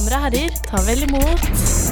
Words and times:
Damer 0.00 0.14
og 0.16 0.22
herrer, 0.24 0.54
ta 0.64 0.78
vel 0.86 1.02
imot 1.04 1.42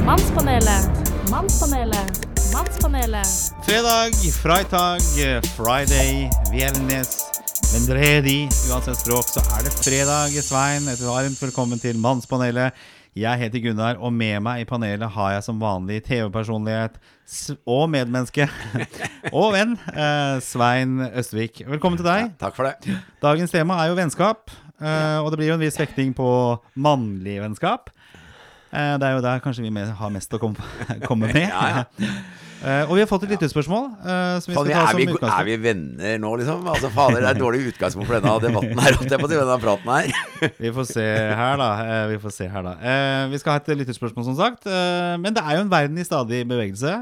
Mannspanelet. 0.06 1.08
Mannspanelet. 1.28 2.22
Mannspanelet. 2.54 3.32
Fredag, 3.66 4.14
freitag, 4.32 5.04
friday, 5.52 6.22
viernes, 6.48 7.10
vendredi. 7.74 8.38
Uansett 8.70 9.02
språk 9.02 9.28
så 9.28 9.42
er 9.58 9.66
det 9.66 9.74
fredag. 9.76 10.32
Svein, 10.40 10.88
et 10.88 11.02
varmt 11.04 11.42
velkommen 11.42 11.82
til 11.82 12.00
Mannspanelet. 12.00 12.80
Jeg 13.18 13.42
heter 13.42 13.60
Gunnar, 13.66 14.00
og 14.00 14.16
med 14.16 14.40
meg 14.46 14.64
i 14.64 14.70
panelet 14.72 15.12
har 15.12 15.34
jeg 15.34 15.44
som 15.44 15.60
vanlig 15.60 16.00
TV-personlighet 16.08 16.96
og 17.68 17.90
medmenneske 17.92 18.48
og 19.36 19.52
venn 19.52 19.76
eh, 19.92 20.40
Svein 20.48 20.96
Østvik. 21.10 21.60
Velkommen 21.68 22.00
til 22.00 22.08
deg. 22.08 22.32
Takk 22.40 22.56
for 22.56 22.72
det. 22.72 22.96
Dagens 23.20 23.52
tema 23.52 23.82
er 23.82 23.92
jo 23.92 24.00
vennskap, 24.00 24.48
eh, 24.80 25.20
og 25.20 25.28
det 25.28 25.42
blir 25.42 25.52
jo 25.52 25.60
en 25.60 25.66
viss 25.66 25.76
vekting 25.76 26.16
på 26.16 26.32
mannlig 26.72 27.36
vennskap. 27.44 27.92
Eh, 28.72 28.94
det 29.00 29.06
er 29.08 29.16
jo 29.16 29.22
der 29.24 29.40
kanskje 29.44 29.64
vi 29.64 29.86
har 30.02 30.10
mest 30.12 30.34
å 30.34 30.40
komme, 30.42 30.56
komme 31.08 31.32
med. 31.32 31.48
Ja, 31.48 31.84
Eh, 32.58 32.88
og 32.90 32.96
vi 32.96 33.02
har 33.04 33.06
fått 33.06 33.22
et 33.22 33.30
lyttespørsmål 33.30 33.84
Ja. 34.02 34.14
som 34.42 34.50
vi 34.50 34.56
Fader, 34.56 34.72
er, 34.74 34.96
vi, 34.98 35.04
er 35.14 35.44
vi 35.46 35.52
venner 35.62 36.16
nå, 36.18 36.30
liksom? 36.40 36.64
Altså, 36.66 36.88
fader, 36.90 37.20
det 37.22 37.28
er 37.28 37.36
et 37.36 37.38
dårlig 37.38 37.60
utgangspunkt 37.70 38.08
for 38.10 38.18
denne 38.18 38.32
debatten 38.42 38.80
her. 38.82 38.96
på 38.98 39.28
denne 39.30 39.58
praten 39.62 39.92
her. 39.94 40.08
Vi 40.64 40.72
får 40.74 40.88
se 40.90 41.04
her, 41.38 41.54
da. 41.60 41.68
Eh, 41.84 42.08
vi 42.10 42.18
får 42.18 42.34
se 42.34 42.48
her 42.50 42.66
da 42.66 42.72
eh, 42.82 43.28
Vi 43.30 43.38
skal 43.38 43.54
ha 43.54 43.62
et 43.62 43.70
lyttespørsmål, 43.78 44.26
som 44.26 44.34
sagt. 44.40 44.66
Eh, 44.66 45.14
men 45.22 45.38
det 45.38 45.44
er 45.46 45.54
jo 45.54 45.68
en 45.68 45.70
verden 45.70 46.02
i 46.02 46.06
stadig 46.08 46.42
bevegelse. 46.50 46.96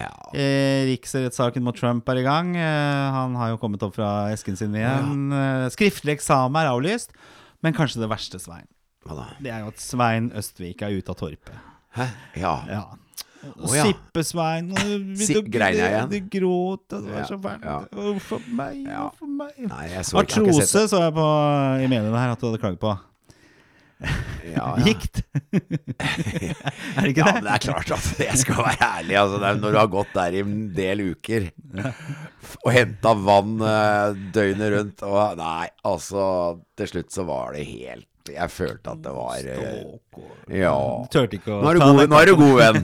Ja. 0.00 0.08
Eh, 0.32 0.88
Riksrettssaken 0.94 1.60
mot 1.66 1.76
Trump 1.76 2.08
er 2.08 2.22
i 2.22 2.24
gang. 2.24 2.54
Eh, 2.56 3.06
han 3.18 3.36
har 3.36 3.52
jo 3.52 3.60
kommet 3.60 3.84
opp 3.84 3.98
fra 4.00 4.30
esken 4.32 4.56
sin 4.56 4.72
igjen. 4.80 5.26
Eh, 5.28 5.66
skriftlig 5.76 6.16
eksamen 6.16 6.56
er 6.62 6.72
avlyst. 6.72 7.12
Men 7.60 7.76
kanskje 7.76 8.00
det 8.00 8.08
verste, 8.10 8.40
Svein? 8.40 8.64
Det 9.42 9.50
er 9.52 9.60
jo 9.64 9.70
at 9.72 9.80
Svein 9.82 10.30
Østvik 10.38 10.82
er 10.86 10.94
ute 10.98 11.10
av 11.14 11.16
torpet. 11.18 11.54
Hæ? 11.96 12.06
Ja. 12.40 12.54
Ja. 12.70 12.82
Og 13.58 13.72
ja. 13.74 13.82
Sippe-Svein 13.88 14.68
Si- 15.18 15.34
grein 15.50 15.74
jeg 15.74 15.90
igjen? 15.90 16.10
Du 16.12 16.28
gråt, 16.38 16.84
det 16.94 17.00
var 17.10 17.24
så 17.26 17.38
fælt. 17.42 17.64
ja. 17.66 17.78
Uff 18.12 18.28
a 18.32 18.38
meg, 18.54 18.76
Ja. 18.86 19.06
uff 19.10 19.22
a 19.22 19.26
meg. 19.26 19.56
Nei, 19.66 19.86
jeg 19.90 20.04
så 20.06 20.22
ikke, 20.22 20.36
jeg 20.38 20.52
Artrose 20.52 20.68
sett 20.70 20.92
så 20.92 21.00
jeg 21.02 21.16
på 21.16 21.24
i 21.82 21.88
mediene 21.90 22.20
her 22.22 22.36
at 22.36 22.38
du 22.38 22.46
hadde 22.46 22.60
klaget 22.62 22.78
på. 22.84 22.92
Ja, 24.02 24.12
ja. 24.54 24.68
Gikt. 24.86 25.20
er 26.02 27.02
det 27.02 27.10
ikke 27.12 27.22
Ja, 27.22 27.26
det? 27.26 27.34
men 27.36 27.44
det 27.46 27.52
er 27.56 27.62
klart 27.66 27.92
at 27.94 28.22
jeg 28.24 28.38
skal 28.40 28.58
være 28.62 28.88
ærlig. 28.88 29.18
Altså, 29.20 29.42
når 29.62 29.74
du 29.74 29.78
har 29.78 29.90
gått 29.92 30.14
der 30.16 30.34
i 30.38 30.42
en 30.42 30.56
del 30.78 31.04
uker 31.12 31.50
og 32.62 32.70
henta 32.74 33.12
vann 33.26 33.54
eh, 33.62 34.16
døgnet 34.34 34.72
rundt 34.74 35.04
og 35.06 35.36
Nei, 35.38 35.68
altså 35.88 36.24
Til 36.78 36.90
slutt 36.90 37.14
så 37.14 37.24
var 37.28 37.54
det 37.56 37.62
helt 37.70 38.08
Jeg 38.30 38.50
følte 38.50 38.90
at 38.90 39.00
det 39.04 39.12
var 39.16 39.34
eh, 39.50 39.82
Ja. 40.52 40.74
Tørte 41.12 41.38
ikke 41.38 41.54
å 41.54 41.60
Nå 41.62 41.70
er 41.70 41.78
du 41.78 41.82
god, 41.82 42.00
nå 42.10 42.18
er 42.18 42.28
du 42.28 42.34
god 42.36 42.56
venn. 42.58 42.80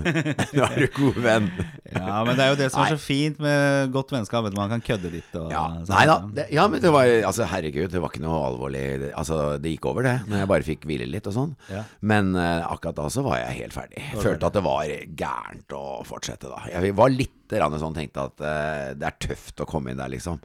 Nå 0.57 0.65
er 0.69 0.79
du 0.85 0.89
god 0.97 1.21
venn. 1.25 1.51
Ja, 1.89 2.21
men 2.27 2.37
det 2.37 2.45
er 2.45 2.51
jo 2.53 2.57
det 2.61 2.67
som 2.69 2.83
er 2.85 2.93
så 2.93 3.01
fint 3.01 3.39
med 3.41 3.93
godt 3.95 4.11
vennskap. 4.13 4.45
at 4.45 4.57
man 4.57 4.69
kan 4.69 4.83
kødde 4.85 5.09
litt. 5.13 5.31
Og, 5.41 5.49
Ja, 5.53 5.63
sånn. 5.81 5.89
nei 5.89 6.03
da. 6.09 6.17
Det, 6.37 6.45
ja, 6.53 6.67
men 6.69 6.83
det 6.85 6.93
var 6.93 7.09
Altså, 7.29 7.47
herregud, 7.49 7.89
det 7.93 8.03
var 8.05 8.13
ikke 8.13 8.23
noe 8.25 8.43
alvorlig. 8.51 8.83
Det, 9.03 9.11
altså, 9.17 9.39
det 9.63 9.73
gikk 9.73 9.89
over, 9.89 10.05
det. 10.05 10.17
Når 10.29 10.43
jeg 10.43 10.51
bare 10.53 10.69
fikk 10.69 10.85
hvile 10.89 11.09
litt 11.09 11.29
og 11.31 11.37
sånn. 11.39 11.55
Ja. 11.73 11.83
Men 12.13 12.35
uh, 12.37 12.69
akkurat 12.69 12.99
da 13.01 13.09
så 13.13 13.25
var 13.25 13.41
jeg 13.41 13.63
helt 13.63 13.77
ferdig. 13.77 14.05
Følte 14.21 14.51
at 14.51 14.59
det 14.59 14.65
var 14.69 14.93
gærent 15.25 15.77
å 15.79 15.83
fortsette 16.09 16.53
da. 16.53 16.63
Jeg 16.73 16.95
var 16.99 17.15
litt 17.15 17.35
sånn 17.49 17.95
tenkte 17.97 18.27
at 18.29 18.43
uh, 18.45 18.91
det 18.93 19.07
er 19.09 19.17
tøft 19.25 19.63
å 19.65 19.67
komme 19.69 19.91
inn 19.95 20.01
der, 20.01 20.13
liksom. 20.13 20.37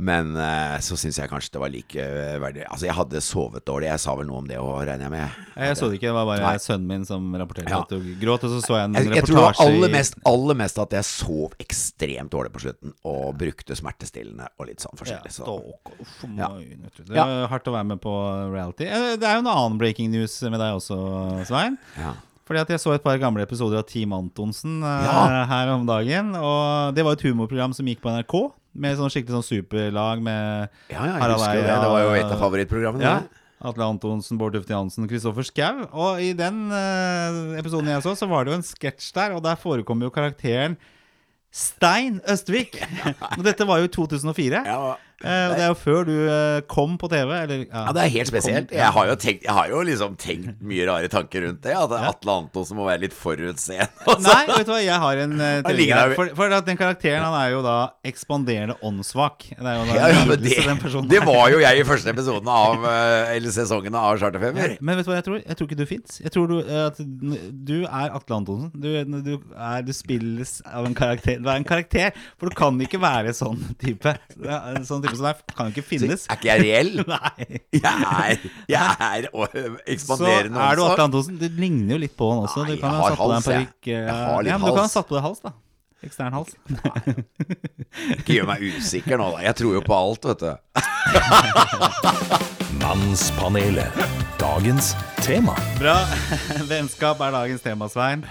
Men 0.00 0.32
uh, 0.36 0.78
så 0.80 0.96
syns 0.96 1.20
jeg 1.20 1.28
kanskje 1.28 1.52
det 1.56 1.60
var 1.60 1.74
likeverdig. 1.74 2.64
Altså, 2.70 2.88
jeg 2.88 2.96
hadde 2.96 3.20
sovet 3.24 3.66
dårlig. 3.68 3.90
Jeg 3.92 4.02
sa 4.06 4.16
vel 4.16 4.28
noe 4.30 4.40
om 4.40 4.48
det 4.48 4.56
òg, 4.60 4.78
regner 4.88 5.10
jeg 5.10 5.14
med. 5.18 5.44
Jeg 5.60 5.76
så 5.76 5.85
det 5.90 5.98
ikke, 6.00 6.08
det 6.10 6.14
var 6.16 6.26
bare 6.26 6.42
Nei. 6.44 6.56
sønnen 6.58 6.86
min 6.86 7.04
som 7.08 7.32
rapporterte 7.34 7.70
Ja. 7.70 7.80
at 7.82 7.88
du 7.88 8.00
gråt. 8.20 8.44
Og 8.44 8.50
så 8.50 8.60
så 8.64 8.76
jeg 8.78 8.84
en 8.84 8.94
Jeg, 8.94 9.04
jeg 9.14 9.24
tror 9.24 9.34
det 9.34 9.42
var 9.42 9.52
reportasje 9.52 9.66
aller 9.76 9.88
mest, 9.96 10.14
aller 10.26 10.54
mest 10.54 10.78
at 10.78 10.90
jeg 10.98 11.04
sov 11.04 11.54
ekstremt 11.58 12.30
dårlig 12.30 12.52
på 12.52 12.60
slutten, 12.66 12.92
og 13.04 13.36
brukte 13.38 13.76
smertestillende 13.78 14.48
og 14.58 14.66
litt 14.66 14.80
sånn 14.80 14.96
forskjellig. 14.98 15.30
Så. 15.32 15.42
stalk, 15.44 15.92
uff, 16.00 16.24
Ja. 16.36 16.48
Det 16.48 17.16
er 17.16 17.46
hardt 17.48 17.64
å 17.66 17.72
være 17.72 17.86
med 17.86 18.00
på 18.00 18.14
reality. 18.52 18.84
Eh, 18.86 19.16
Det 19.16 19.24
er 19.24 19.34
jo 19.40 19.44
en 19.46 19.52
annen 19.54 19.78
breaking 19.78 20.10
news 20.10 20.40
med 20.42 20.58
deg 20.60 20.74
også, 20.76 21.44
Svein. 21.46 21.78
Ja. 21.96 22.12
Fordi 22.46 22.60
at 22.60 22.68
Jeg 22.68 22.78
så 22.78 22.94
et 22.94 23.02
par 23.02 23.18
gamle 23.18 23.42
episoder 23.42 23.78
av 23.78 23.86
Team 23.86 24.12
Antonsen 24.12 24.80
eh, 24.82 25.04
Ja. 25.04 25.44
her 25.46 25.68
om 25.74 25.84
dagen. 25.86 26.34
Og 26.36 26.94
Det 26.94 27.02
var 27.04 27.12
et 27.12 27.22
humorprogram 27.22 27.74
som 27.74 27.84
gikk 27.86 28.00
på 28.00 28.10
NRK, 28.10 28.52
med 28.76 28.96
sånn 28.98 29.08
skikkelig 29.10 29.42
sånn 29.42 29.64
superlag 29.64 30.20
med 30.22 30.68
Ja, 30.90 31.00
ja, 31.06 31.12
jeg 31.14 31.22
Harald 31.22 31.40
jo 31.40 31.62
det. 31.62 31.80
Det 31.80 31.88
var 31.90 32.02
jo 32.02 32.10
et 32.14 32.32
av 32.32 32.38
favorittprogrammene. 32.38 33.02
Ja. 33.02 33.20
Atle 33.64 33.86
Antonsen, 33.88 34.36
Bård 34.40 34.56
Tufte 34.56 34.74
Jansen, 34.74 35.06
Kristoffer 35.08 35.46
Schou. 35.48 35.86
Og 35.96 36.20
i 36.20 36.32
den 36.36 36.66
uh, 36.68 37.56
episoden 37.56 37.88
jeg 37.88 38.04
så, 38.04 38.12
så 38.18 38.28
var 38.28 38.44
det 38.44 38.52
jo 38.52 38.58
en 38.60 38.66
sketsj 38.66 39.10
der, 39.16 39.36
og 39.36 39.42
der 39.46 39.56
forekom 39.60 40.04
jo 40.04 40.12
karakteren 40.12 40.76
Stein 41.56 42.18
Østvik. 42.28 42.76
Og 43.38 43.44
dette 43.46 43.64
var 43.64 43.80
jo 43.80 43.88
i 43.88 43.92
2004. 43.94 44.60
Ja, 44.66 44.96
Eh, 45.24 45.46
og 45.48 45.54
det 45.56 45.62
er 45.64 45.70
jo 45.70 45.76
før 45.80 46.02
du 46.04 46.12
eh, 46.28 46.58
kom 46.68 46.96
på 47.00 47.08
TV. 47.08 47.30
Eller, 47.32 47.62
Ja, 47.70 47.92
det 47.96 48.02
er 48.04 48.12
helt 48.18 48.28
spesielt. 48.28 48.72
Jeg 48.74 48.92
har 48.92 49.06
jo, 49.08 49.14
tenkt, 49.16 49.46
jeg 49.46 49.54
har 49.56 49.70
jo 49.72 49.80
liksom 49.88 50.16
tenkt 50.20 50.60
mye 50.60 50.84
rare 50.88 51.08
tanker 51.12 51.46
rundt 51.46 51.62
det. 51.64 51.72
At 51.72 51.94
Atle 51.96 52.34
Antonsen 52.42 52.76
må 52.76 52.84
være 52.88 53.06
litt 53.06 53.16
forutseende. 53.16 53.88
Nei, 54.26 54.42
vet 54.50 54.68
du 54.68 54.74
hva, 54.74 54.80
jeg 54.84 55.00
har 55.06 55.22
en 55.24 55.36
uh, 55.40 55.46
teori 55.64 55.88
For, 56.18 56.32
for 56.36 56.56
at 56.58 56.68
den 56.68 56.80
karakteren 56.80 57.24
han 57.24 57.36
er 57.38 57.54
jo 57.54 57.62
da 57.64 57.76
ekspanderende 58.06 58.76
åndssvak. 58.84 59.48
Det 59.56 59.64
Ja, 59.64 60.10
ja, 60.12 60.24
lidelse 60.28 60.74
det, 60.76 61.06
det 61.14 61.22
var 61.24 61.48
jo 61.52 61.62
jeg 61.62 61.80
i 61.80 61.86
første 61.88 62.12
episoden 62.12 62.48
av 62.52 62.84
eh, 62.88 63.34
Eller 63.36 63.54
sesongen 63.54 63.96
av 63.98 64.18
Charterfeber. 64.20 64.76
Men 64.84 64.98
vet 64.98 65.08
du 65.08 65.12
hva 65.12 65.18
jeg 65.18 65.26
tror? 65.26 65.40
Jeg 65.40 65.58
tror 65.58 65.70
ikke 65.70 65.80
du 65.80 65.86
fins. 65.88 66.20
Jeg 66.22 66.34
tror 66.34 66.50
du, 66.50 66.56
eh, 66.60 66.82
at 66.90 67.00
du 67.00 67.76
er 67.86 68.14
Atle 68.16 68.40
Antonsen. 68.40 68.70
Du, 68.76 68.90
du, 69.24 69.32
er, 69.56 69.80
du 69.86 69.92
spilles 69.96 70.58
av 70.68 70.88
en 70.88 70.96
karakter. 70.96 71.40
Du 71.40 71.48
er 71.48 71.60
en 71.60 71.68
karakter, 71.68 72.12
for 72.36 72.52
du 72.52 72.58
kan 72.58 72.76
ikke 72.84 73.00
være 73.02 73.32
sånn 73.36 73.62
type. 73.80 74.12
Sånn 74.86 75.00
type 75.02 75.05
som 75.14 75.24
deg 75.28 75.34
kan 75.56 75.64
jo 75.68 75.72
ikke 75.76 75.84
Så 75.86 75.90
finnes. 75.92 76.22
er 76.26 76.34
ikke 76.36 76.48
jeg 76.50 76.58
reell? 76.64 76.92
Nei. 77.12 77.44
Jeg 77.72 77.82
er, 77.84 78.36
jeg 78.68 78.96
er 79.06 79.22
å- 79.30 79.46
Så 80.02 80.18
er 80.26 80.42
du. 80.50 80.54
Atle 80.58 81.02
Antonsen. 81.06 81.38
Du 81.38 81.46
ligner 81.48 81.94
jo 81.94 81.98
litt 82.02 82.16
på 82.18 82.26
han 82.32 82.42
også. 82.48 82.60
Nei, 82.66 82.74
Du 82.74 82.80
kan 82.82 82.90
jeg 82.90 82.98
ha 82.98 83.02
satt 83.08 83.18
på 83.18 83.22
deg 83.28 83.30
en 83.30 83.34
hals, 83.36 83.46
jeg. 83.46 83.52
eh, 83.86 83.90
Jeg 83.92 83.98
har 84.10 84.42
litt 84.42 84.50
ja, 84.50 84.58
men 84.58 84.66
du 84.66 84.72
kan 84.74 84.82
ha 84.88 84.92
satt 84.96 85.06
på 85.08 85.14
deg 85.18 85.22
hals, 85.28 85.40
da. 85.46 85.50
Ekstern 86.04 86.32
hals. 86.36 86.50
Ikke 88.18 88.32
gjør 88.36 88.46
meg 88.50 88.60
usikker 88.76 89.16
nå, 89.18 89.26
da. 89.36 89.40
Jeg 89.46 89.54
tror 89.62 89.72
jo 89.78 89.82
på 89.86 89.94
alt, 89.96 90.22
vet 90.28 90.40
du. 90.44 90.52
Mannspanelet. 92.82 93.90
Dagens 94.38 94.92
tema. 95.24 95.54
Bra. 95.80 95.96
Vennskap 96.68 97.20
er 97.24 97.30
dagens 97.34 97.62
tema, 97.64 97.88
Svein. 97.90 98.22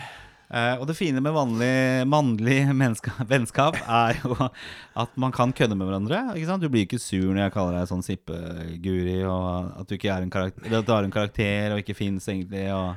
Eh, 0.46 0.76
og 0.78 0.86
det 0.86 0.94
fine 0.94 1.22
med 1.26 1.34
vanlig 1.34 2.06
mannlig 2.06 2.60
vennskap 3.32 3.80
er 3.82 4.20
jo 4.22 4.36
at 4.38 5.16
man 5.18 5.34
kan 5.36 5.54
kødde 5.56 5.78
med 5.78 5.90
hverandre. 5.90 6.22
Ikke 6.36 6.50
sant? 6.52 6.62
Du 6.62 6.70
blir 6.70 6.86
ikke 6.86 7.02
sur 7.02 7.32
når 7.32 7.48
jeg 7.48 7.56
kaller 7.56 7.80
deg 7.80 7.90
sånn 7.90 8.06
sippeguri, 8.06 9.18
og 9.26 9.82
at 9.82 9.90
du 9.90 9.98
ikke 9.98 10.14
er 10.14 10.28
en 10.28 10.34
karakter, 10.34 10.70
at 10.70 10.86
du 10.86 10.94
har 10.94 11.08
en 11.08 11.16
karakter 11.16 11.76
og 11.76 11.82
ikke 11.82 11.98
fins 11.98 12.30
egentlig. 12.30 12.68
Og 12.76 12.94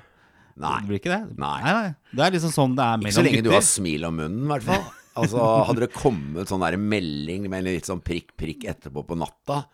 Nei. 0.58 0.74
Det 0.82 0.88
blir 0.90 0.98
ikke 0.98 1.12
det? 1.14 1.38
Nei. 1.38 1.58
nei. 1.62 1.90
Det 2.10 2.22
er 2.24 2.34
liksom 2.34 2.50
sånn 2.50 2.72
det 2.74 2.82
er 2.82 3.02
Ikke 3.04 3.14
så 3.14 3.22
lenge 3.22 3.38
lenge 3.38 3.46
du 3.46 3.52
har 3.54 3.66
smil 3.66 4.06
om 4.08 4.16
munnen, 4.18 4.40
i 4.42 4.52
hvert 4.56 4.66
fall. 4.66 4.88
Altså, 5.18 5.44
hadde 5.68 5.82
det 5.84 5.94
kommet 5.94 6.50
sånn 6.50 6.62
der 6.62 6.76
melding 6.78 7.46
med 7.48 7.60
en 7.60 7.68
litt 7.68 7.88
sånn 7.88 8.02
prikk, 8.02 8.32
prikk 8.38 8.66
etterpå 8.70 9.02
på 9.06 9.18
natta 9.18 9.64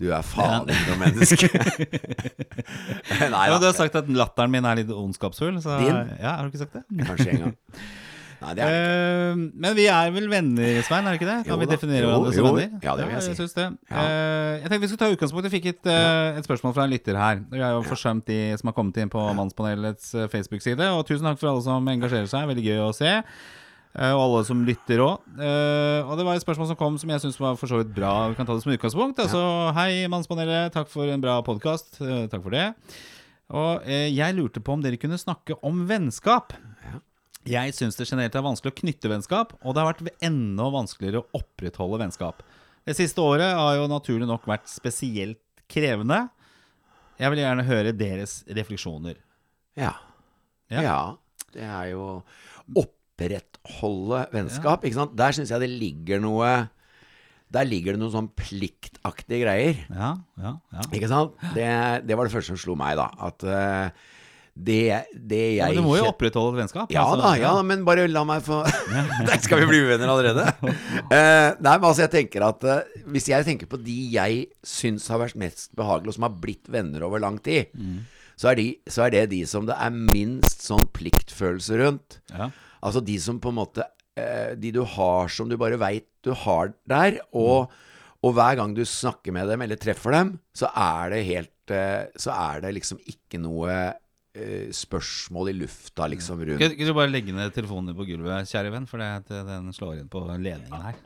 Du 0.00 0.06
er 0.16 0.22
faen 0.24 0.68
ikke 0.72 0.94
noe 0.94 1.00
menneske. 1.02 1.48
Nei 3.34 3.46
Ja, 3.50 3.58
du 3.60 3.66
har 3.68 3.74
sagt 3.76 3.98
at 4.00 4.06
latteren 4.08 4.52
min 4.52 4.64
er 4.64 4.78
litt 4.80 4.92
ondskapsfull. 4.94 5.58
Så, 5.60 5.76
Din? 5.82 5.98
Ja, 6.20 6.38
har 6.38 6.46
du 6.46 6.52
ikke 6.54 6.62
sagt 6.64 6.78
det? 6.78 6.84
Kanskje 7.04 7.34
en 7.34 7.42
gang. 7.44 7.58
Nei, 8.40 8.54
det 8.56 8.64
er 8.64 8.70
det 8.72 8.76
ikke. 8.80 8.92
Eh, 8.96 9.40
men 9.60 9.74
vi 9.76 9.84
er 9.92 10.12
vel 10.14 10.30
venner, 10.32 10.78
Svein? 10.86 11.04
er 11.04 11.12
det 11.12 11.18
ikke 11.20 11.28
det? 11.28 11.36
Kan 11.44 11.52
Jo 11.52 11.58
vi 11.60 11.66
definere 11.68 12.00
Jo, 12.06 12.08
hverandre 12.08 12.32
som 12.32 12.46
jo. 12.46 12.52
venner? 12.56 12.78
Ja, 12.86 12.94
det 12.96 13.04
vil 13.10 13.12
jeg 13.18 13.26
si. 13.26 13.34
synes 13.42 13.56
det. 13.58 13.66
Ja. 13.90 14.00
Uh, 14.00 14.52
jeg 14.62 14.64
tenkte 14.70 14.80
vi 14.80 14.88
skulle 14.94 15.02
ta 15.04 15.10
utgangspunkt 15.12 15.48
Jeg 15.50 15.54
fikk 15.58 15.68
et, 15.74 15.90
uh, 15.92 16.38
et 16.40 16.48
spørsmål 16.48 16.72
fra 16.78 16.86
en 16.88 16.94
lytter 16.94 17.20
her. 17.20 17.42
Vi 17.52 17.60
har 17.60 17.76
jo 17.76 17.82
forsømt 17.84 18.24
de 18.32 18.40
som 18.56 18.72
har 18.72 18.78
kommet 18.80 18.96
inn 19.04 19.12
på 19.12 19.26
Mannspanelets 19.36 20.14
Facebook-side. 20.32 20.88
Og 20.96 21.04
tusen 21.10 21.28
takk 21.28 21.36
for 21.42 21.52
alle 21.52 21.66
som 21.68 21.92
engasjerer 21.92 22.32
seg. 22.32 22.48
Veldig 22.54 22.64
gøy 22.70 22.80
å 22.86 22.92
se. 22.96 23.12
Eh, 23.98 24.12
og 24.14 24.22
alle 24.22 24.42
som 24.46 24.64
lytter 24.66 25.02
òg. 25.02 25.24
og 26.06 26.12
det 26.18 26.26
var 26.26 26.36
et 26.38 26.44
spørsmål 26.44 26.68
som 26.70 26.78
kom 26.78 26.98
som 27.00 27.10
jeg 27.10 27.22
syns 27.24 27.40
var 27.42 27.56
for 27.58 27.70
så 27.70 27.80
vidt 27.80 27.94
bra. 27.94 28.28
Vi 28.30 28.38
kan 28.38 28.46
ta 28.46 28.54
det 28.54 28.62
som 28.62 28.72
utgangspunkt. 28.74 29.18
Altså, 29.18 29.40
hei, 29.74 30.06
Mannspanelet. 30.10 30.72
Takk 30.74 30.90
for 30.92 31.10
en 31.10 31.22
bra 31.22 31.40
podkast. 31.42 31.98
takk 31.98 32.42
for 32.44 32.54
det. 32.54 32.68
Og 33.50 33.86
eh, 33.88 34.08
jeg 34.14 34.36
lurte 34.36 34.62
på 34.62 34.76
om 34.76 34.82
dere 34.84 35.00
kunne 35.00 35.18
snakke 35.18 35.58
om 35.66 35.82
vennskap. 35.90 36.54
Jeg 37.48 37.72
syns 37.74 37.96
det 37.96 38.06
generelt 38.06 38.36
er 38.36 38.44
vanskelig 38.44 38.74
å 38.74 38.78
knytte 38.82 39.10
vennskap, 39.10 39.54
og 39.64 39.74
det 39.74 39.80
har 39.82 39.94
vært 39.94 40.24
enda 40.26 40.66
vanskeligere 40.74 41.22
å 41.22 41.40
opprettholde 41.40 42.02
vennskap. 42.02 42.44
Det 42.86 42.94
siste 42.98 43.22
året 43.24 43.56
har 43.56 43.78
jo 43.78 43.88
naturlig 43.90 44.28
nok 44.28 44.44
vært 44.48 44.68
spesielt 44.70 45.40
krevende. 45.70 46.26
Jeg 47.20 47.32
vil 47.32 47.42
gjerne 47.42 47.66
høre 47.68 47.96
deres 47.96 48.40
refleksjoner. 48.48 49.18
Ja. 49.80 49.94
Ja. 50.70 50.84
ja. 50.84 51.00
Det 51.50 51.64
er 51.64 51.90
jo 51.94 52.04
opprettholde 53.20 54.20
vennskap, 54.32 54.84
ikke 54.84 54.96
sant. 54.96 55.16
Der 55.18 55.36
syns 55.36 55.50
jeg 55.52 55.60
det 55.60 55.70
ligger 55.70 56.20
noe 56.22 56.52
der 57.50 57.66
ligger 57.66 57.96
det 57.96 57.98
noen 57.98 58.12
sånn 58.14 58.28
pliktaktige 58.38 59.40
greier. 59.42 59.78
Ja, 59.90 60.12
ja, 60.38 60.52
ja. 60.70 60.84
Ikke 60.94 61.08
sant? 61.10 61.32
Det, 61.56 61.66
det 62.06 62.14
var 62.16 62.28
det 62.28 62.32
første 62.36 62.52
som 62.52 62.60
slo 62.62 62.76
meg, 62.78 62.94
da. 62.94 63.08
At 63.26 63.42
eh, 63.42 63.90
det, 64.54 64.76
det 65.18 65.40
jeg 65.40 65.58
Ja, 65.58 65.66
men 65.72 65.80
du 65.80 65.88
må 65.88 65.96
jo 65.98 66.04
opprettholde 66.12 66.54
et 66.54 66.60
vennskap. 66.62 66.92
ja 66.94 67.02
altså. 67.02 67.24
da, 67.24 67.32
ja, 67.40 67.50
men 67.66 67.82
bare 67.88 68.04
la 68.06 68.22
meg 68.28 68.44
få 68.46 68.60
Der 69.26 69.42
skal 69.42 69.64
vi 69.64 69.68
bli 69.72 69.82
uvenner 69.82 70.12
allerede. 70.14 70.46
Uh, 70.62 71.58
nei, 71.66 71.74
men 71.74 71.88
altså, 71.90 72.04
jeg 72.04 72.12
tenker 72.14 72.46
at 72.46 72.62
uh, 72.70 73.02
hvis 73.10 73.26
jeg 73.32 73.48
tenker 73.50 73.66
på 73.70 73.82
de 73.82 73.98
jeg 74.14 74.46
syns 74.62 75.10
har 75.10 75.18
vært 75.24 75.38
mest 75.42 75.74
behagelige, 75.74 76.14
og 76.14 76.18
som 76.20 76.28
har 76.30 76.38
blitt 76.46 76.70
venner 76.70 77.02
over 77.10 77.18
lang 77.26 77.42
tid, 77.42 77.74
Mm. 77.74 78.04
så, 78.38 78.52
er 78.54 78.62
de, 78.62 78.68
så 78.86 79.08
er 79.08 79.16
det 79.18 79.26
de 79.34 79.42
som 79.46 79.66
det 79.66 79.74
er 79.74 79.90
minst 79.90 80.62
sånn 80.70 80.86
pliktfølelse 80.94 81.82
rundt. 81.82 82.20
Ja. 82.30 82.52
Altså 82.82 83.02
de 83.04 83.18
som 83.20 83.38
på 83.42 83.50
en 83.52 83.58
måte 83.60 83.84
eh, 84.16 84.54
De 84.56 84.70
du 84.72 84.82
har 84.96 85.28
som 85.32 85.48
du 85.50 85.56
bare 85.60 85.78
veit 85.80 86.06
du 86.24 86.32
har 86.36 86.72
der, 86.88 87.18
og, 87.32 87.70
og 88.24 88.34
hver 88.36 88.56
gang 88.60 88.74
du 88.76 88.82
snakker 88.84 89.32
med 89.32 89.48
dem 89.48 89.62
eller 89.64 89.76
treffer 89.80 90.12
dem, 90.12 90.34
så 90.56 90.68
er 90.76 91.14
det 91.14 91.24
helt 91.28 91.72
eh, 91.72 92.06
Så 92.20 92.32
er 92.34 92.60
det 92.66 92.74
liksom 92.76 92.98
ikke 93.08 93.40
noe 93.40 93.72
eh, 94.36 94.68
spørsmål 94.76 95.48
i 95.52 95.54
lufta 95.62 96.06
liksom 96.12 96.42
rundt 96.44 96.60
Kan 96.76 96.90
du 96.90 96.92
bare 96.96 97.08
legge 97.12 97.32
ned 97.36 97.54
telefonen 97.56 97.88
din 97.92 97.96
på 97.98 98.04
gulvet, 98.10 98.50
kjære 98.52 98.74
venn, 98.74 98.86
for 98.90 99.00
det, 99.00 99.40
den 99.48 99.72
slår 99.76 100.02
inn 100.02 100.10
på 100.12 100.22
ledningen 100.28 100.84
her. 100.84 101.00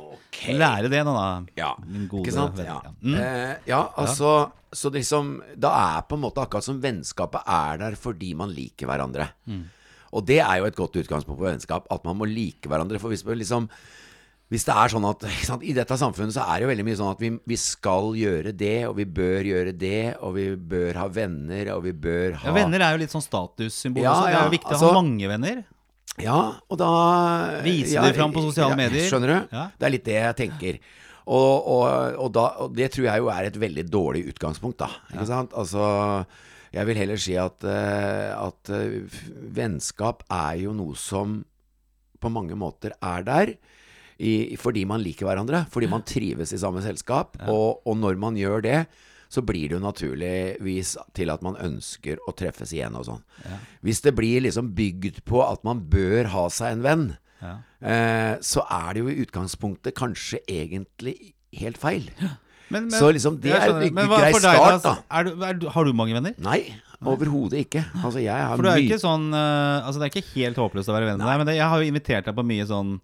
Lære 0.58 0.90
det 0.92 1.04
nå, 1.06 1.14
da. 1.14 1.28
Ja, 1.56 1.70
Min 1.86 2.08
gode 2.10 2.26
ikke 2.26 2.34
sant? 2.34 2.58
venn. 2.58 2.66
Ja, 2.72 2.80
Ja. 2.82 2.96
Mm. 3.04 3.14
eh, 3.22 3.54
ja 3.70 3.80
altså 4.02 4.34
Så 4.74 4.90
liksom 4.90 5.36
Da 5.54 5.70
er 5.94 6.02
på 6.10 6.16
en 6.18 6.24
måte 6.26 6.42
akkurat 6.42 6.66
som 6.66 6.80
vennskapet 6.82 7.46
er 7.46 7.78
der 7.78 7.94
fordi 7.94 8.34
man 8.34 8.50
liker 8.50 8.90
hverandre. 8.90 9.28
Mm. 9.46 9.64
Og 10.14 10.24
det 10.28 10.40
er 10.44 10.60
jo 10.60 10.70
et 10.70 10.78
godt 10.78 10.96
utgangspunkt 11.02 11.40
på 11.40 11.48
vennskap, 11.48 11.86
at 11.90 12.06
man 12.06 12.18
må 12.20 12.28
like 12.30 12.70
hverandre. 12.70 13.00
For 13.02 13.12
hvis 13.12 13.26
liksom 13.26 13.68
hvis 14.52 14.66
det 14.68 14.74
er 14.76 14.92
sånn 14.92 15.06
at 15.08 15.24
ikke 15.32 15.48
sant, 15.48 15.64
I 15.66 15.74
dette 15.76 15.96
samfunnet 15.98 16.36
så 16.36 16.44
er 16.46 16.60
det 16.60 16.66
jo 16.66 16.70
veldig 16.70 16.86
mye 16.86 16.98
sånn 17.00 17.12
at 17.14 17.22
vi, 17.22 17.30
vi 17.48 17.58
skal 17.58 18.12
gjøre 18.18 18.52
det, 18.54 18.76
og 18.88 18.98
vi 19.00 19.06
bør 19.18 19.48
gjøre 19.50 19.76
det, 19.80 20.02
og 20.20 20.34
vi 20.36 20.48
bør 20.74 21.00
ha 21.00 21.06
venner, 21.10 21.70
og 21.74 21.86
vi 21.88 21.94
bør 22.06 22.36
ha 22.42 22.50
Ja, 22.50 22.56
venner 22.56 22.84
er 22.84 22.96
jo 22.96 23.02
litt 23.02 23.14
sånn 23.14 23.24
statussymbol 23.24 24.04
Ja, 24.04 24.12
også. 24.12 24.26
Det 24.28 24.36
er 24.36 24.44
jo 24.44 24.56
viktig 24.58 24.70
å 24.70 24.76
altså- 24.76 24.92
ha 24.92 25.00
mange 25.00 25.30
venner. 25.32 25.64
Ja, 26.22 26.40
og 26.70 26.78
da 26.78 26.90
Vise 27.64 27.96
ja, 27.96 28.04
det 28.06 28.14
fram 28.14 28.30
på 28.30 28.44
sosiale 28.44 28.76
medier. 28.78 29.08
Skjønner 29.10 29.32
du? 29.32 29.56
Ja. 29.56 29.64
Det 29.74 29.88
er 29.88 29.92
litt 29.96 30.04
det 30.06 30.14
jeg 30.20 30.36
tenker. 30.44 30.78
Og, 31.24 31.66
og, 31.66 31.84
og, 32.20 32.28
da, 32.36 32.44
og 32.62 32.74
det 32.76 32.92
tror 32.94 33.08
jeg 33.08 33.22
jo 33.24 33.30
er 33.32 33.48
et 33.48 33.56
veldig 33.58 33.84
dårlig 33.90 34.26
utgangspunkt, 34.30 34.78
da. 34.84 34.90
Ikke 35.10 35.26
sant? 35.26 35.56
Altså 35.58 35.82
Jeg 36.74 36.88
vil 36.88 36.98
heller 36.98 37.20
si 37.22 37.36
at, 37.38 37.62
eh, 37.70 38.32
at 38.34 38.70
eh, 38.74 39.20
vennskap 39.54 40.24
er 40.32 40.56
jo 40.64 40.72
noe 40.74 40.96
som 40.98 41.40
på 42.20 42.30
mange 42.32 42.56
måter 42.58 42.94
er 43.04 43.22
der. 43.26 43.54
I, 44.18 44.54
fordi 44.62 44.84
man 44.86 45.02
liker 45.02 45.26
hverandre, 45.26 45.64
fordi 45.74 45.88
man 45.90 46.04
trives 46.06 46.52
i 46.54 46.58
samme 46.62 46.82
selskap. 46.84 47.34
Og, 47.50 47.80
og 47.86 47.96
når 47.98 48.18
man 48.22 48.36
gjør 48.38 48.62
det, 48.62 48.78
så 49.34 49.42
blir 49.42 49.68
det 49.68 49.74
jo 49.78 49.82
naturligvis 49.82 50.92
til 51.18 51.32
at 51.34 51.42
man 51.42 51.56
ønsker 51.58 52.20
å 52.28 52.34
treffes 52.38 52.70
igjen 52.76 52.94
og 52.94 53.08
sånn. 53.08 53.24
Hvis 53.82 54.02
det 54.04 54.12
blir 54.14 54.44
liksom 54.44 54.70
bygd 54.78 55.22
på 55.26 55.42
at 55.42 55.64
man 55.66 55.82
bør 55.90 56.30
ha 56.34 56.44
seg 56.54 56.76
en 56.76 56.84
venn, 56.86 57.06
Ja. 57.42 57.56
eh, 57.82 58.36
så 58.40 58.62
er 58.70 58.94
det 58.94 59.02
jo 59.02 59.10
i 59.10 59.18
utgangspunktet 59.26 59.96
kanskje 59.98 60.38
egentlig 60.48 61.34
helt 61.58 61.76
feil. 61.82 62.06
Men, 62.72 62.88
Så 62.90 63.10
liksom, 63.12 63.36
det 63.42 63.52
er 63.52 63.68
en 63.68 63.82
grei 63.94 64.30
deg, 64.32 64.36
start, 64.40 64.72
altså, 64.72 64.94
Er 65.10 65.24
du, 65.26 65.32
er 65.44 65.58
har 65.74 65.84
du 65.84 65.92
mange 65.92 66.14
venner? 66.16 66.32
Nei, 66.42 66.60
overhodet 67.04 67.66
ikke. 67.66 67.82
Altså, 68.00 68.22
jeg 68.24 68.32
har 68.32 68.56
For 68.56 68.64
du 68.64 68.70
er 68.70 68.78
mye 68.80 68.86
ikke 68.88 69.02
sånn 69.02 69.26
eh, 69.36 69.84
Altså 69.84 70.00
Det 70.00 70.06
er 70.08 70.14
ikke 70.14 70.32
helt 70.38 70.62
håpløst 70.62 70.88
å 70.88 70.96
være 70.96 71.10
venn 71.10 71.20
med 71.20 71.28
deg, 71.28 71.42
men 71.42 71.50
det, 71.50 71.58
jeg 71.58 71.68
har 71.68 71.82
jo 71.82 71.90
invitert 71.92 72.30
deg 72.30 72.38
på 72.38 72.46
mye 72.46 72.66
sånn 72.70 72.94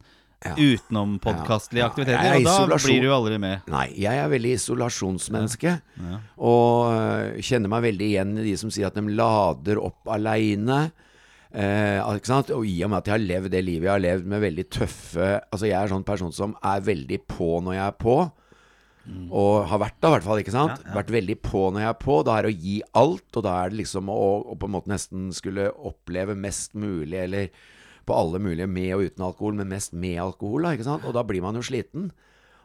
Ja. 0.41 0.55
utenom-podkastlige 0.57 1.83
Ja. 1.83 1.85
Ja, 1.85 1.91
aktiviteter, 1.91 2.25
er 2.25 2.39
og 2.39 2.45
da 2.47 2.55
isolasjon. 2.57 2.89
blir 2.89 3.03
du 3.05 3.11
aldri 3.12 3.39
med. 3.43 3.67
Nei, 3.69 3.87
jeg 4.01 4.17
er 4.23 4.29
veldig 4.33 4.53
isolasjonsmenneske. 4.57 5.75
Og 6.41 6.95
øh, 6.95 7.41
kjenner 7.45 7.69
meg 7.69 7.85
veldig 7.85 8.07
igjen 8.09 8.33
i 8.41 8.47
de 8.49 8.57
som 8.57 8.73
sier 8.73 8.89
at 8.89 8.97
de 8.97 9.05
lader 9.05 9.77
opp 9.85 10.09
aleine. 10.09 10.81
Eh. 11.53 12.01
Og 12.01 12.65
i 12.65 12.77
og 12.85 12.91
med 12.91 12.99
at 13.03 13.11
jeg 13.11 13.17
har 13.19 13.25
levd 13.27 13.51
det 13.51 13.65
livet 13.67 13.89
jeg 13.89 13.91
har 13.93 14.03
levd 14.05 14.27
med 14.31 14.41
veldig 14.41 14.65
tøffe 14.71 15.41
Altså 15.51 15.67
jeg 15.67 15.75
er 15.75 15.89
sånn 15.91 16.05
person 16.07 16.31
som 16.31 16.53
er 16.62 16.79
veldig 16.87 17.19
på 17.27 17.61
når 17.61 17.75
jeg 17.75 17.87
er 17.89 17.97
på. 17.99 18.17
Og 19.31 19.67
har 19.71 19.81
vært 19.83 19.99
da, 19.99 20.11
i 20.11 20.15
hvert 20.17 20.27
fall. 20.27 20.41
ikke 20.43 20.55
sant? 20.55 20.87
Vært 20.95 21.12
veldig 21.15 21.37
på 21.43 21.67
når 21.71 21.85
jeg 21.85 21.93
er 21.93 22.01
på. 22.05 22.17
Da 22.27 22.37
er 22.37 22.47
det 22.47 22.53
å 22.53 22.62
gi 22.65 22.79
alt, 23.01 23.29
og 23.37 23.45
da 23.47 23.57
er 23.59 23.73
det 23.73 23.81
liksom 23.83 24.11
å, 24.12 24.23
å 24.53 24.57
på 24.59 24.71
en 24.71 24.75
måte 24.77 24.93
nesten 24.93 25.29
skulle 25.35 25.71
oppleve 25.75 26.37
mest 26.39 26.75
mulig, 26.79 27.19
eller 27.19 27.51
på 28.09 28.17
alle 28.17 28.41
mulige 28.43 28.67
med 28.71 28.95
og 28.97 29.07
uten 29.07 29.27
alkohol, 29.27 29.57
men 29.61 29.71
mest 29.71 29.95
med 29.95 30.19
alkohol. 30.23 30.67
da, 30.67 30.75
ikke 30.77 30.89
sant? 30.89 31.07
Og 31.07 31.15
da 31.17 31.25
blir 31.27 31.45
man 31.45 31.59
jo 31.59 31.65
sliten. 31.67 32.11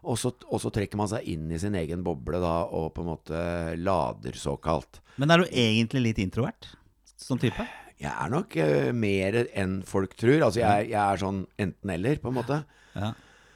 Og 0.05 0.19
så, 0.21 0.31
og 0.53 0.61
så 0.61 0.69
trekker 0.73 0.99
man 0.99 1.09
seg 1.09 1.25
inn 1.33 1.49
i 1.49 1.59
sin 1.61 1.75
egen 1.77 2.03
boble 2.05 2.39
da, 2.41 2.59
og 2.69 2.91
på 2.93 3.01
en 3.01 3.09
måte 3.09 3.39
lader, 3.81 4.37
såkalt. 4.37 5.01
Men 5.21 5.33
er 5.33 5.41
du 5.41 5.49
egentlig 5.49 6.03
litt 6.09 6.21
introvert? 6.21 6.69
Sånn 7.17 7.41
type? 7.41 7.65
Jeg 8.01 8.11
er 8.11 8.31
nok 8.31 8.57
uh, 8.59 8.91
mer 8.93 9.39
enn 9.55 9.79
folk 9.87 10.13
tror. 10.19 10.43
Altså, 10.49 10.61
jeg, 10.61 10.91
jeg 10.91 11.01
er 11.01 11.21
sånn 11.21 11.45
enten-eller, 11.61 12.19
på 12.21 12.29
en 12.29 12.37
måte. 12.37 12.59
Ja. 12.93 13.13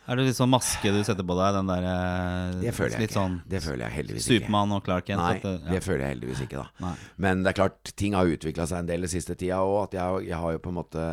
Er 0.09 0.17
det 0.17 0.25
litt 0.25 0.37
sånn 0.39 0.49
maske 0.49 0.89
du 0.91 0.99
setter 1.05 1.25
på 1.27 1.35
deg? 1.37 1.53
Den 1.59 1.67
der 1.69 1.85
eh, 1.85 2.55
Det 2.63 2.71
føler 2.73 2.95
jeg 2.97 3.03
litt 3.03 3.11
ikke. 3.11 3.19
sånn 3.19 3.35
Det 3.53 3.61
føler 3.61 3.83
jeg 3.85 3.95
heldigvis 3.99 4.25
ikke. 4.25 4.39
Supermann 4.39 4.73
og 4.73 4.83
Clark 4.87 5.05
Kent? 5.05 5.21
Nei, 5.21 5.35
det- 5.43 5.53
ja. 5.61 5.71
det 5.75 5.83
føler 5.85 6.03
jeg 6.05 6.15
heldigvis 6.15 6.41
ikke, 6.47 6.63
da. 6.63 6.85
Nei. 6.87 6.95
Men 7.17 7.43
det 7.45 7.51
er 7.53 7.59
klart, 7.61 7.93
ting 7.95 8.17
har 8.17 8.25
utvikla 8.33 8.65
seg 8.71 8.79
en 8.79 8.89
del 8.89 9.05
den 9.05 9.13
siste 9.13 9.35
tida, 9.37 9.61
og 9.61 9.83
at 9.83 9.93
jeg, 9.99 10.27
jeg 10.31 10.41
har 10.41 10.51
jo 10.57 10.63
på 10.65 10.73
en 10.73 10.79
måte 10.81 11.05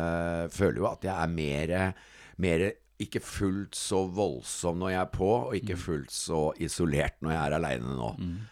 Føler 0.57 0.81
jo 0.81 0.87
at 0.89 1.01
jeg 1.05 1.13
er 1.13 1.27
mer, 1.37 1.93
mer 2.37 2.65
ikke 2.99 3.21
fullt 3.21 3.75
så 3.77 3.99
voldsom 4.09 4.79
når 4.81 4.89
jeg 4.89 5.01
er 5.03 5.09
på, 5.13 5.27
og 5.29 5.51
Mm. 5.53 5.57
ikke 5.61 5.75
fullt 5.77 6.09
så 6.09 6.39
isolert 6.59 7.13
når 7.21 7.29
jeg 7.31 7.41
er 7.45 7.55
aleine 7.59 7.93
nå. 7.95 8.07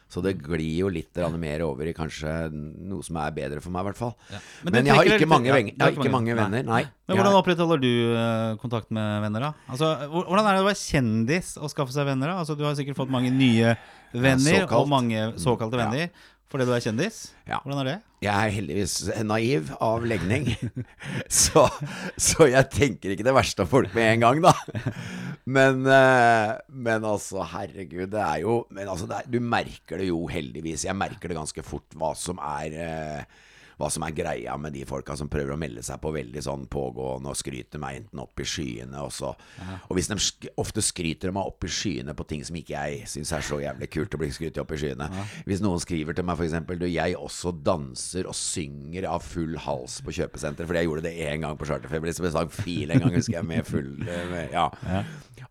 Så 0.08 0.22
det 0.22 0.38
glir 0.42 0.78
jo 0.84 0.88
litt 0.88 1.16
mer 1.40 1.62
over 1.66 1.84
i 1.90 1.94
kanskje 1.94 2.52
noe 2.54 3.02
som 3.04 3.18
er 3.18 3.32
bedre 3.32 3.60
for 3.60 3.72
meg, 3.72 3.82
i 3.82 3.90
hvert 3.90 3.98
fall. 3.98 4.14
Men 4.64 4.74
Men, 4.74 4.86
jeg 4.86 4.96
har 4.96 5.04
ikke 5.06 5.28
mange, 5.28 5.50
litt- 5.52 5.74
ja, 5.74 5.86
jeg 5.88 5.96
har 5.96 6.04
ikke 6.04 6.12
mange 6.12 6.36
venner, 6.36 6.64
nei. 6.64 6.84
Men 7.08 7.18
hvordan 7.18 7.42
opprettholder 7.42 7.82
du 7.82 8.16
eh, 8.16 8.56
kontakt 8.62 8.92
med 8.92 9.22
venner, 9.24 9.40
da? 9.40 9.54
Altså, 9.68 10.10
Hvordan 10.10 10.46
er 10.46 10.54
det 10.56 10.62
å 10.64 10.70
være 10.70 10.84
kjendis 10.94 11.58
og 11.58 11.70
skaffe 11.70 11.92
seg 11.92 12.06
venner? 12.06 12.28
da? 12.28 12.38
Altså, 12.40 12.56
Du 12.56 12.64
har 12.64 12.76
sikkert 12.76 12.96
fått 12.96 13.10
mange 13.10 13.32
nye 13.32 13.76
venner, 14.14 14.62
såkalt. 14.62 14.72
og 14.72 14.88
mange 14.88 15.34
såkalte 15.42 15.74
Ja. 15.78 15.90
Fordi 16.56 16.68
du 16.70 16.72
er 16.72 16.84
kjendis. 16.84 17.16
Ja. 17.44 17.58
Hvordan 17.66 17.82
er 17.82 17.88
det? 17.90 17.96
Jeg 18.24 18.32
er 18.32 18.54
heldigvis 18.56 18.94
naiv 19.28 19.74
av 19.84 20.06
legning, 20.08 20.48
så, 21.44 21.66
så 22.16 22.48
jeg 22.48 22.72
tenker 22.72 23.12
ikke 23.12 23.26
det 23.28 23.36
verste 23.36 23.66
av 23.66 23.74
folk 23.74 23.92
med 23.98 24.14
en 24.14 24.24
gang, 24.24 24.40
da. 24.46 24.54
Men, 25.46 25.84
eh, 25.84 26.54
men 26.72 27.06
altså, 27.06 27.44
herregud, 27.52 28.08
det 28.16 28.22
er 28.24 28.40
jo 28.42 28.56
Men 28.74 28.88
altså, 28.90 29.06
det 29.06 29.20
er, 29.20 29.28
du 29.30 29.38
merker 29.44 30.02
det 30.02 30.08
jo 30.08 30.24
heldigvis. 30.32 30.88
Jeg 30.88 30.98
merker 30.98 31.30
det 31.30 31.38
ganske 31.38 31.66
fort 31.68 32.00
hva 32.00 32.16
som 32.18 32.40
er 32.42 32.80
eh, 32.88 33.44
hva 33.80 33.90
som 33.92 34.06
er 34.08 34.16
greia 34.16 34.56
med 34.62 34.76
de 34.76 34.86
folka 34.88 35.16
som 35.20 35.30
prøver 35.32 35.56
å 35.56 35.60
melde 35.60 35.84
seg 35.86 36.00
på 36.04 36.14
veldig 36.16 36.44
sånn 36.46 36.66
pågående 36.72 37.32
og 37.32 37.40
skryter 37.40 37.82
meg 37.82 38.02
enten 38.02 38.22
opp 38.24 38.40
i 38.40 38.48
skyene 38.48 39.02
og 39.04 39.12
så 39.16 39.34
Og 39.90 39.98
hvis 39.98 40.10
de 40.12 40.18
sk 40.22 40.48
ofte 40.62 40.82
skryter 40.84 41.34
meg 41.36 41.48
opp 41.50 41.66
i 41.68 41.72
skyene 41.72 42.14
på 42.16 42.26
ting 42.30 42.44
som 42.46 42.56
ikke 42.58 42.76
jeg 42.76 43.10
syns 43.10 43.32
er 43.36 43.44
så 43.46 43.60
jævlig 43.62 43.90
kult 43.92 44.16
å 44.16 44.20
bli 44.22 44.30
skrytt 44.34 44.58
opp 44.62 44.72
i 44.76 44.80
skyene. 44.80 45.08
Hvis 45.48 45.62
noen 45.64 45.82
skriver 45.84 46.16
til 46.16 46.26
meg 46.28 46.40
f.eks. 46.40 46.56
Du, 46.80 46.86
jeg 46.88 47.18
også 47.18 47.52
danser 47.66 48.30
og 48.30 48.36
synger 48.38 49.08
av 49.10 49.24
full 49.26 49.58
hals 49.66 50.00
på 50.06 50.14
kjøpesenter, 50.16 50.68
fordi 50.68 50.84
jeg 50.84 50.90
gjorde 50.90 51.06
det 51.08 51.14
én 51.28 51.44
gang 51.44 51.58
på 51.60 51.68
Charterfeber. 51.70 52.10
Liksom 52.10 52.28
jeg 52.30 52.36
sang 52.36 52.52
fil 52.54 52.92
en 52.94 53.04
gang, 53.04 53.16
husker 53.16 53.38
jeg, 53.40 53.48
med 53.50 53.68
full 53.68 53.92
eh, 54.08 54.26
med, 54.32 54.56
ja. 54.56 54.68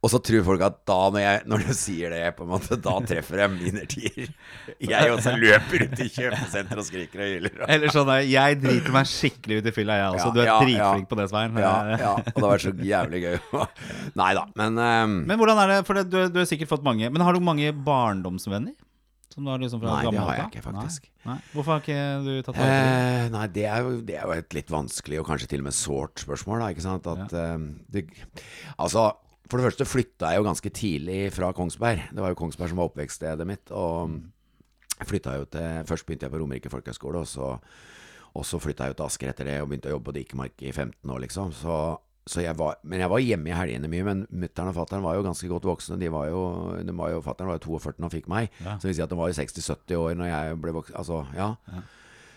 Og 0.02 0.10
så 0.12 0.20
tror 0.24 0.44
folk 0.46 0.64
at 0.66 0.78
da, 0.88 0.98
når, 1.14 1.20
jeg, 1.22 1.42
når 1.50 1.64
du 1.64 1.72
sier 1.76 2.14
det, 2.14 2.22
på 2.36 2.46
en 2.46 2.50
måte, 2.54 2.78
da 2.80 2.94
treffer 3.06 3.44
jeg 3.44 3.52
mine 3.54 3.84
tider. 3.90 4.32
Jeg 4.84 5.12
også 5.14 5.34
løper 5.38 5.86
ut 5.86 6.02
i 6.04 6.08
kjøpesenter 6.12 6.80
og 6.80 6.88
skriker 6.88 7.24
og 7.24 7.32
hyler. 7.34 7.64
Eller 7.76 7.94
sånn 7.94 8.08
der, 8.10 8.24
Jeg 8.28 8.60
driter 8.62 8.94
meg 8.94 9.10
skikkelig 9.10 9.60
ut 9.60 9.70
i 9.70 9.74
fylla, 9.76 9.98
jeg 10.00 10.16
også. 10.18 10.30
Ja, 10.30 10.34
Du 10.34 10.40
er 10.42 10.50
ja, 10.50 10.56
dritflink 10.60 11.06
ja. 11.06 11.10
på 11.12 11.20
det, 11.20 11.28
Svein. 11.32 11.60
Ja, 11.64 11.74
ja, 11.94 12.14
og 12.20 12.32
det 12.32 12.44
har 12.44 12.54
vært 12.54 12.66
så 12.66 12.74
jævlig 12.90 13.22
gøy. 13.24 13.38
Nei 14.20 14.32
da, 14.36 14.48
men 14.60 14.80
um... 14.80 15.20
Men 15.28 15.40
hvordan 15.40 15.62
er 15.64 15.74
det, 15.74 15.78
for 15.88 16.00
det, 16.00 16.08
du, 16.12 16.18
du 16.32 16.42
har 16.42 16.48
sikkert 16.48 16.70
fått 16.70 16.84
mange 16.86 17.08
Men 17.12 17.22
har 17.24 17.36
du 17.36 17.44
mange 17.44 17.70
barndomsvenner? 17.86 18.74
Som 19.34 19.42
du 19.42 19.50
har 19.50 19.58
liksom 19.58 19.80
fra 19.82 19.96
Nei, 19.96 20.12
det 20.14 20.20
har 20.22 20.36
jeg 20.38 20.50
ikke, 20.52 20.60
faktisk. 20.62 21.08
Nei. 21.24 21.32
Nei. 21.32 21.38
Hvorfor 21.50 21.72
har 21.72 21.80
ikke 21.82 22.02
du 22.22 22.30
tatt 22.46 22.54
vare 22.54 22.68
på 22.68 22.68
det? 22.70 22.92
eh, 23.24 23.24
Nei, 23.34 23.46
det 23.56 23.64
er, 23.66 23.80
jo, 23.82 23.94
det 24.06 24.14
er 24.14 24.28
jo 24.28 24.34
et 24.36 24.54
litt 24.54 24.70
vanskelig 24.70 25.18
og 25.18 25.26
kanskje 25.26 25.48
til 25.50 25.64
og 25.64 25.66
med 25.66 25.74
sårt 25.74 26.22
spørsmål, 26.22 26.62
da, 26.62 26.68
ikke 26.70 26.84
sant. 26.84 27.08
At 27.10 27.34
uh, 27.34 27.64
det 27.90 28.04
Altså, 28.78 29.08
for 29.50 29.60
det 29.60 29.66
første 29.66 29.86
flytta 29.88 30.30
jeg 30.32 30.40
jo 30.40 30.46
ganske 30.46 30.70
tidlig 30.72 31.18
fra 31.34 31.50
Kongsberg. 31.56 32.06
Det 32.14 32.22
var 32.22 32.32
jo 32.32 32.38
Kongsberg 32.38 32.72
som 32.72 32.80
var 32.80 32.88
oppvekststedet 32.88 33.46
mitt. 33.48 33.72
Og 33.76 34.14
jeg 34.94 35.10
flytta 35.10 35.36
jo 35.36 35.44
til 35.52 35.84
Først 35.90 36.06
begynte 36.06 36.28
jeg 36.28 36.32
på 36.32 36.40
Romerike 36.40 36.72
folkehøgskole, 36.72 37.24
og 37.24 37.28
så, 37.28 37.50
og 38.34 38.46
så 38.48 38.60
flytta 38.62 38.86
jeg 38.86 38.94
jo 38.94 38.98
til 39.00 39.06
Asker 39.08 39.32
etter 39.34 39.50
det 39.50 39.58
og 39.60 39.68
begynte 39.68 39.90
å 39.90 39.96
jobbe 39.96 40.08
på 40.10 40.16
Dikemark 40.16 40.64
i 40.64 40.72
15 40.72 41.12
år, 41.12 41.20
liksom. 41.26 41.52
Så, 41.56 41.76
så 42.24 42.44
jeg 42.44 42.56
var, 42.56 42.78
men 42.88 43.02
jeg 43.04 43.12
var 43.12 43.24
hjemme 43.24 43.52
i 43.52 43.58
helgene 43.58 43.90
mye. 43.92 44.06
Men 44.08 44.22
mutter'n 44.32 44.70
og 44.72 44.78
fatter'n 44.78 45.04
var 45.04 45.18
jo 45.18 45.26
ganske 45.26 45.50
godt 45.50 45.68
voksne. 45.68 45.98
De 46.00 46.08
var 46.14 46.30
jo, 46.30 46.40
de 46.80 46.96
var 46.96 47.12
jo, 47.12 47.20
Fatter'n 47.26 47.50
var 47.52 47.60
jo 47.60 47.66
42 47.68 47.98
da 47.98 48.06
han 48.08 48.14
fikk 48.16 48.30
meg, 48.32 48.48
så 48.64 48.80
det 48.86 48.94
vil 48.94 48.96
si 49.00 49.04
at 49.04 49.12
de 49.12 49.20
var 49.20 49.28
jo 49.32 49.36
60-70 49.42 50.00
år 50.00 50.16
når 50.22 50.32
jeg 50.32 50.56
ble 50.64 50.76
voksen. 50.78 50.96
Altså, 51.02 51.20
ja. 51.36 51.50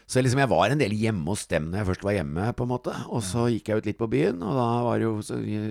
Så 0.07 0.21
liksom 0.23 0.39
jeg 0.39 0.47
var 0.47 0.71
en 0.71 0.79
del 0.79 0.93
hjemme 0.95 1.27
hos 1.27 1.43
dem 1.51 1.65
når 1.67 1.81
jeg 1.81 1.87
først 1.89 2.05
var 2.07 2.15
hjemme, 2.15 2.45
på 2.55 2.63
en 2.63 2.71
måte. 2.71 2.93
Og 3.11 3.19
så 3.27 3.49
gikk 3.51 3.67
jeg 3.67 3.81
ut 3.81 3.89
litt 3.89 3.99
på 3.99 4.07
byen, 4.11 4.39
og 4.39 4.55
da 4.55 4.67
var 4.85 5.03
jo, 5.03 5.17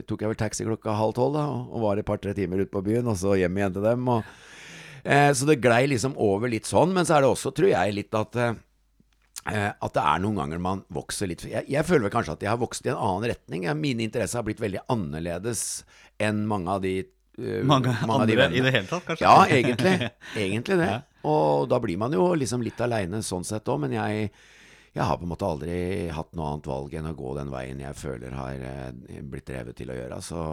tok 0.05 0.25
jeg 0.25 0.33
vel 0.33 0.41
taxi 0.43 0.67
klokka 0.67 0.97
halv 0.99 1.17
tolv, 1.17 1.39
da, 1.39 1.47
og, 1.55 1.71
og 1.73 1.87
var 1.87 2.03
et 2.03 2.09
par-tre 2.09 2.35
timer 2.37 2.61
ute 2.61 2.73
på 2.75 2.85
byen, 2.85 3.09
og 3.09 3.17
så 3.17 3.33
hjem 3.41 3.57
igjen 3.57 3.79
til 3.79 3.87
dem. 3.89 4.05
Og, 4.13 4.29
eh, 5.09 5.31
så 5.33 5.49
det 5.49 5.57
glei 5.65 5.87
liksom 5.89 6.19
over 6.21 6.53
litt 6.53 6.69
sånn, 6.69 6.93
men 6.93 7.09
så 7.09 7.17
er 7.17 7.25
det 7.25 7.33
også, 7.33 7.55
tror 7.57 7.73
jeg, 7.73 7.97
litt 7.97 8.21
at 8.21 8.37
eh, 8.43 8.61
eh, 9.55 9.73
at 9.73 9.97
det 9.97 10.05
er 10.05 10.23
noen 10.27 10.43
ganger 10.43 10.61
man 10.69 10.85
vokser 10.93 11.33
litt 11.33 11.47
jeg, 11.49 11.65
jeg 11.73 11.89
føler 11.89 12.11
vel 12.11 12.17
kanskje 12.19 12.37
at 12.37 12.45
jeg 12.45 12.53
har 12.53 12.61
vokst 12.61 12.85
i 12.85 12.93
en 12.93 13.01
annen 13.01 13.31
retning. 13.33 13.65
Mine 13.81 14.05
interesser 14.05 14.43
har 14.43 14.49
blitt 14.51 14.61
veldig 14.61 14.85
annerledes 14.93 15.87
enn 16.21 16.45
mange 16.51 16.77
av 16.77 16.85
de 16.85 16.99
eh, 17.39 17.63
Mange, 17.67 17.93
av 17.95 18.07
de 18.07 18.13
andre 18.17 18.37
vennene. 18.43 18.59
i 18.59 18.65
det 18.67 18.73
hele 18.75 18.91
tatt, 18.91 19.07
kanskje? 19.07 19.25
Ja, 19.25 19.47
egentlig. 19.47 20.11
Egentlig 20.47 20.79
det. 20.83 20.93
Og 21.27 21.69
da 21.71 21.81
blir 21.83 21.99
man 21.99 22.13
jo 22.15 22.29
liksom 22.39 22.63
litt 22.63 22.81
aleine 22.85 23.23
sånn 23.27 23.45
sett 23.47 23.67
òg, 23.73 23.81
men 23.87 23.97
jeg, 23.97 24.29
jeg 24.95 25.05
har 25.09 25.19
på 25.19 25.27
en 25.27 25.33
måte 25.33 25.49
aldri 25.49 25.79
hatt 26.15 26.35
noe 26.39 26.53
annet 26.53 26.69
valg 26.71 26.95
enn 26.95 27.11
å 27.11 27.17
gå 27.19 27.33
den 27.39 27.51
veien 27.51 27.81
jeg 27.83 27.99
føler 27.99 28.37
har 28.39 28.63
eh, 28.71 29.21
blitt 29.23 29.49
drevet 29.51 29.77
til 29.77 29.91
å 29.91 29.99
gjøre. 29.99 30.21
Så, 30.23 30.45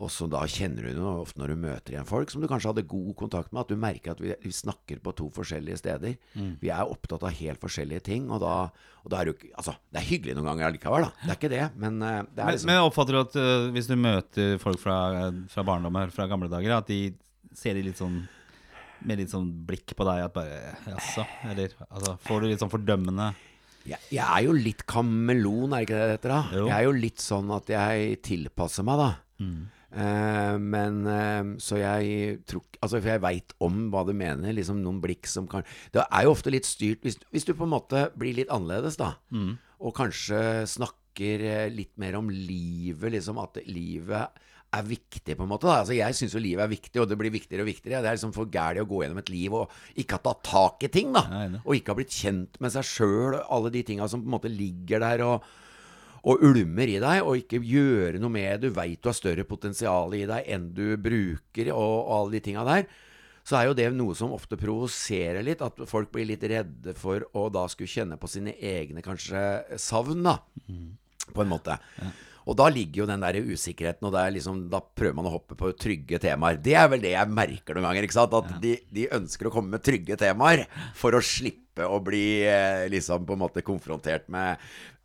Og 0.00 0.08
så 0.08 0.24
da 0.32 0.40
kjenner 0.48 0.86
du 0.86 0.94
det 0.96 1.04
ofte 1.04 1.40
når 1.42 1.52
du 1.52 1.60
møter 1.60 1.92
igjen 1.92 2.06
folk 2.08 2.30
som 2.32 2.40
du 2.40 2.46
kanskje 2.48 2.70
hadde 2.70 2.86
god 2.88 3.10
kontakt 3.18 3.50
med, 3.52 3.60
at 3.66 3.72
du 3.72 3.76
merker 3.80 4.14
at 4.14 4.22
vi, 4.24 4.32
vi 4.40 4.52
snakker 4.54 5.02
på 5.04 5.12
to 5.18 5.26
forskjellige 5.36 5.76
steder. 5.82 6.14
Vi 6.62 6.70
er 6.72 6.88
opptatt 6.88 7.26
av 7.26 7.34
helt 7.36 7.60
forskjellige 7.60 8.06
ting, 8.08 8.30
og 8.32 8.40
da, 8.40 8.54
og 9.04 9.12
da 9.12 9.20
er 9.20 9.28
det 9.28 9.34
jo 9.34 9.50
Altså, 9.60 9.74
det 9.92 10.00
er 10.00 10.08
hyggelig 10.08 10.36
noen 10.38 10.48
ganger 10.48 10.70
allikevel, 10.70 11.04
da. 11.04 11.12
Det 11.20 11.34
er 11.34 11.38
ikke 11.40 11.52
det, 11.52 11.64
men 11.82 12.00
eh, 12.00 12.20
det 12.32 12.40
er 12.40 12.48
Men, 12.48 12.56
liksom 12.56 12.70
men 12.72 12.82
oppfatter 12.86 13.16
du 13.16 13.20
at 13.20 13.36
uh, 13.36 13.68
hvis 13.76 13.90
du 13.90 13.96
møter 14.00 14.54
folk 14.62 14.80
fra, 14.80 14.96
fra 15.52 15.64
barndommen, 15.68 16.14
fra 16.16 16.28
gamle 16.30 16.48
dager, 16.52 16.78
at 16.78 16.88
de 16.88 17.00
ser 17.56 17.76
de 17.76 17.84
litt 17.90 18.00
sånn 18.00 18.22
med 19.04 19.20
litt 19.20 19.32
sånn 19.32 19.48
blikk 19.68 19.94
på 19.96 20.04
deg 20.04 20.26
at 20.26 20.34
bare 20.34 20.74
Jaså? 20.90 21.24
Eller 21.48 21.72
altså, 21.88 22.16
får 22.26 22.42
du 22.42 22.48
litt 22.50 22.60
sånn 22.60 22.72
fordømmende 22.72 23.30
Jeg, 23.88 23.96
jeg 24.12 24.24
er 24.24 24.44
jo 24.44 24.52
litt 24.56 24.84
kameleon, 24.88 25.72
er 25.72 25.86
ikke 25.86 25.96
det 25.96 26.08
det 26.08 26.16
heter? 26.18 26.34
da? 26.34 26.40
Jo. 26.52 26.64
Jeg 26.68 26.76
er 26.76 26.88
jo 26.88 26.96
litt 26.96 27.24
sånn 27.24 27.52
at 27.56 27.72
jeg 27.72 28.18
tilpasser 28.26 28.84
meg, 28.88 29.00
da. 29.00 29.10
Eh, 29.90 30.56
men 30.62 31.00
uh, 31.02 31.56
Så 31.58 31.80
jeg 31.80 32.36
tror 32.46 32.62
Altså, 32.78 33.00
for 33.00 33.10
jeg 33.10 33.22
veit 33.24 33.54
om 33.58 33.88
hva 33.90 34.04
du 34.06 34.12
mener. 34.14 34.54
Liksom 34.54 34.78
noen 34.84 35.00
blikk 35.02 35.26
som 35.28 35.48
kan 35.50 35.66
Det 35.92 36.04
er 36.06 36.26
jo 36.26 36.34
ofte 36.36 36.52
litt 36.54 36.68
styrt 36.68 37.02
hvis, 37.02 37.18
hvis 37.34 37.48
du 37.48 37.56
på 37.58 37.66
en 37.66 37.74
måte 37.74 38.06
blir 38.18 38.36
litt 38.38 38.52
annerledes, 38.54 38.96
da. 39.00 39.16
Og 39.80 39.96
kanskje 39.96 40.62
snakker 40.70 41.42
eh, 41.44 41.66
litt 41.74 41.92
mer 42.00 42.16
om 42.20 42.30
livet, 42.30 43.10
liksom. 43.16 43.40
At 43.42 43.58
livet 43.66 44.46
er 44.70 44.86
viktig, 44.86 45.34
på 45.34 45.42
en 45.42 45.50
måte. 45.50 45.66
da 45.66 45.80
Altså 45.82 45.96
Jeg 45.96 46.14
syns 46.14 46.36
jo 46.36 46.42
livet 46.42 46.62
er 46.64 46.70
viktig, 46.70 47.00
og 47.02 47.08
det 47.10 47.18
blir 47.18 47.32
viktigere 47.34 47.64
og 47.64 47.70
viktigere. 47.72 48.02
Det 48.04 48.10
er 48.12 48.18
liksom 48.18 48.34
for 48.36 48.50
gærent 48.52 48.84
å 48.84 48.88
gå 48.88 49.02
gjennom 49.02 49.18
et 49.18 49.32
liv 49.32 49.56
og 49.58 49.72
ikke 49.98 50.20
ha 50.20 50.24
tatt 50.28 50.44
tak 50.46 50.86
i 50.86 50.92
ting, 50.94 51.10
da. 51.16 51.24
Nei, 51.32 51.46
nei. 51.56 51.62
Og 51.64 51.74
ikke 51.76 51.92
ha 51.92 51.98
blitt 51.98 52.14
kjent 52.14 52.60
med 52.62 52.72
seg 52.76 52.86
sjøl 52.86 53.34
og 53.40 53.50
alle 53.58 53.74
de 53.74 53.82
tinga 53.90 54.06
som 54.08 54.22
på 54.22 54.30
en 54.30 54.36
måte 54.38 54.52
ligger 54.52 55.02
der 55.02 55.24
og, 55.26 55.50
og 56.28 56.42
ulmer 56.44 56.90
i 56.90 56.98
deg, 57.00 57.22
og 57.24 57.38
ikke 57.40 57.62
gjøre 57.64 58.20
noe 58.20 58.32
med. 58.34 58.64
Du 58.64 58.74
veit 58.76 59.00
du 59.00 59.08
har 59.08 59.16
større 59.16 59.46
potensial 59.48 60.12
i 60.18 60.26
deg 60.28 60.50
enn 60.52 60.70
du 60.76 60.96
bruker, 61.00 61.72
og, 61.72 61.94
og 62.04 62.16
alle 62.18 62.36
de 62.36 62.44
tinga 62.48 62.66
der. 62.68 62.88
Så 63.46 63.56
er 63.56 63.70
jo 63.70 63.76
det 63.76 63.88
noe 63.96 64.14
som 64.14 64.34
ofte 64.36 64.58
provoserer 64.60 65.42
litt, 65.42 65.62
at 65.64 65.80
folk 65.88 66.10
blir 66.12 66.28
litt 66.28 66.44
redde 66.44 66.92
for 66.98 67.24
å 67.32 67.48
da 67.52 67.64
skulle 67.72 67.90
kjenne 67.90 68.18
på 68.20 68.28
sine 68.30 68.52
egne 68.54 69.02
kanskje 69.04 69.78
savn, 69.80 70.20
da. 70.26 70.36
På 71.32 71.44
en 71.44 71.50
måte. 71.50 71.78
Og 72.50 72.56
da 72.58 72.66
ligger 72.72 73.02
jo 73.02 73.08
den 73.08 73.22
der 73.22 73.38
usikkerheten, 73.40 74.06
og 74.08 74.16
liksom, 74.34 74.62
da 74.72 74.80
prøver 74.82 75.16
man 75.16 75.28
å 75.28 75.34
hoppe 75.36 75.56
på 75.58 75.72
trygge 75.78 76.18
temaer. 76.22 76.60
Det 76.62 76.74
er 76.76 76.88
vel 76.90 77.02
det 77.04 77.12
jeg 77.14 77.32
merker 77.36 77.76
noen 77.76 77.88
ganger. 77.88 78.06
ikke 78.06 78.16
sant? 78.16 78.36
At 78.36 78.54
de, 78.62 78.76
de 78.90 79.08
ønsker 79.16 79.48
å 79.48 79.52
komme 79.54 79.76
med 79.76 79.84
trygge 79.86 80.18
temaer 80.20 80.64
for 80.98 81.16
å 81.16 81.22
slippe 81.24 81.86
å 81.86 82.00
bli 82.04 82.42
eh, 82.48 82.88
liksom 82.92 83.24
på 83.28 83.36
en 83.36 83.44
måte 83.44 83.64
konfrontert 83.64 84.26
med 84.32 84.58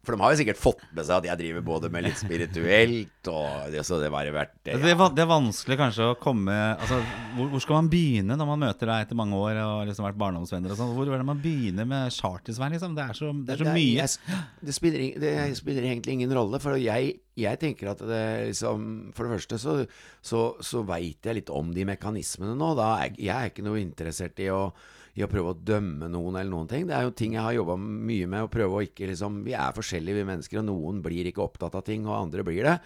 For 0.06 0.16
de 0.16 0.22
har 0.24 0.34
jo 0.36 0.40
sikkert 0.40 0.60
fått 0.62 0.84
med 0.96 1.06
seg 1.08 1.18
at 1.18 1.28
jeg 1.32 1.40
driver 1.42 1.64
både 1.66 1.90
med 1.92 2.06
litt 2.06 2.20
spirituelt 2.22 3.30
og 3.32 3.72
det, 3.74 3.82
Så 3.86 3.98
det 4.00 4.12
har 4.14 4.30
vært 4.36 4.54
Altså, 4.70 4.84
det, 4.86 4.94
er, 4.94 5.14
det 5.18 5.24
er 5.26 5.30
vanskelig 5.32 5.78
kanskje 5.80 6.08
å 6.12 6.16
komme 6.22 6.56
altså, 6.78 7.00
hvor, 7.36 7.50
hvor 7.54 7.64
skal 7.64 7.80
man 7.80 7.90
begynne 7.92 8.38
når 8.38 8.50
man 8.52 8.62
møter 8.66 8.90
deg 8.92 9.06
etter 9.08 9.18
mange 9.20 9.38
år 9.40 9.60
og 9.64 9.84
liksom 9.90 10.06
vært 10.08 10.20
barndomsvenner? 10.22 10.72
og 10.76 10.80
sånn? 10.80 10.94
Hvor 10.98 11.10
er 11.12 11.22
det 11.24 11.28
man 11.32 11.42
begynner 11.44 11.90
med 11.90 12.14
Charter-Svein? 12.16 12.76
Liksom? 12.78 12.96
Det 12.98 13.06
er 13.10 13.20
så, 13.20 13.32
det 13.46 13.56
er 13.56 13.62
så 13.64 13.68
Det 13.70 13.76
mye. 13.76 14.00
jeg- 14.00 14.42
det, 14.70 14.74
spiller, 14.78 15.06
det 15.26 15.36
spiller 15.60 15.88
egentlig 15.90 16.14
ingen 16.20 16.34
rolle, 16.38 16.60
for 16.64 16.78
jeg, 16.80 17.16
jeg 17.36 17.60
tenker 17.62 17.92
at 17.92 18.00
det 18.06 18.24
liksom 18.54 19.12
For 19.16 19.26
det 19.28 19.40
første 19.40 19.60
så, 19.62 19.78
så, 20.22 20.44
så 20.64 20.84
veit 20.88 21.26
jeg 21.26 21.42
litt 21.42 21.50
om 21.54 21.74
de 21.76 21.86
mekanismene 21.86 22.56
nå. 22.58 22.74
Da 22.78 22.92
er, 23.06 23.16
jeg 23.18 23.34
er 23.36 23.50
ikke 23.52 23.66
noe 23.66 23.82
interessert 23.82 24.40
i 24.44 24.50
å, 24.54 24.70
i 25.16 25.24
å 25.24 25.30
prøve 25.32 25.54
å 25.54 25.56
dømme 25.56 26.10
noen 26.12 26.36
eller 26.36 26.52
noen 26.52 26.68
ting. 26.68 26.88
Det 26.90 26.96
er 26.98 27.06
jo 27.08 27.14
ting 27.16 27.38
jeg 27.38 27.44
har 27.46 27.54
jobba 27.56 27.78
mye 27.80 28.28
med. 28.28 28.44
Å 28.44 28.52
prøve 28.52 28.82
å 28.82 28.84
ikke 28.84 29.08
liksom 29.08 29.44
Vi 29.46 29.54
er 29.56 29.72
forskjellige, 29.78 30.18
vi 30.20 30.26
mennesker, 30.28 30.60
og 30.60 30.68
noen 30.68 30.98
blir 31.06 31.30
ikke 31.30 31.44
opptatt 31.46 31.78
av 31.80 31.86
ting, 31.88 32.04
og 32.10 32.18
andre 32.18 32.44
blir 32.44 32.68
det. 32.68 32.80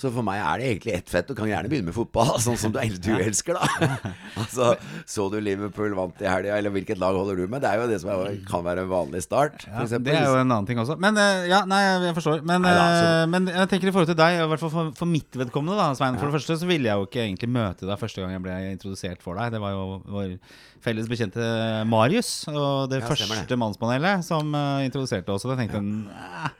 Så 0.00 0.08
for 0.10 0.24
meg 0.24 0.40
er 0.40 0.58
det 0.62 0.66
egentlig 0.70 0.94
ett 0.96 1.10
fett. 1.12 1.28
Du 1.28 1.34
kan 1.36 1.46
gjerne 1.46 1.68
begynne 1.68 1.90
med 1.90 1.94
fotball, 1.94 2.32
sånn 2.46 2.56
som 2.58 2.72
du, 2.72 2.78
du 3.04 3.10
elsker, 3.20 3.54
da. 3.54 3.98
altså, 4.40 4.70
så 5.06 5.26
du 5.30 5.36
Liverpool 5.44 5.92
vant 5.94 6.22
i 6.24 6.26
helga, 6.26 6.56
eller 6.56 6.72
hvilket 6.74 6.98
lag 6.98 7.14
holder 7.14 7.36
du 7.36 7.44
med? 7.52 7.60
Det 7.62 7.68
er 7.70 7.82
jo 7.82 7.88
det 7.92 7.98
som 8.02 8.10
er, 8.14 8.38
kan 8.48 8.64
være 8.66 8.86
en 8.86 8.90
vanlig 8.90 9.20
start. 9.26 9.66
Ja, 9.68 9.84
det 10.00 10.14
er 10.16 10.26
jo 10.26 10.38
en 10.40 10.46
annen 10.48 10.66
ting 10.72 10.80
også. 10.80 10.96
Men 11.04 11.20
eh, 11.20 11.46
ja, 11.52 11.62
nei, 11.68 11.82
jeg 12.08 12.16
forstår. 12.16 12.42
Men, 12.48 12.64
Neida, 12.66 12.86
så- 12.96 13.12
eh, 13.20 13.26
men 13.36 13.46
jeg 13.52 13.70
tenker 13.76 13.92
i 13.92 13.94
forhold 13.94 14.10
til 14.10 14.18
deg, 14.22 14.40
i 14.40 14.48
hvert 14.54 14.64
fall 14.64 14.74
for, 14.74 14.90
for 15.04 15.12
mitt 15.12 15.38
vedkommende, 15.44 15.76
da, 15.78 15.90
Svein. 16.00 16.18
For 16.18 16.32
det 16.32 16.38
første 16.40 16.58
så 16.64 16.70
ville 16.72 16.88
jeg 16.90 16.96
jo 16.98 17.06
ikke 17.10 17.22
egentlig 17.28 17.52
møte 17.60 17.86
deg 17.92 18.00
første 18.00 18.24
gang 18.24 18.34
jeg 18.38 18.44
ble 18.48 18.58
introdusert 18.72 19.22
for 19.22 19.38
deg. 19.38 19.52
Det 19.54 19.62
var 19.62 19.76
jo 19.76 19.86
vår 20.16 20.34
felles 20.80 21.10
bekjente 21.12 21.44
Marius, 21.88 22.30
og 22.50 22.90
det 22.92 23.02
Ja, 23.02 23.08
første 23.08 23.28
første 23.30 23.58
mannspanelet 23.60 24.24
som 24.26 24.54
uh, 24.56 24.84
introduserte 24.86 25.34
oss. 25.34 25.46
Og 25.46 25.54
jeg 25.54 25.64
tenkte 25.64 25.82
ja. 25.82 26.52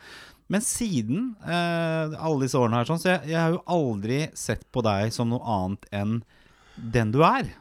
Men 0.50 0.64
siden 0.66 1.33
uh, 1.45 2.16
alle 2.19 2.45
disse 2.45 2.59
årene 2.59 2.80
her, 2.80 2.88
sånn, 2.88 3.00
så 3.02 3.12
jeg, 3.12 3.30
jeg 3.30 3.38
har 3.38 3.54
jo 3.54 3.64
aldri 3.71 4.25
sett 4.35 4.64
på 4.75 4.83
deg 4.83 5.12
som 5.14 5.30
noe 5.30 5.45
annet 5.47 5.90
enn 5.95 6.16
den 6.75 7.12
du 7.14 7.21
er. 7.26 7.52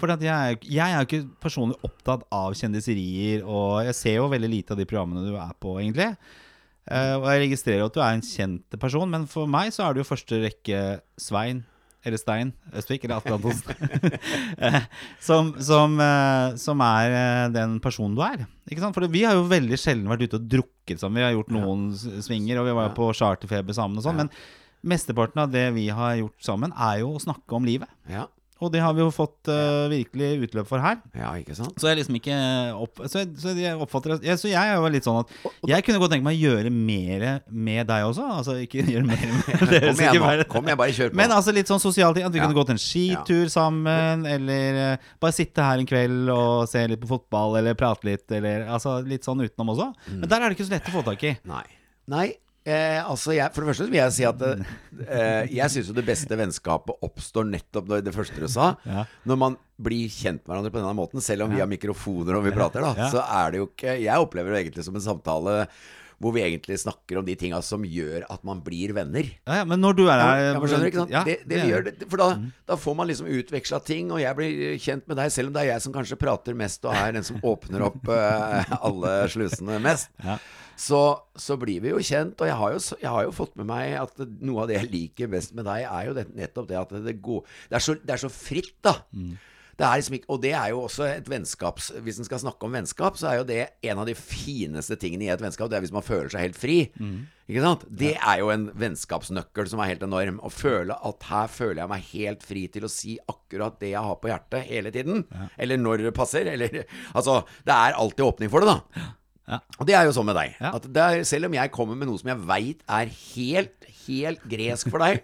For 0.00 0.10
at 0.10 0.22
jeg, 0.24 0.58
jeg 0.66 0.82
er 0.82 0.98
jo 0.98 1.06
ikke 1.06 1.38
personlig 1.44 1.76
opptatt 1.86 2.24
av 2.34 2.56
kjendiserier, 2.58 3.44
og 3.46 3.86
jeg 3.86 3.96
ser 3.96 4.18
jo 4.18 4.26
veldig 4.32 4.50
lite 4.50 4.74
av 4.74 4.80
de 4.80 4.86
programmene 4.88 5.22
du 5.28 5.36
er 5.38 5.54
på, 5.62 5.76
egentlig. 5.78 6.10
Uh, 6.86 7.16
og 7.20 7.28
jeg 7.30 7.42
registrerer 7.46 7.86
at 7.86 7.94
du 7.94 8.02
er 8.02 8.18
en 8.18 8.26
kjent 8.26 8.78
person, 8.82 9.10
men 9.10 9.26
for 9.30 9.50
meg 9.50 9.72
så 9.74 9.86
er 9.86 9.94
du 9.94 10.02
jo 10.02 10.10
første 10.10 10.42
rekke 10.42 10.82
Svein, 11.18 11.64
eller 12.06 12.20
Stein 12.20 12.52
Østvik, 12.76 13.04
eller 13.04 13.18
Atle 13.18 13.36
Antonsen, 13.36 14.18
som, 15.28 15.50
som, 15.62 15.96
eh, 16.02 16.56
som 16.62 16.84
er 16.86 17.16
eh, 17.18 17.46
den 17.54 17.80
personen 17.82 18.14
du 18.16 18.22
er. 18.24 18.44
Ikke 18.70 18.84
sant? 18.84 18.96
For 18.96 19.10
vi 19.10 19.24
har 19.26 19.34
jo 19.38 19.48
veldig 19.50 19.78
sjelden 19.80 20.10
vært 20.10 20.26
ute 20.26 20.38
og 20.38 20.46
drukket 20.54 21.02
sammen. 21.02 21.20
Vi 21.20 21.26
har 21.26 21.34
gjort 21.34 21.52
noen 21.54 21.88
ja. 21.90 22.22
svinger, 22.24 22.62
og 22.62 22.70
vi 22.70 22.76
var 22.78 22.88
jo 22.88 22.96
på 22.98 23.10
charterfeber 23.18 23.76
sammen 23.76 23.98
og 23.98 24.06
sånn, 24.06 24.22
men 24.22 24.32
mesteparten 24.86 25.42
av 25.42 25.50
det 25.50 25.66
vi 25.74 25.88
har 25.90 26.18
gjort 26.20 26.46
sammen, 26.46 26.74
er 26.78 27.02
jo 27.02 27.16
å 27.16 27.22
snakke 27.22 27.58
om 27.58 27.66
livet. 27.66 27.90
Ja, 28.12 28.28
Og 28.64 28.70
det 28.72 28.80
har 28.80 28.94
vi 28.96 29.02
jo 29.02 29.10
fått 29.12 29.50
uh, 29.52 29.84
virkelig 29.92 30.46
utløp 30.46 30.64
for 30.70 30.80
her. 30.80 30.96
ja, 31.12 31.28
ikke 31.36 31.52
sant? 31.58 31.74
Så 31.76 31.90
jeg 31.90 31.98
liksom 31.98 32.16
ikke 32.16 32.36
opp, 32.72 33.02
så, 33.04 33.18
jeg, 33.20 33.34
så 33.42 33.52
jeg 33.52 33.76
oppfatter 33.84 34.14
det 34.14 34.30
jeg, 34.30 34.38
Så 34.40 34.48
jeg 34.48 34.56
er 34.72 34.78
jo 34.80 34.88
litt 34.94 35.04
sånn 35.04 35.18
at 35.20 35.34
Jeg 35.68 35.84
kunne 35.84 36.00
godt 36.00 36.14
tenke 36.14 36.24
meg 36.24 36.38
å 36.38 36.40
gjøre 36.46 36.70
mer 36.72 37.26
med 37.52 37.82
deg 37.90 38.06
også. 38.08 38.24
Altså 38.38 38.54
ikke 38.62 38.80
gjøre 38.88 39.04
mer 39.10 39.20
med 39.28 39.66
dere. 39.74 39.90
Kom 39.92 40.00
igjen 40.06 40.24
bare- 40.24 40.46
Kom 40.54 40.70
igjen, 40.70 40.80
bare 40.80 40.96
kjør 40.96 41.12
på. 41.12 41.18
Men 41.20 41.34
altså 41.36 41.52
litt 41.52 41.68
sånn 41.68 41.82
sosial 41.84 42.16
ting. 42.16 42.24
At 42.24 42.32
vi 42.32 42.40
Ja. 42.40 42.46
kunne 42.48 42.56
gått 42.56 42.72
en 42.72 42.80
skitur 42.80 43.52
sammen, 43.52 44.24
eller 44.24 44.80
uh, 44.94 45.10
bare 45.20 45.36
sitte 45.36 45.60
her 45.68 45.82
en 45.84 45.90
kveld 45.92 46.32
og 46.32 46.64
se 46.72 46.86
litt 46.88 47.04
på 47.04 47.12
fotball, 47.12 47.58
eller 47.60 47.76
prate 47.76 48.08
litt, 48.08 48.24
eller 48.32 48.64
altså 48.72 48.96
litt 49.04 49.28
sånn 49.28 49.44
utenom 49.44 49.74
også. 49.76 49.90
Mm. 50.08 50.20
Men 50.24 50.28
der 50.32 50.40
er 50.40 50.48
det 50.48 50.56
ikke 50.56 50.70
så 50.70 50.76
lett 50.78 50.88
å 50.88 50.96
få 50.96 51.04
tak 51.12 51.28
i. 51.28 51.36
Nei. 51.44 51.64
Nei. 52.08 52.26
Eh, 52.66 52.98
altså 52.98 53.36
jeg, 53.36 53.46
For 53.54 53.62
det 53.62 53.70
første 53.70 53.86
vil 53.86 54.00
jeg 54.00 54.14
si 54.16 54.24
at 54.26 54.40
eh, 54.42 54.70
eh, 55.06 55.52
jeg 55.54 55.70
syns 55.70 55.90
jo 55.92 55.94
det 55.94 56.06
beste 56.08 56.38
vennskapet 56.38 57.04
oppstår 57.06 57.46
nettopp 57.46 57.92
når 57.92 58.02
det 58.08 58.14
første 58.16 58.42
du 58.42 58.48
sa. 58.50 58.72
Ja. 58.88 59.04
Når 59.28 59.38
man 59.38 59.58
blir 59.78 60.10
kjent 60.10 60.42
med 60.42 60.50
hverandre 60.50 60.72
på 60.74 60.80
denne 60.80 60.96
måten, 60.98 61.22
selv 61.22 61.46
om 61.46 61.54
vi 61.54 61.62
har 61.62 61.70
mikrofoner 61.70 62.38
og 62.38 62.48
vi 62.48 62.54
prater, 62.56 62.82
da, 62.82 62.94
Ja. 62.96 63.12
så 63.12 63.22
er 63.22 63.52
det 63.52 63.62
jo 63.62 63.68
ikke 63.68 63.94
Jeg 64.02 64.24
opplever 64.24 64.50
det 64.50 64.64
egentlig 64.64 64.86
som 64.88 64.98
en 64.98 65.04
samtale 65.04 65.60
hvor 66.16 66.32
vi 66.32 66.40
egentlig 66.40 66.78
snakker 66.80 67.18
om 67.20 67.26
de 67.26 67.34
tinga 67.36 67.58
som 67.60 67.82
gjør 67.84 68.24
at 68.32 68.44
man 68.48 68.62
blir 68.64 68.94
venner. 68.96 69.28
Ja, 69.44 69.58
ja, 69.60 69.64
men 69.68 69.82
når 69.84 69.96
du 69.98 70.06
er 70.08 70.16
her 70.22 70.44
ja, 70.46 70.52
skjønner 70.62 70.88
ikke 70.88 71.02
sant? 71.02 71.12
Ja, 71.12 71.22
det, 71.28 71.34
det, 71.44 71.58
gjør 71.68 71.84
det, 71.90 71.94
for 72.08 72.22
da, 72.22 72.28
da 72.72 72.78
får 72.80 72.96
man 72.96 73.10
liksom 73.10 73.28
utveksla 73.28 73.82
ting, 73.84 74.08
og 74.14 74.22
jeg 74.22 74.38
blir 74.38 74.78
kjent 74.80 75.04
med 75.04 75.20
deg, 75.20 75.34
selv 75.34 75.52
om 75.52 75.58
det 75.58 75.66
er 75.66 75.74
jeg 75.74 75.84
som 75.84 75.92
kanskje 75.92 76.18
prater 76.20 76.56
mest 76.56 76.88
og 76.88 76.96
er 76.96 77.18
den 77.18 77.26
som 77.26 77.36
åpner 77.44 77.84
opp 77.90 78.08
eh, 78.08 78.72
alle 78.88 79.12
slusene 79.32 79.76
mest. 79.84 80.08
Ja. 80.24 80.38
Så, 80.76 81.00
så 81.40 81.56
blir 81.56 81.80
vi 81.80 81.88
jo 81.94 81.98
kjent, 82.04 82.36
og 82.40 82.46
jeg 82.50 82.56
har 82.60 82.72
jo, 82.76 82.80
jeg 83.00 83.08
har 83.14 83.24
jo 83.24 83.32
fått 83.32 83.56
med 83.56 83.66
meg 83.70 83.94
at 83.96 84.18
noe 84.44 84.62
av 84.62 84.68
det 84.68 84.76
jeg 84.82 84.90
liker 84.92 85.30
best 85.32 85.54
med 85.56 85.64
deg, 85.64 85.86
er 85.88 86.08
jo 86.10 86.16
det, 86.18 86.26
nettopp 86.36 86.68
det 86.68 86.76
at 86.82 86.92
det 87.06 87.14
går 87.24 87.44
Det 87.70 87.78
er 87.78 87.84
så, 87.86 87.94
det 87.96 88.12
er 88.16 88.20
så 88.26 88.32
fritt, 88.32 88.74
da. 88.84 88.98
Det 89.76 89.84
er 89.84 89.98
liksom 90.00 90.14
ikke, 90.16 90.30
og 90.32 90.38
det 90.40 90.52
er 90.56 90.70
jo 90.72 90.78
også 90.86 91.04
et 91.04 91.26
vennskaps 91.28 91.90
Hvis 92.00 92.16
en 92.16 92.24
skal 92.24 92.40
snakke 92.40 92.64
om 92.64 92.72
vennskap, 92.72 93.18
så 93.20 93.26
er 93.28 93.34
jo 93.42 93.44
det 93.48 93.58
en 93.84 93.98
av 94.00 94.06
de 94.08 94.14
fineste 94.16 94.96
tingene 94.96 95.26
i 95.26 95.32
et 95.34 95.42
vennskap. 95.44 95.68
Det 95.68 95.76
er 95.76 95.84
hvis 95.84 95.92
man 95.92 96.04
føler 96.06 96.30
seg 96.32 96.46
helt 96.46 96.56
fri. 96.56 96.76
Ikke 97.46 97.60
sant? 97.62 97.84
Det 97.88 98.14
er 98.16 98.38
jo 98.40 98.48
en 98.54 98.64
vennskapsnøkkel 98.72 99.68
som 99.68 99.82
er 99.84 99.90
helt 99.92 100.02
enorm. 100.06 100.40
Å 100.40 100.48
føle 100.50 100.96
at 100.96 101.28
her 101.28 101.52
føler 101.52 101.82
jeg 101.82 101.92
meg 101.92 102.08
helt 102.14 102.42
fri 102.48 102.64
til 102.72 102.88
å 102.88 102.90
si 102.90 103.18
akkurat 103.28 103.76
det 103.80 103.92
jeg 103.92 104.00
har 104.08 104.16
på 104.22 104.32
hjertet 104.32 104.64
hele 104.70 104.90
tiden. 104.96 105.26
Eller 105.60 105.76
når 105.76 106.06
det 106.08 106.14
passer. 106.16 106.48
Eller 106.56 106.86
Altså, 107.14 107.42
det 107.68 107.76
er 107.76 108.00
alltid 108.00 108.24
åpning 108.26 108.50
for 108.52 108.64
det, 108.64 108.72
da. 108.72 109.12
Ja. 109.46 109.60
Og 109.78 109.86
det 109.86 109.94
er 109.94 110.08
jo 110.08 110.14
sånn 110.16 110.26
med 110.26 110.38
deg. 110.38 110.56
Ja. 110.58 110.72
At 110.74 110.86
det 110.90 111.02
er, 111.02 111.26
selv 111.28 111.48
om 111.48 111.54
jeg 111.56 111.72
kommer 111.74 111.98
med 111.98 112.10
noe 112.10 112.18
som 112.20 112.32
jeg 112.32 112.42
veit 112.48 112.82
er 112.90 113.12
helt, 113.12 113.90
helt 114.06 114.42
gresk 114.48 114.90
for 114.92 115.02
deg, 115.02 115.22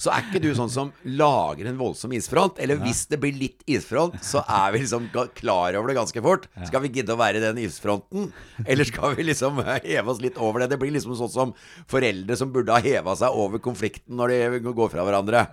så 0.00 0.12
er 0.14 0.24
ikke 0.26 0.42
du 0.44 0.50
sånn 0.56 0.70
som 0.72 0.92
lager 1.04 1.68
en 1.70 1.78
voldsom 1.80 2.12
isfront. 2.16 2.58
Eller 2.62 2.78
hvis 2.82 3.04
det 3.10 3.18
blir 3.22 3.36
litt 3.36 3.64
isfront, 3.70 4.16
så 4.24 4.42
er 4.46 4.72
vi 4.74 4.82
liksom 4.84 5.08
klar 5.38 5.76
over 5.78 5.90
det 5.92 5.98
ganske 5.98 6.22
fort. 6.24 6.46
Skal 6.68 6.84
vi 6.84 6.92
gidde 6.98 7.14
å 7.16 7.20
være 7.20 7.40
i 7.40 7.44
den 7.44 7.60
isfronten? 7.64 8.30
Eller 8.64 8.88
skal 8.88 9.16
vi 9.18 9.26
liksom 9.30 9.60
heve 9.64 10.06
oss 10.12 10.20
litt 10.22 10.38
over 10.40 10.62
det? 10.64 10.70
Det 10.74 10.80
blir 10.82 10.94
liksom 10.94 11.16
sånn 11.18 11.32
som 11.32 11.54
foreldre 11.90 12.36
som 12.38 12.52
burde 12.54 12.74
ha 12.74 12.82
heva 12.84 13.16
seg 13.18 13.34
over 13.36 13.62
konflikten 13.62 14.16
når 14.20 14.34
de 14.60 14.60
går 14.76 14.92
fra 14.92 15.04
hverandre. 15.06 15.44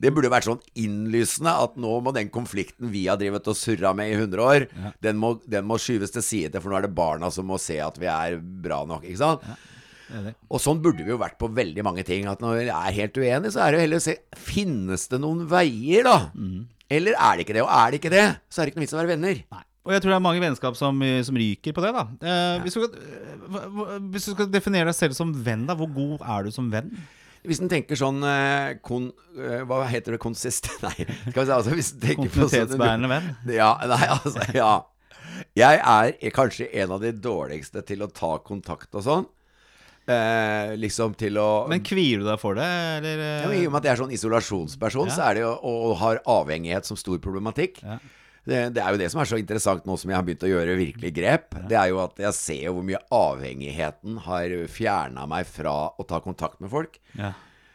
Det 0.00 0.12
burde 0.14 0.32
vært 0.32 0.48
sånn 0.48 0.62
innlysende 0.80 1.52
at 1.64 1.76
nå 1.80 1.98
må 2.04 2.12
den 2.16 2.30
konflikten 2.34 2.90
vi 2.94 3.06
har 3.10 3.18
drevet 3.20 3.46
og 3.50 3.58
surra 3.58 3.94
med 3.96 4.10
i 4.12 4.16
100 4.18 4.42
år, 4.44 4.66
den, 5.04 5.18
må, 5.20 5.34
den 5.50 5.66
må 5.68 5.78
skyves 5.80 6.12
til 6.14 6.24
side, 6.24 6.60
for 6.60 6.70
nå 6.72 6.78
er 6.78 6.86
det 6.88 6.94
barna 6.96 7.30
som 7.34 7.46
må 7.48 7.58
se 7.60 7.78
at 7.82 7.98
vi 8.00 8.08
er 8.10 8.38
bra 8.40 8.82
nok. 8.88 9.04
Ikke 9.06 9.20
sant? 9.20 9.44
Og 10.50 10.60
sånn 10.62 10.80
burde 10.84 11.04
vi 11.06 11.10
jo 11.14 11.18
vært 11.20 11.38
på 11.40 11.48
veldig 11.54 11.84
mange 11.86 12.04
ting. 12.06 12.26
At 12.30 12.42
når 12.44 12.58
vi 12.62 12.68
er 12.72 12.96
helt 13.00 13.16
uenige, 13.20 13.52
så 13.54 13.62
er 13.64 13.70
det 13.72 13.78
jo 13.78 13.84
heller 13.86 14.02
å 14.02 14.04
se 14.04 14.16
Finnes 14.36 15.06
det 15.10 15.20
noen 15.22 15.44
veier, 15.50 16.04
da? 16.06 16.18
Eller 16.92 17.16
er 17.16 17.36
det 17.40 17.46
ikke 17.46 17.56
det? 17.56 17.62
Og 17.64 17.72
er 17.72 17.90
det 17.94 18.00
ikke 18.02 18.12
det, 18.12 18.26
så 18.52 18.60
er 18.60 18.66
det 18.68 18.74
ikke 18.74 18.80
noe 18.82 18.86
vits 18.88 18.94
å 18.96 19.00
være 19.00 19.12
venner. 19.16 19.40
Nei. 19.54 19.62
Og 19.84 19.92
jeg 19.92 20.00
tror 20.00 20.14
det 20.14 20.16
er 20.16 20.22
mange 20.24 20.40
vennskap 20.40 20.76
som, 20.78 21.00
som 21.28 21.36
ryker 21.36 21.74
på 21.76 21.82
det, 21.84 21.90
da. 21.92 22.04
Eh, 22.24 22.62
hvis, 22.64 22.76
du, 22.76 22.84
skal- 22.86 23.58
eh, 23.60 23.98
hvis 24.14 24.28
du 24.28 24.32
skal 24.32 24.46
definere 24.52 24.88
deg 24.88 24.96
selv 24.96 25.16
som 25.16 25.32
venn, 25.44 25.66
da, 25.68 25.74
hvor 25.76 25.90
god 25.92 26.22
er 26.24 26.46
du 26.46 26.54
som 26.54 26.70
venn? 26.72 26.88
Hvis 27.44 27.60
en 27.60 27.68
tenker 27.68 27.98
sånn 28.00 28.22
eh, 28.24 28.78
kon, 28.80 29.10
eh, 29.36 29.60
Hva 29.68 29.82
heter 29.90 30.14
det? 30.16 30.20
Konsist... 30.22 30.70
Nei, 30.86 30.94
skal 31.04 31.42
vi 31.42 31.44
si 31.44 31.52
altså 31.58 31.74
Hvis 31.76 31.90
sånn 31.92 32.16
Kontinuitetsbærende 32.22 33.10
venn? 33.12 33.26
Ja, 33.52 33.74
nei, 33.90 34.00
altså, 34.14 34.46
ja. 34.56 34.70
Jeg 35.58 35.82
er 35.84 36.14
kanskje 36.32 36.70
en 36.80 36.94
av 36.96 37.02
de 37.04 37.10
dårligste 37.12 37.82
til 37.84 38.06
å 38.06 38.08
ta 38.08 38.38
kontakt 38.46 38.96
og 38.96 39.04
sånn. 39.04 39.28
Eh, 40.06 40.74
liksom 40.76 41.14
til 41.16 41.38
å 41.40 41.66
Men 41.70 41.80
kvier 41.80 42.20
du 42.20 42.26
deg 42.28 42.36
for 42.42 42.58
det, 42.58 42.64
eller? 42.98 43.18
eh? 43.24 43.38
ja, 43.40 43.48
men 43.48 43.56
I 43.62 43.66
og 43.66 43.72
med 43.72 43.78
at 43.80 43.86
jeg 43.88 43.92
er 43.94 44.02
sånn 44.02 44.12
isolasjonsperson, 44.12 45.08
Ja. 45.08 45.14
så 45.16 45.22
er 45.30 45.34
det 45.38 45.44
jo 45.46 45.52
og, 45.62 45.94
har 46.02 46.20
avhengighet 46.28 46.84
som 46.84 46.98
stor 47.00 47.16
problematikk. 47.24 47.80
Ja. 47.82 47.96
Det, 48.44 48.58
det 48.76 48.82
er 48.84 48.92
jo 48.92 48.98
det 49.00 49.06
som 49.10 49.22
er 49.22 49.24
så 49.30 49.38
interessant 49.40 49.86
nå 49.88 49.96
som 49.96 50.10
jeg 50.12 50.18
har 50.18 50.26
begynt 50.26 50.44
å 50.44 50.50
gjøre 50.50 50.74
virkelig 50.76 51.14
grep. 51.16 51.54
Det 51.70 51.78
er 51.80 51.88
jo 51.88 52.02
at 52.04 52.18
jeg 52.20 52.34
ser 52.36 52.60
jo 52.66 52.74
hvor 52.76 52.84
mye 52.84 53.00
avhengigheten 53.16 54.18
har 54.26 54.52
fjerna 54.68 55.24
meg 55.30 55.48
fra 55.48 55.72
å 55.96 56.04
ta 56.06 56.20
kontakt 56.20 56.60
med 56.60 56.68
folk. 56.68 56.98
Ja. 57.16 57.32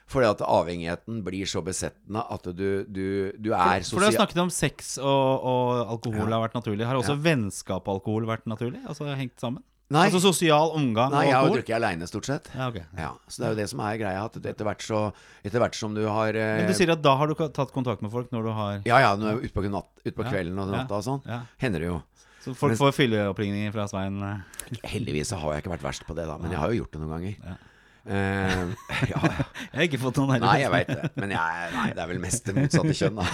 Fordi 0.10 0.26
at 0.30 0.42
avhengigheten 0.46 1.24
blir 1.26 1.46
så 1.50 1.62
besettende 1.66 2.22
at 2.34 2.46
du, 2.58 2.84
du, 2.90 3.32
du 3.38 3.50
er 3.54 3.82
For 3.86 4.02
du 4.02 4.08
har 4.08 4.16
snakket 4.16 4.40
om 4.42 4.50
sex 4.54 4.96
og, 5.02 5.46
og 5.46 5.92
alkohol 5.98 6.26
Ja. 6.30 6.38
har 6.38 6.46
vært 6.48 6.58
naturlig. 6.58 6.86
Har 6.90 6.98
også 7.02 7.18
vennskap 7.22 7.86
og 7.90 8.00
alkohol 8.00 8.26
vært 8.30 8.46
naturlig? 8.50 8.82
Altså 8.90 9.10
hengt 9.18 9.38
sammen? 9.42 9.62
Nei. 9.90 10.04
Altså 10.06 10.20
sosial 10.22 10.70
omgang 10.78 11.10
Nei, 11.12 11.24
jeg 11.26 11.34
har 11.34 11.48
jo 11.48 11.56
drukket 11.56 11.76
aleine, 11.80 12.06
stort 12.06 12.28
sett. 12.30 12.50
Ja, 12.54 12.68
ok. 12.70 12.76
Ja, 12.98 13.08
Så 13.28 13.42
det 13.42 13.46
er 13.48 13.54
jo 13.56 13.58
det 13.58 13.70
som 13.72 13.80
er 13.82 13.96
greia. 13.98 14.26
At 14.30 14.36
etter 14.38 14.68
hvert, 14.68 14.84
så, 14.86 15.00
etter 15.44 15.60
hvert 15.64 15.74
som 15.80 15.96
du 15.98 16.04
har 16.06 16.30
eh, 16.38 16.60
Men 16.62 16.68
du 16.70 16.74
sier 16.78 16.92
at 16.94 17.02
da 17.02 17.16
har 17.18 17.28
du 17.28 17.34
tatt 17.34 17.74
kontakt 17.74 18.04
med 18.06 18.12
folk 18.14 18.30
når 18.32 18.44
du 18.46 18.52
har 18.54 18.82
Ja 18.86 19.00
ja, 19.02 19.16
når 19.18 19.32
jeg 19.32 19.40
er 19.40 19.48
ute 19.50 19.56
på, 19.58 19.64
natt, 19.74 19.90
ut 20.06 20.14
på 20.16 20.24
Ja, 20.28 20.30
kvelden 20.30 20.62
og 20.62 20.70
natta 20.70 21.00
og 21.00 21.04
sånn. 21.08 21.24
ja. 21.26 21.42
Hender 21.58 21.80
det 21.82 21.90
jo. 21.90 21.98
Så 22.46 22.54
folk 22.56 22.72
Men- 22.72 22.78
får 22.84 22.94
fylleoppringninger 22.96 23.74
fra 23.74 23.88
Svein? 23.90 24.22
eh. 24.24 24.78
Heldigvis 24.94 25.34
så 25.34 25.42
har 25.42 25.54
jeg 25.58 25.64
ikke 25.66 25.74
vært 25.74 25.88
verst 25.90 26.06
på 26.08 26.16
det, 26.16 26.28
da. 26.30 26.38
Men 26.38 26.52
jeg 26.54 26.60
har 26.62 26.70
jo 26.72 26.84
gjort 26.84 26.92
det 26.94 27.02
noen 27.02 27.16
ganger. 27.18 27.58
Eh, 28.06 28.62
ja, 29.12 29.20
ja. 29.20 29.46
Jeg 29.70 29.76
har 29.76 29.86
ikke 29.86 30.02
fått 30.02 30.20
noen 30.22 30.36
heller. 30.36 30.48
Nei, 30.48 30.62
jeg 30.64 30.72
veit 30.74 30.92
det. 30.92 31.10
Men 31.20 31.34
jeg, 31.36 31.72
nei, 31.76 31.88
det 31.96 32.04
er 32.04 32.12
vel 32.12 32.22
mest 32.24 32.48
det 32.48 32.56
motsatte 32.58 32.96
kjønn, 33.00 33.20
da. 33.20 33.26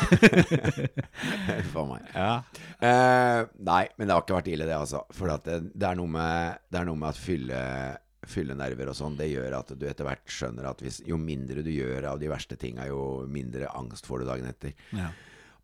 For 1.73 1.91
meg. 1.91 2.09
Ja. 2.15 2.31
Uh, 2.79 3.51
nei, 3.67 3.83
men 3.95 4.07
det 4.07 4.15
har 4.15 4.25
ikke 4.25 4.39
vært 4.39 4.51
ille, 4.51 4.67
det, 4.69 4.79
altså. 4.79 5.05
For 5.15 5.31
det, 5.31 5.61
det, 5.71 5.85
er 5.89 5.99
noe 5.99 6.11
med, 6.17 6.65
det 6.71 6.81
er 6.81 6.89
noe 6.89 7.01
med 7.01 7.11
at 7.11 7.21
fylle 8.25 8.57
nerver 8.57 8.91
og 8.91 8.97
sånn, 8.97 9.19
det 9.19 9.29
gjør 9.31 9.59
at 9.61 9.75
du 9.77 9.85
etter 9.89 10.07
hvert 10.07 10.25
skjønner 10.31 10.71
at 10.71 10.81
hvis, 10.83 11.03
jo 11.05 11.19
mindre 11.21 11.63
du 11.65 11.71
gjør 11.73 12.09
av 12.13 12.19
de 12.21 12.31
verste 12.31 12.57
tinga, 12.59 12.89
jo 12.89 13.23
mindre 13.29 13.69
angst 13.77 14.09
får 14.09 14.23
du 14.23 14.29
dagen 14.31 14.49
etter. 14.49 14.75
Ja. 14.95 15.11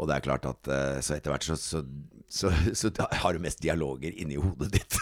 Og 0.02 0.08
det 0.10 0.16
er 0.18 0.24
klart 0.26 0.48
at 0.50 0.68
eh, 0.74 0.98
Så 1.06 1.14
etter 1.20 1.30
hvert 1.30 1.46
så, 1.46 1.54
så, 1.62 1.84
så, 2.32 2.50
så 2.74 2.90
har 3.22 3.36
du 3.38 3.42
mest 3.44 3.60
dialoger 3.62 4.16
inni 4.18 4.38
hodet 4.42 4.72
ditt. 4.74 4.96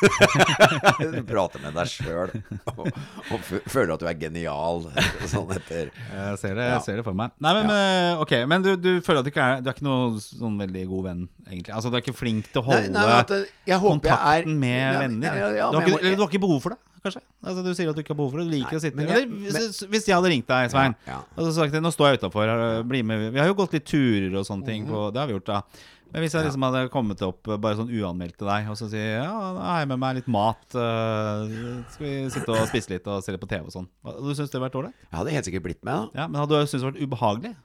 du 1.13 1.19
prater 1.29 1.62
med 1.63 1.75
deg 1.77 1.88
sjøl 1.91 2.33
og, 2.73 2.89
og 2.89 3.43
føler 3.69 3.93
at 3.95 4.01
du 4.03 4.07
er 4.09 4.17
genial. 4.19 4.88
Sånn 5.29 5.53
etter 5.55 5.91
Jeg 5.93 6.39
ser 6.41 6.57
det, 6.57 6.65
Ja. 6.67 6.73
jeg 6.75 6.85
ser 6.88 6.99
det 6.99 7.05
for 7.07 7.15
meg. 7.17 7.31
Nei, 7.43 7.53
men 7.62 7.71
ja. 7.71 8.17
Ok, 8.23 8.33
men 8.49 8.65
du, 8.65 8.71
du 8.81 8.89
føler 9.05 9.21
at 9.21 9.29
du 9.29 9.31
ikke 9.31 9.45
er 9.45 9.62
Du 9.63 9.69
er 9.71 9.77
ikke 9.77 9.88
noe 9.88 10.19
sånn 10.25 10.57
veldig 10.65 10.83
god 10.91 11.07
venn, 11.12 11.23
egentlig? 11.47 11.75
Altså 11.77 11.93
Du 11.93 11.99
er 11.99 12.03
ikke 12.03 12.17
flink 12.17 12.49
til 12.51 12.63
å 12.63 12.67
holde 12.71 12.91
Nei, 12.91 13.05
nei, 13.07 13.21
at 13.23 13.33
jeg 13.71 13.79
håper 13.85 14.09
jeg 14.12 14.17
er- 14.17 14.49
kontakten 14.49 14.59
med 14.65 14.99
venner? 15.05 15.39
ja, 15.59 15.69
du, 15.71 15.79
har 15.79 15.88
ikke, 15.93 16.15
du 16.17 16.23
har 16.25 16.29
ikke 16.33 16.43
behov 16.49 16.59
for 16.65 16.75
det, 16.75 16.81
kanskje? 17.03 17.21
Altså 17.43 17.63
Du 17.63 17.71
sier 17.73 17.89
at 17.89 17.95
du 17.95 18.01
ikke 18.03 18.13
har 18.15 18.19
behov 18.21 18.31
for 18.31 18.39
det. 18.43 18.47
Du 18.49 18.55
liker 18.57 18.71
Nei, 18.71 18.79
å 18.79 18.83
sitte 18.83 18.95
men 18.95 19.07
jeg- 19.07 19.23
Eller 19.23 19.59
hvis, 19.67 19.83
hvis 19.89 20.05
jeg 20.07 20.15
hadde 20.15 20.29
ringt 20.33 20.47
deg, 20.47 20.69
Svein, 20.71 20.95
Ja, 21.07 21.13
ja. 21.13 21.21
og 21.38 21.45
så 21.47 21.53
sagt 21.55 21.73
nå 21.73 21.91
står 21.93 22.12
jeg 22.13 22.19
utafor, 22.21 22.83
bli 22.88 23.01
med 23.03 23.31
Vi 23.33 23.39
har 23.39 23.47
jo 23.47 23.53
gått 23.55 23.73
litt 23.73 23.85
turer 23.85 24.35
og 24.38 24.45
sånne 24.45 24.63
Mhm. 24.63 24.65
ting, 24.65 24.88
på, 24.88 25.12
det 25.13 25.19
har 25.19 25.27
vi 25.27 25.33
gjort, 25.33 25.45
da. 25.45 25.62
Men 26.12 26.23
hvis 26.23 26.33
jeg 26.33 26.43
liksom 26.43 26.63
hadde 26.65 26.89
kommet 26.89 27.21
opp 27.21 27.43
bare 27.62 27.75
sånn 27.77 27.91
uanmeldt 27.93 28.35
til 28.38 28.47
deg, 28.47 28.67
og 28.67 28.75
så 28.75 28.89
sier 28.89 29.21
ja, 29.21 29.29
da 29.53 29.62
har 29.62 29.79
jeg 29.81 29.88
med 29.89 29.99
meg 29.99 30.15
litt 30.15 30.27
mat, 30.27 30.57
uh, 30.73 31.45
skal 31.93 32.01
vi 32.07 32.29
sitte 32.33 32.49
og 32.49 32.67
spise 32.67 32.89
litt 32.89 33.05
og 33.07 33.21
se 33.23 33.31
litt 33.31 33.39
på 33.39 33.47
TV 33.47 33.62
og 33.67 33.71
sånn. 33.71 33.88
Hadde 34.03 34.17
du 34.25 34.33
syntes 34.33 34.49
det 34.49 34.59
vært 34.59 34.73
ålreit? 34.73 34.93
Jeg 35.12 35.19
hadde 35.19 35.29
helt 35.35 35.45
sikkert 35.45 35.63
blitt 35.67 35.83
med, 35.85 35.93
da. 35.93 36.21
Ja, 36.23 36.27
men 36.27 36.41
hadde 36.41 36.49
du 36.49 36.65
syntes 36.65 36.81
det 36.81 36.89
vært 36.93 37.03
ubehagelig? 37.05 37.55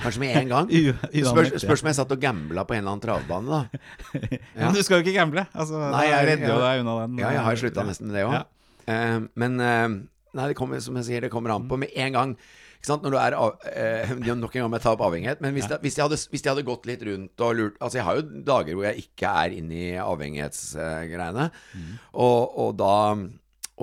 Kanskje 0.00 0.22
med 0.22 0.36
en 0.40 0.52
gang. 0.52 0.70
U- 0.76 0.94
Spørs, 1.30 1.52
ja. 1.62 1.74
om 1.76 1.90
jeg 1.90 1.98
satt 1.98 2.14
og 2.16 2.22
gambla 2.22 2.64
på 2.68 2.76
en 2.76 2.82
eller 2.82 2.94
annen 2.96 3.04
travbane, 3.04 3.50
da. 3.50 3.82
Ja. 4.60 4.66
Men 4.66 4.76
du 4.76 4.80
skal 4.84 5.00
jo 5.00 5.06
ikke 5.06 5.16
gamble. 5.18 5.44
Altså, 5.54 5.82
Nei, 5.92 6.06
jeg 6.10 6.30
redder 6.32 6.54
jo 6.54 6.62
deg 6.62 6.84
unna 6.84 6.96
den. 7.02 7.20
Ja, 7.22 7.34
jeg 7.36 7.44
har 7.48 7.60
slutta 7.60 7.84
nesten 7.88 8.10
med 8.10 8.18
det 8.18 8.24
òg. 8.28 8.38
Ja. 8.40 9.04
men 9.38 9.60
uh, 9.60 10.00
Nei, 10.36 10.48
det 10.50 10.56
kommer 10.58 10.80
som 10.82 10.98
jeg 11.00 11.08
sier, 11.08 11.24
det 11.26 11.30
kommer 11.32 11.54
an 11.54 11.68
på 11.70 11.78
med 11.80 11.94
en 11.98 12.16
gang. 12.16 12.34
Ikke 12.80 12.88
sant? 12.88 13.02
Når 13.04 13.12
du 13.12 13.18
er 13.20 13.34
av, 13.36 13.64
eh, 13.68 14.12
Nok 14.40 14.54
en 14.56 14.62
gang 14.62 14.70
må 14.72 14.78
jeg 14.78 14.84
ta 14.86 14.94
opp 14.94 15.02
avhengighet. 15.04 15.42
Men 15.44 15.52
hvis, 15.52 15.66
det, 15.68 15.80
hvis, 15.84 15.98
jeg 15.98 16.06
hadde, 16.06 16.16
hvis 16.32 16.44
jeg 16.46 16.52
hadde 16.54 16.64
gått 16.64 16.86
litt 16.88 17.02
rundt 17.04 17.44
og 17.44 17.58
lurt 17.58 17.76
Altså, 17.76 17.98
jeg 18.00 18.06
har 18.06 18.20
jo 18.20 18.42
dager 18.46 18.78
hvor 18.78 18.86
jeg 18.88 19.04
ikke 19.04 19.32
er 19.42 19.56
inne 19.58 19.76
i 19.76 19.90
avhengighetsgreiene. 20.00 21.50
Og, 22.14 22.58
og 22.64 22.72
da 22.80 22.94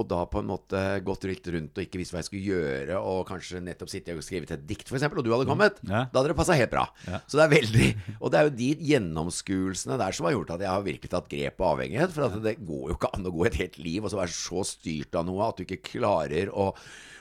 og 0.02 0.08
da 0.10 0.22
på 0.30 0.42
en 0.42 0.50
måte 0.50 0.82
gått 1.06 1.26
litt 1.30 1.48
rundt 1.54 1.78
og 1.78 1.84
ikke 1.84 2.00
visst 2.02 2.14
hva 2.14 2.22
jeg 2.22 2.28
skulle 2.30 2.54
gjøre, 2.54 3.00
og 3.00 3.24
kanskje 3.30 3.62
nettopp 3.64 3.92
sittet 3.92 4.18
og 4.18 4.26
skrevet 4.26 4.54
et 4.56 4.64
dikt, 4.70 4.88
f.eks., 4.90 5.08
og 5.10 5.24
du 5.26 5.32
hadde 5.34 5.50
kommet. 5.50 5.82
Ja. 5.84 6.06
Da 6.12 6.22
hadde 6.22 6.32
det 6.34 6.38
passa 6.40 6.58
helt 6.58 6.74
bra. 6.74 6.86
Ja. 7.08 7.22
Så 7.26 7.40
det 7.40 7.46
er 7.48 7.54
veldig 7.56 7.90
Og 8.18 8.32
det 8.32 8.40
er 8.40 8.48
jo 8.48 8.56
de 8.58 8.70
gjennomskuelsene 8.92 10.00
der 10.00 10.16
som 10.16 10.28
har 10.28 10.38
gjort 10.38 10.56
at 10.56 10.64
jeg 10.66 10.72
har 10.72 10.88
virkelig 10.88 11.12
tatt 11.14 11.30
grep 11.32 11.60
på 11.60 11.70
avhengighet. 11.72 12.16
For 12.16 12.28
at 12.28 12.40
det 12.46 12.58
går 12.62 12.92
jo 12.92 12.98
ikke 12.98 13.12
an 13.18 13.30
å 13.30 13.36
gå 13.36 13.46
et 13.50 13.60
helt 13.62 13.78
liv 13.82 14.06
og 14.06 14.14
så 14.14 14.22
være 14.22 14.36
så 14.36 14.66
styrt 14.68 15.18
av 15.20 15.28
noe 15.28 15.48
at 15.48 15.60
du 15.60 15.66
ikke 15.68 15.84
klarer 15.98 16.52
å 16.54 16.72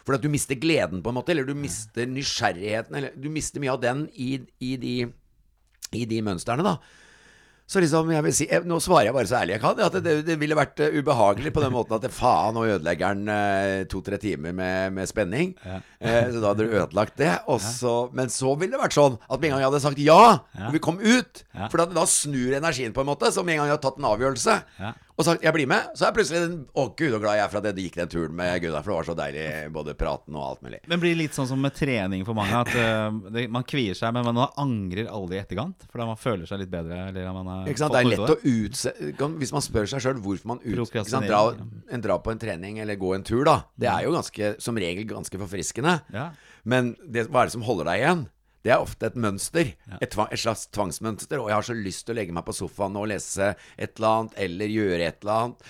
For 0.07 0.15
at 0.15 0.23
du 0.23 0.31
mister 0.31 0.55
gleden, 0.55 1.03
på 1.03 1.11
en 1.11 1.17
måte, 1.19 1.33
eller 1.35 1.49
du 1.49 1.57
mister 1.59 2.07
nysgjerrigheten, 2.07 2.95
eller 2.95 3.17
du 3.19 3.27
mister 3.33 3.63
mye 3.63 3.73
av 3.75 3.81
den 3.83 4.05
i, 4.15 4.37
i 4.63 4.77
de 4.79 4.97
i 5.95 6.07
de 6.09 6.23
mønstrene, 6.25 6.65
da. 6.67 6.79
Så 7.67 7.81
liksom, 7.83 8.11
jeg 8.15 8.23
vil 8.23 8.35
si 8.37 8.47
jeg, 8.47 8.63
Nå 8.71 8.77
svarer 8.79 9.09
jeg 9.09 9.15
bare 9.17 9.27
så 9.27 9.41
ærlig 9.41 9.57
jeg 9.57 9.63
kan. 9.65 9.81
At 9.83 9.97
det, 10.05 10.13
det 10.29 10.37
ville 10.39 10.55
vært 10.55 10.79
eh, 10.85 10.95
ubehagelig 11.01 11.51
på 11.57 11.63
den 11.65 11.73
måten 11.75 11.97
at 11.97 12.05
det, 12.07 12.13
faen, 12.15 12.55
nå 12.55 12.63
ødelegger 12.77 13.17
den 13.19 13.33
eh, 13.33 13.81
to-tre 13.91 14.21
timer 14.23 14.55
med, 14.55 14.93
med 14.95 15.11
spenning. 15.11 15.57
Ja. 15.67 15.81
Eh, 15.99 16.29
så 16.31 16.43
da 16.45 16.53
hadde 16.53 16.67
du 16.69 16.77
ødelagt 16.79 17.17
det. 17.19 17.33
Også, 17.51 17.95
ja. 18.07 18.13
men 18.21 18.31
så 18.31 18.55
ville 18.55 18.77
det 18.77 18.83
vært 18.85 18.95
sånn 18.95 19.19
at 19.27 19.41
med 19.41 19.49
en 19.51 19.57
gang 19.57 19.65
jeg 19.65 19.71
hadde 19.73 19.83
sagt 19.83 20.03
ja, 20.05 20.21
Ja. 20.57 20.69
og 20.69 20.77
vi 20.79 20.83
kom 20.87 21.01
ut. 21.03 21.43
For 21.67 21.83
da, 21.83 21.89
da 21.97 22.07
snur 22.11 22.55
energien 22.61 22.95
på 22.95 23.03
en 23.03 23.11
måte. 23.11 23.33
Så 23.35 23.43
med 23.43 23.57
en 23.57 23.65
gang 23.65 23.73
jeg 23.73 23.79
har 23.81 23.85
tatt 23.89 23.99
en 23.99 24.11
avgjørelse 24.15 24.61
Ja. 24.79 24.95
Og 25.17 25.25
sagt 25.25 25.43
'jeg 25.43 25.53
blir 25.55 25.67
med', 25.67 25.95
så 25.97 26.07
er 26.07 26.13
plutselig 26.13 26.41
den, 26.45 26.57
Å 26.77 26.83
gud, 26.97 27.11
så 27.11 27.21
glad 27.21 27.37
jeg 27.37 27.45
er 27.45 27.49
for 27.49 27.59
at 27.59 27.65
jeg 27.71 27.87
gikk 27.87 27.97
den 27.97 28.09
turen 28.13 28.35
med 28.37 28.61
Gunnar, 28.61 28.83
for 28.85 28.93
det 28.93 28.97
var 28.97 29.07
så 29.09 29.17
deilig, 29.17 29.73
både 29.73 29.95
praten 29.97 30.37
og 30.37 30.43
alt 30.45 30.63
mulig. 30.63 30.81
Men 30.87 31.01
blir 31.01 31.15
det 31.15 31.23
litt 31.23 31.33
sånn 31.33 31.49
som 31.49 31.61
med 31.61 31.73
trening 31.73 32.25
for 32.27 32.37
mange, 32.37 32.53
at 32.53 32.69
uh, 32.77 33.31
det, 33.33 33.47
man 33.51 33.65
kvier 33.65 33.97
seg, 33.97 34.13
men 34.13 34.25
man 34.29 34.49
angrer 34.57 35.09
aldri 35.09 35.39
i 35.39 35.41
etterkant? 35.41 35.89
Fordi 35.91 36.07
man 36.07 36.21
føler 36.21 36.47
seg 36.47 36.61
litt 36.61 36.71
bedre? 36.71 37.09
Eller 37.09 37.33
man 37.33 37.47
har 37.47 37.67
Ikke 37.67 37.79
sant? 37.79 37.97
Det 37.97 38.03
er 38.03 38.13
lett 38.13 38.35
å 38.37 38.39
utse... 38.53 38.93
Hvis 39.41 39.53
man 39.57 39.65
spør 39.65 39.89
seg 39.89 40.05
sjøl 40.05 40.21
hvorfor 40.21 40.53
man 40.53 40.61
ut, 40.61 40.85
ikke 40.85 41.09
sant? 41.09 41.27
Dra, 41.27 41.55
en 41.89 42.05
dra 42.05 42.19
på 42.21 42.31
en 42.31 42.39
trening 42.39 42.79
eller 42.85 43.01
gå 43.01 43.15
en 43.17 43.25
tur, 43.25 43.45
da. 43.49 43.63
Det 43.77 43.89
er 43.89 44.05
jo 44.05 44.13
ganske, 44.13 44.55
som 44.61 44.77
regel 44.77 45.09
ganske 45.09 45.41
forfriskende. 45.41 46.01
Ja. 46.13 46.31
Men 46.69 46.97
det, 47.01 47.31
hva 47.31 47.45
er 47.45 47.49
det 47.49 47.57
som 47.57 47.65
holder 47.65 47.89
deg 47.89 48.03
igjen? 48.03 48.27
Det 48.67 48.73
er 48.75 48.83
ofte 48.83 49.07
et 49.07 49.19
mønster. 49.23 49.73
Et, 50.01 50.09
tvang, 50.11 50.27
et 50.35 50.43
slags 50.43 50.67
tvangsmønster. 50.75 51.39
Og 51.39 51.53
jeg 51.53 51.55
har 51.55 51.67
så 51.69 51.77
lyst 51.79 52.07
til 52.07 52.17
å 52.17 52.19
legge 52.19 52.35
meg 52.35 52.47
på 52.49 52.55
sofaen 52.57 52.99
og 52.99 53.07
lese 53.13 53.53
et 53.79 53.93
eller 53.95 54.09
annet, 54.11 54.39
eller 54.47 54.73
gjøre 54.75 55.03
et 55.07 55.21
eller 55.23 55.37
annet. 55.37 55.69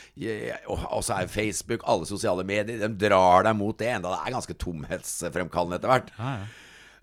Og, 0.72 1.02
så 1.04 1.18
er 1.18 1.32
Facebook, 1.32 1.85
alle 1.85 2.09
sosiale 2.09 2.46
medier, 2.48 2.80
de 2.80 3.09
drar 3.09 3.44
deg 3.44 3.59
mot 3.59 3.76
det, 3.76 3.90
enda 3.98 4.14
det 4.14 4.22
er 4.22 4.38
ganske 4.38 4.56
tomhetsfremkallende 4.64 5.80
etter 5.80 5.92
hvert. 5.92 6.14
Ja, 6.16 6.38
ja. 6.40 6.54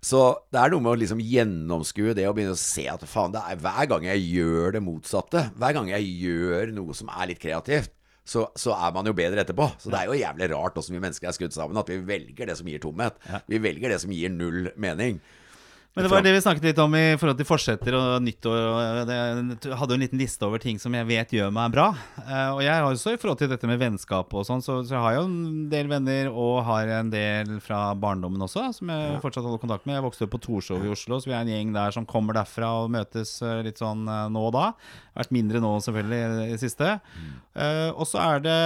Så 0.04 0.18
det 0.52 0.60
er 0.60 0.68
noe 0.68 0.84
med 0.84 0.92
å 0.92 0.98
liksom 1.00 1.20
gjennomskue 1.24 2.12
det 2.12 2.26
og 2.28 2.34
begynne 2.36 2.52
å 2.52 2.60
se 2.60 2.82
at 2.92 3.06
faen, 3.08 3.32
det 3.32 3.40
er 3.40 3.60
hver 3.62 3.86
gang 3.88 4.04
jeg 4.04 4.26
gjør 4.34 4.74
det 4.76 4.82
motsatte, 4.84 5.46
hver 5.56 5.72
gang 5.78 5.88
jeg 5.94 6.10
gjør 6.20 6.74
noe 6.76 6.96
som 6.98 7.08
er 7.08 7.30
litt 7.30 7.40
kreativt, 7.40 7.94
så, 8.28 8.42
så 8.56 8.74
er 8.76 8.92
man 8.92 9.08
jo 9.08 9.14
bedre 9.16 9.40
etterpå. 9.40 9.70
Så 9.80 9.88
det 9.92 10.02
er 10.02 10.10
jo 10.10 10.18
jævlig 10.18 10.50
rart 10.52 10.76
åssen 10.80 10.96
vi 10.96 11.00
mennesker 11.00 11.30
er 11.30 11.36
skrudd 11.36 11.56
sammen, 11.56 11.80
at 11.80 11.88
vi 11.88 11.96
velger 12.04 12.48
det 12.50 12.58
som 12.60 12.68
gir 12.68 12.82
tomhet. 12.84 13.16
Vi 13.48 13.60
velger 13.64 13.94
det 13.94 13.98
som 14.04 14.12
gir 14.12 14.32
null 14.32 14.68
mening. 14.80 15.22
Men 15.94 16.02
det 16.02 16.10
var 16.10 16.24
det 16.26 16.32
vi 16.34 16.40
snakket 16.42 16.64
litt 16.66 16.78
om 16.82 16.94
i 16.98 17.02
forhold 17.20 17.36
til 17.38 17.46
forsetter 17.46 17.94
og 17.94 18.24
nyttår. 18.26 18.56
Og 18.66 18.96
det, 19.06 19.18
jeg 19.62 19.76
hadde 19.78 19.94
jo 19.94 19.98
en 20.00 20.02
liten 20.02 20.18
liste 20.18 20.42
over 20.42 20.58
ting 20.58 20.80
som 20.82 20.94
jeg 20.98 21.06
vet 21.06 21.34
gjør 21.36 21.52
meg 21.54 21.70
bra. 21.70 21.84
Eh, 22.18 22.50
og 22.50 22.62
jeg 22.64 22.72
har 22.72 22.86
også 22.88 23.12
i 23.14 23.20
forhold 23.22 23.38
til 23.38 23.52
dette 23.52 23.70
med 23.70 23.78
vennskap 23.78 24.34
og 24.34 24.42
sånn, 24.48 24.64
så, 24.64 24.80
så 24.82 24.96
jeg 24.96 25.04
har 25.04 25.14
jo 25.20 25.28
en 25.28 25.68
del 25.70 25.92
venner 25.92 26.32
og 26.32 26.64
har 26.66 26.90
en 26.96 27.14
del 27.14 27.54
fra 27.62 27.84
barndommen 27.94 28.42
også, 28.42 28.66
som 28.74 28.90
jeg 28.90 29.22
fortsatt 29.22 29.46
holder 29.46 29.62
kontakt 29.62 29.86
med. 29.86 30.00
Jeg 30.00 30.06
vokste 30.08 30.26
opp 30.26 30.34
på 30.34 30.42
Torshov 30.48 30.82
i 30.82 30.90
Oslo, 30.96 31.20
så 31.22 31.30
vi 31.30 31.36
er 31.36 31.46
en 31.46 31.54
gjeng 31.54 31.70
der 31.78 31.94
som 31.94 32.10
kommer 32.10 32.40
derfra 32.40 32.74
og 32.82 32.90
møtes 32.96 33.36
eh, 33.46 33.62
litt 33.62 33.78
sånn 33.78 34.02
eh, 34.10 34.26
nå 34.34 34.44
og 34.50 34.54
da. 34.58 34.66
Vært 35.14 35.38
mindre 35.38 35.62
nå, 35.62 35.76
selvfølgelig, 35.86 36.22
i 36.26 36.52
det 36.56 36.62
siste. 36.64 36.96
Eh, 37.54 37.90
og 37.94 38.02
så 38.10 38.18
er 38.32 38.42
det 38.42 38.60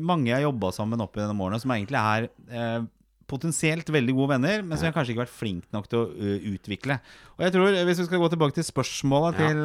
mange 0.00 0.32
jeg 0.32 0.40
har 0.40 0.48
jobba 0.48 0.72
sammen 0.72 1.04
opp 1.04 1.20
gjennom 1.20 1.44
årene, 1.44 1.60
som 1.60 1.76
egentlig 1.76 2.00
er 2.00 2.86
potensielt 3.26 3.88
veldig 3.90 4.14
gode 4.14 4.32
venner, 4.36 4.62
men 4.62 4.78
som 4.78 4.86
jeg 4.86 4.94
kanskje 4.94 5.12
ikke 5.14 5.22
har 5.22 5.26
vært 5.26 5.38
flink 5.40 5.64
nok 5.74 5.88
til 5.90 5.98
å 5.98 6.28
utvikle. 6.52 6.98
Og 7.36 7.42
jeg 7.46 7.54
tror, 7.56 7.78
Hvis 7.88 7.98
vi 8.02 8.06
skal 8.06 8.22
gå 8.22 8.28
tilbake 8.30 8.54
til 8.54 8.64
spørsmålet 8.68 9.40
Ja. 9.40 9.48
til 9.48 9.58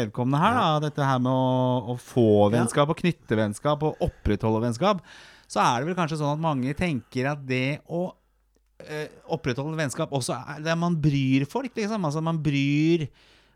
vedkommende 0.00 0.40
her, 0.42 0.54
da, 0.58 0.80
dette 0.88 1.04
her 1.06 1.18
med 1.22 1.30
å, 1.32 1.94
å 1.94 1.98
få 1.98 2.50
vennskap 2.50 2.88
og 2.90 2.98
knytte 2.98 3.38
vennskap 3.38 3.82
og 3.86 3.96
opprettholde 4.02 4.64
vennskap, 4.66 5.00
så 5.46 5.60
er 5.62 5.80
det 5.80 5.86
vel 5.92 5.98
kanskje 6.02 6.18
sånn 6.18 6.34
at 6.34 6.42
mange 6.42 6.74
tenker 6.74 7.30
at 7.30 7.46
det 7.46 7.80
å 7.88 8.12
opprettholde 9.32 9.78
vennskap 9.78 10.10
også 10.12 10.34
er 10.56 10.64
det 10.64 10.74
man 10.76 10.96
bryr 11.00 11.46
folk, 11.48 11.72
liksom. 11.76 12.04
Altså 12.04 12.20
man 12.24 12.40
bryr 12.42 13.06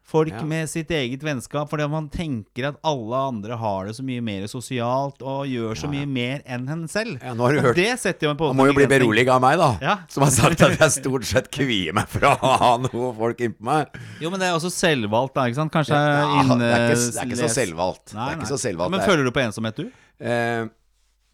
folk 0.09 0.33
Ja. 0.33 0.41
med 0.49 0.71
sitt 0.73 0.89
eget 0.91 1.21
vennskap 1.21 1.69
fordi 1.69 1.85
man 1.93 2.07
tenker 2.09 2.69
at 2.71 2.77
alle 2.83 3.15
andre 3.29 3.57
har 3.61 3.85
det 3.91 3.93
så 3.99 4.03
mye 4.09 4.23
mer 4.25 4.47
sosialt 4.49 5.21
og 5.21 5.43
gjør 5.47 5.77
så 5.77 5.91
mye 5.93 6.07
mer 6.09 6.41
enn 6.49 6.65
henne 6.67 6.89
selv. 6.89 7.19
Ja, 7.23 7.35
nå 7.37 7.45
har 7.45 7.53
du 7.53 7.59
og 7.59 7.65
hørt- 7.67 7.77
det 7.77 7.99
setter 8.01 8.25
jo 8.27 8.31
en 8.33 8.39
på 8.41 8.49
Han 8.49 8.57
må 8.57 8.67
jo 8.71 8.73
bli 8.79 8.87
beroliget 8.89 9.29
av 9.35 9.43
meg, 9.45 9.59
da. 9.61 9.69
Ja. 9.85 9.97
Som 10.09 10.23
har 10.25 10.31
sagt 10.33 10.63
at 10.65 10.79
jeg 10.79 10.91
stort 10.97 11.25
sett 11.29 11.51
kvier 11.53 11.93
meg 11.93 12.09
for 12.09 12.21
å 12.25 12.33
ha 12.41 12.71
noe 12.79 13.13
folk 13.21 13.37
innpå 13.45 13.61
meg. 13.61 13.89
Jo, 14.21 14.31
men 14.31 14.41
det 14.41 14.49
er 14.49 14.57
også 14.57 14.73
selvvalgt, 14.73 15.35
da. 15.35 15.45
ikke 15.45 15.61
sant? 15.61 15.73
Kanskje 15.77 15.93
Ja, 16.01 16.41
inne... 16.41 16.59
det, 16.59 16.73
er 16.73 16.89
ikke, 16.89 17.13
det 17.13 17.21
er 17.21 17.29
ikke 17.29 17.43
så 17.45 17.53
selvvalgt. 17.61 18.15
Nei, 18.15 18.35
nei. 18.35 18.45
så 18.49 18.57
selvvalgt. 18.65 18.91
Men 18.97 19.01
er- 19.01 19.07
føler 19.13 19.25
du 19.25 19.31
på 19.31 19.45
ensomhet, 19.45 19.77
du? 19.77 19.93
eh, 20.25 20.65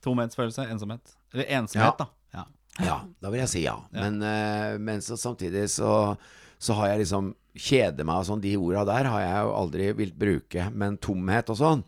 Tomhetsfølelse? 0.05 0.67
Ensomhet? 0.71 1.15
Eller 1.33 1.45
ensomhet, 1.45 1.95
Ja. 1.95 1.97
da. 1.99 2.07
Ja. 2.35 2.45
Ja, 2.85 3.01
da 3.23 3.31
vil 3.31 3.39
jeg 3.41 3.49
si 3.49 3.63
ja. 3.63 3.77
Men, 3.93 4.21
eh, 4.23 4.79
men 4.79 4.99
så 5.01 5.15
samtidig 5.17 5.69
så, 5.71 6.17
så 6.59 6.75
har 6.75 6.89
jeg 6.89 7.07
liksom 7.07 7.35
Kjede 7.55 8.03
meg 8.07 8.23
og 8.23 8.29
sånn, 8.29 8.43
de 8.43 8.57
orda 8.59 8.83
der 8.89 9.09
har 9.13 9.21
jeg 9.23 9.43
jo 9.47 9.55
aldri 9.61 9.89
vilt 9.95 10.17
bruke. 10.19 10.69
Men 10.75 10.99
tomhet 10.99 11.53
og 11.55 11.59
sånn, 11.61 11.85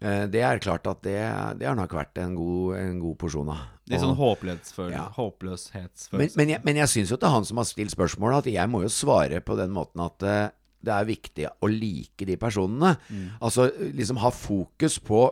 eh, 0.00 0.24
det 0.32 0.40
er 0.40 0.62
klart 0.64 0.88
at 0.88 1.02
det, 1.04 1.18
det 1.60 1.68
har 1.68 1.76
nok 1.76 1.92
vært 1.92 2.18
en 2.24 2.34
god, 2.38 2.76
en 2.80 2.98
god 3.02 3.18
porsjon 3.20 3.52
av. 3.52 3.62
Litt 3.92 4.00
sånn 4.00 4.16
håpløshetsfølelse. 4.16 4.96
Ja. 4.96 5.10
håpløshetsfølelse. 5.12 6.16
Men, 6.16 6.36
men, 6.40 6.52
jeg, 6.54 6.64
men 6.64 6.78
jeg 6.80 6.92
syns 6.94 7.12
jo 7.12 7.18
til 7.20 7.34
han 7.34 7.44
som 7.44 7.60
har 7.60 7.68
stilt 7.68 7.92
spørsmålet, 7.92 8.46
at 8.46 8.54
jeg 8.54 8.72
må 8.72 8.80
jo 8.86 8.92
svare 8.92 9.42
på 9.44 9.58
den 9.60 9.74
måten 9.76 10.00
at 10.06 10.24
eh, 10.24 10.46
det 10.84 10.92
er 10.92 11.08
viktig 11.08 11.46
å 11.64 11.68
like 11.72 12.26
de 12.28 12.36
personene. 12.40 12.94
Altså 13.40 13.70
liksom 13.96 14.18
ha 14.20 14.30
fokus 14.32 14.98
på? 15.00 15.26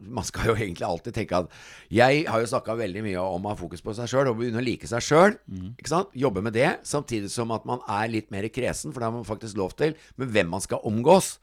Man 0.00 0.24
skal 0.24 0.46
jo 0.48 0.54
egentlig 0.56 0.86
alltid 0.86 1.12
tenke 1.18 1.36
at 1.42 1.50
Jeg 1.92 2.22
har 2.28 2.40
jo 2.40 2.46
snakka 2.48 2.76
veldig 2.78 3.02
mye 3.04 3.20
om 3.20 3.44
å 3.44 3.52
ha 3.52 3.58
fokus 3.58 3.82
på 3.84 3.92
seg 3.98 4.08
sjøl 4.08 4.30
og 4.30 4.38
begynne 4.40 4.62
å 4.62 4.64
like 4.64 4.88
seg 4.88 5.04
sjøl. 5.04 5.36
Jobbe 6.16 6.40
med 6.46 6.54
det, 6.56 6.70
samtidig 6.88 7.28
som 7.30 7.52
at 7.52 7.66
man 7.68 7.82
er 7.88 8.08
litt 8.08 8.30
mer 8.32 8.48
kresen, 8.48 8.92
for 8.94 9.00
det 9.00 9.10
har 9.10 9.16
man 9.18 9.28
faktisk 9.28 9.56
lov 9.60 9.74
til, 9.76 9.92
med 10.16 10.32
hvem 10.32 10.48
man 10.48 10.64
skal 10.64 10.80
omgås. 10.88 11.38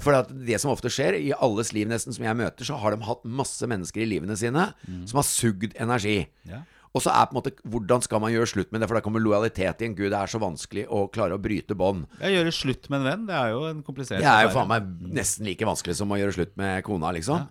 For 0.00 0.16
det 0.32 0.56
som 0.58 0.70
ofte 0.72 0.88
skjer, 0.88 1.18
i 1.20 1.34
alles 1.36 1.72
liv 1.76 1.86
nesten 1.86 2.14
som 2.16 2.24
jeg 2.24 2.34
møter, 2.38 2.64
så 2.64 2.78
har 2.80 2.94
de 2.96 3.04
hatt 3.04 3.24
masse 3.28 3.66
mennesker 3.68 4.00
i 4.00 4.08
livene 4.08 4.34
sine 4.40 4.70
som 5.06 5.18
har 5.20 5.26
sugd 5.28 5.74
energi. 5.76 6.22
Ja. 6.48 6.62
Og 6.92 7.00
så 7.00 7.12
er 7.12 7.28
på 7.28 7.32
en 7.32 7.38
måte 7.40 7.52
Hvordan 7.72 8.02
skal 8.04 8.20
man 8.20 8.32
gjøre 8.34 8.48
slutt 8.50 8.72
med 8.72 8.82
det? 8.82 8.88
For 8.90 8.98
da 8.98 9.04
kommer 9.04 9.22
lojalitet 9.24 9.80
igjen. 9.80 9.94
Gud, 9.96 10.10
det 10.12 10.18
er 10.18 10.32
så 10.32 10.40
vanskelig 10.42 10.84
å 10.92 11.06
klare 11.12 11.38
å 11.38 11.40
bryte 11.42 11.76
bånd. 11.78 12.04
Ja, 12.20 12.32
Gjøre 12.34 12.52
slutt 12.52 12.90
med 12.92 13.00
en 13.00 13.08
venn, 13.08 13.22
det 13.30 13.38
er 13.38 13.54
jo 13.54 13.62
en 13.70 13.80
komplisert 13.86 14.20
Det 14.20 14.28
er 14.28 14.44
jo 14.48 14.52
faen 14.56 14.68
meg 14.70 14.90
nesten 15.20 15.48
like 15.48 15.68
vanskelig 15.68 15.96
som 15.98 16.12
å 16.12 16.20
gjøre 16.20 16.36
slutt 16.36 16.52
med 16.60 16.82
kona, 16.84 17.14
liksom. 17.16 17.48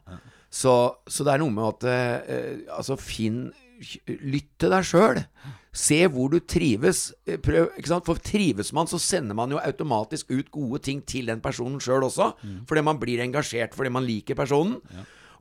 Så, 0.51 0.75
så 1.07 1.25
det 1.25 1.33
er 1.33 1.41
noe 1.41 1.53
med 1.55 1.63
at 1.69 1.85
eh, 1.87 2.61
Altså, 2.75 2.97
finn 2.99 3.47
Lytt 3.81 4.51
til 4.61 4.69
deg 4.69 4.85
sjøl. 4.85 5.17
Se 5.73 5.97
hvor 6.11 6.29
du 6.29 6.37
trives. 6.45 7.07
Eh, 7.25 7.39
Prøv? 7.41 7.71
For 8.05 8.19
trives 8.21 8.69
man, 8.77 8.85
så 8.91 8.99
sender 9.01 9.33
man 9.39 9.55
jo 9.55 9.57
automatisk 9.57 10.29
ut 10.35 10.51
gode 10.53 10.83
ting 10.85 10.99
til 11.07 11.31
den 11.31 11.41
personen 11.41 11.81
sjøl 11.81 12.05
også. 12.05 12.27
Fordi 12.69 12.83
man 12.85 12.99
blir 13.01 13.23
engasjert 13.25 13.73
fordi 13.73 13.89
man 13.95 14.05
liker 14.05 14.37
personen. 14.37 14.77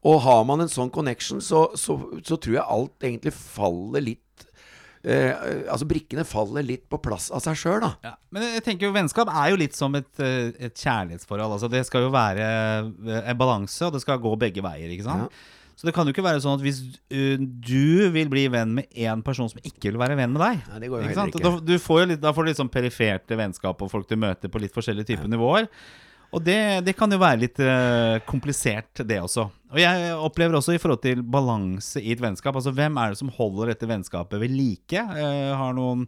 Og 0.09 0.23
har 0.25 0.45
man 0.49 0.65
en 0.65 0.73
sånn 0.73 0.91
connection, 0.93 1.43
så, 1.45 1.67
så, 1.77 1.99
så 2.25 2.39
tror 2.41 2.57
jeg 2.57 2.65
alt 2.65 3.05
egentlig 3.05 3.35
faller 3.37 4.05
litt 4.07 4.47
eh, 5.05 5.33
Altså 5.69 5.85
brikkene 5.89 6.25
faller 6.29 6.65
litt 6.65 6.87
på 6.89 7.01
plass 7.05 7.29
av 7.35 7.43
seg 7.45 7.59
sjøl, 7.61 7.79
da. 7.85 7.93
Ja, 8.07 8.15
men 8.33 8.47
jeg 8.57 8.65
tenker 8.65 8.89
jo 8.89 8.97
vennskap 8.97 9.29
er 9.29 9.53
jo 9.53 9.61
litt 9.61 9.77
som 9.77 9.97
et, 9.99 10.11
eh, 10.25 10.51
et 10.57 10.77
kjærlighetsforhold. 10.77 11.59
Altså 11.59 11.69
Det 11.73 11.85
skal 11.89 12.09
jo 12.09 12.13
være 12.15 12.49
eh, 12.49 13.23
en 13.23 13.41
balanse, 13.41 13.81
og 13.87 13.97
det 13.97 14.05
skal 14.05 14.23
gå 14.25 14.35
begge 14.41 14.65
veier. 14.65 14.89
ikke 14.93 15.09
sant? 15.09 15.41
Så 15.81 15.87
det 15.89 15.95
kan 15.97 16.05
jo 16.05 16.13
ikke 16.13 16.25
være 16.27 16.43
sånn 16.45 16.59
at 16.59 16.65
hvis 16.65 16.83
eh, 17.09 17.41
du 17.41 18.11
vil 18.13 18.29
bli 18.29 18.43
venn 18.53 18.75
med 18.77 18.91
én 18.93 19.23
person 19.25 19.49
som 19.49 19.63
ikke 19.65 19.89
vil 19.89 20.01
være 20.03 20.19
venn 20.19 20.35
med 20.35 20.43
deg 20.43 20.59
Nei, 20.75 20.81
det 20.83 20.91
går 20.93 21.01
jo 21.01 21.09
ikke 21.09 21.17
sant? 21.17 21.39
ikke. 21.39 21.45
Da, 21.47 21.65
du 21.71 21.81
får 21.81 22.03
jo 22.03 22.09
litt, 22.11 22.21
da 22.21 22.33
får 22.37 22.45
du 22.45 22.51
litt 22.51 22.61
sånn 22.61 22.73
periferte 22.73 23.39
vennskap 23.41 23.81
og 23.81 23.89
folk 23.93 24.09
du 24.11 24.19
møter 24.21 24.53
på 24.53 24.61
litt 24.61 24.77
forskjellige 24.77 25.09
typer 25.15 25.31
nivåer. 25.33 25.71
Og 26.31 26.43
det, 26.47 26.59
det 26.87 26.95
kan 26.99 27.11
jo 27.11 27.19
være 27.19 27.43
litt 27.43 27.59
uh, 27.59 28.21
komplisert, 28.29 29.03
det 29.07 29.19
også. 29.19 29.49
Og 29.71 29.79
jeg 29.83 30.13
opplever 30.15 30.59
også 30.59 30.77
i 30.77 30.83
forhold 30.83 31.03
til 31.03 31.25
balanse 31.27 32.03
i 32.03 32.13
et 32.15 32.23
vennskap. 32.23 32.55
Altså 32.55 32.73
hvem 32.75 32.99
er 33.03 33.13
det 33.13 33.21
som 33.21 33.33
holder 33.35 33.73
dette 33.73 33.89
vennskapet 33.91 34.43
ved 34.43 34.55
like? 34.55 35.03
Uh, 35.11 35.51
har 35.59 35.75
noen 35.75 36.07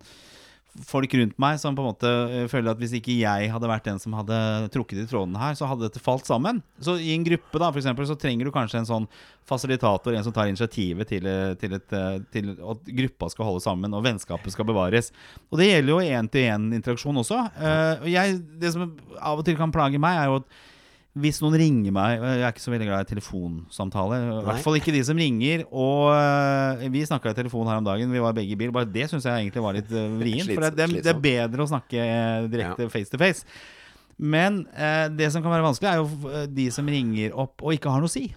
folk 0.89 1.13
rundt 1.15 1.35
meg 1.43 1.59
som 1.61 1.75
på 1.77 1.83
en 1.85 1.91
måte 1.91 2.11
eh, 2.33 2.47
føler 2.49 2.73
at 2.73 2.81
hvis 2.81 2.95
ikke 2.97 3.15
jeg 3.19 3.51
hadde 3.53 3.69
vært 3.69 3.85
den 3.91 4.01
som 4.01 4.15
hadde 4.17 4.39
trukket 4.73 5.03
i 5.03 5.07
trådene 5.09 5.41
her, 5.41 5.57
så 5.59 5.69
hadde 5.69 5.85
dette 5.85 6.01
falt 6.03 6.25
sammen. 6.29 6.63
Så 6.81 6.97
i 6.97 7.13
en 7.13 7.27
gruppe 7.27 7.61
da, 7.61 7.69
for 7.69 7.83
eksempel, 7.83 8.09
så 8.09 8.17
trenger 8.19 8.49
du 8.49 8.55
kanskje 8.55 8.81
en 8.81 8.89
sånn 8.89 9.09
fasilitator, 9.49 10.17
en 10.17 10.25
som 10.25 10.35
tar 10.35 10.49
initiativet 10.49 11.13
til, 11.13 11.29
eh, 11.29 11.53
til, 11.61 11.77
et, 11.77 11.97
eh, 11.99 12.19
til 12.33 12.53
at 12.57 12.93
gruppa 13.03 13.29
skal 13.35 13.51
holde 13.51 13.65
sammen 13.65 13.99
og 13.99 14.05
vennskapet 14.07 14.55
skal 14.55 14.69
bevares. 14.69 15.13
Og 15.53 15.61
det 15.61 15.69
gjelder 15.69 15.93
jo 15.93 16.19
én-til-én-interaksjon 16.19 17.21
også. 17.21 17.43
Jeg, 18.09 18.41
det 18.63 18.73
som 18.73 18.89
av 19.21 19.43
og 19.43 19.47
til 19.47 19.59
kan 19.59 19.75
plage 19.75 20.01
meg, 20.01 20.23
er 20.23 20.31
jo 20.31 20.41
at 20.41 20.63
hvis 21.13 21.43
noen 21.43 21.59
ringer 21.61 21.93
meg 21.93 22.23
Jeg 22.23 22.41
er 22.41 22.55
ikke 22.55 22.63
så 22.65 22.73
veldig 22.73 22.87
glad 22.89 23.05
i 23.05 23.11
telefonsamtaler. 23.11 24.23
I 24.33 24.45
hvert 24.47 24.65
fall 24.65 24.79
ikke 24.79 24.95
de 24.95 25.03
som 25.05 25.19
ringer. 25.21 25.67
Og 25.69 26.09
øh, 26.15 26.87
vi 26.95 27.05
snakka 27.05 27.35
i 27.35 27.37
telefon 27.37 27.69
her 27.69 27.83
om 27.83 27.85
dagen. 27.85 28.15
Vi 28.15 28.23
var 28.25 28.33
begge 28.37 28.55
i 28.55 28.59
bil. 28.59 28.73
Bare 28.73 28.89
det 28.89 29.11
syns 29.11 29.29
jeg 29.29 29.45
egentlig 29.45 29.65
var 29.65 29.77
litt 29.77 29.93
øh, 29.93 30.07
vrient. 30.23 30.55
For 30.55 30.65
det, 30.65 30.73
det, 30.81 31.03
det 31.05 31.13
er 31.13 31.21
bedre 31.27 31.67
å 31.67 31.69
snakke 31.69 32.01
øh, 32.01 32.49
direkte 32.53 32.89
face 32.95 33.13
to 33.13 33.21
face. 33.21 33.45
Men 34.17 34.63
eh, 34.73 35.11
det 35.13 35.29
som 35.35 35.45
kan 35.45 35.53
være 35.53 35.67
vanskelig, 35.67 35.91
er 35.91 36.01
jo 36.01 36.47
de 36.57 36.69
som 36.73 36.89
ringer 36.89 37.37
opp 37.45 37.61
og 37.61 37.77
ikke 37.77 37.93
har 37.93 38.01
noe 38.01 38.09
å 38.09 38.13
si. 38.13 38.31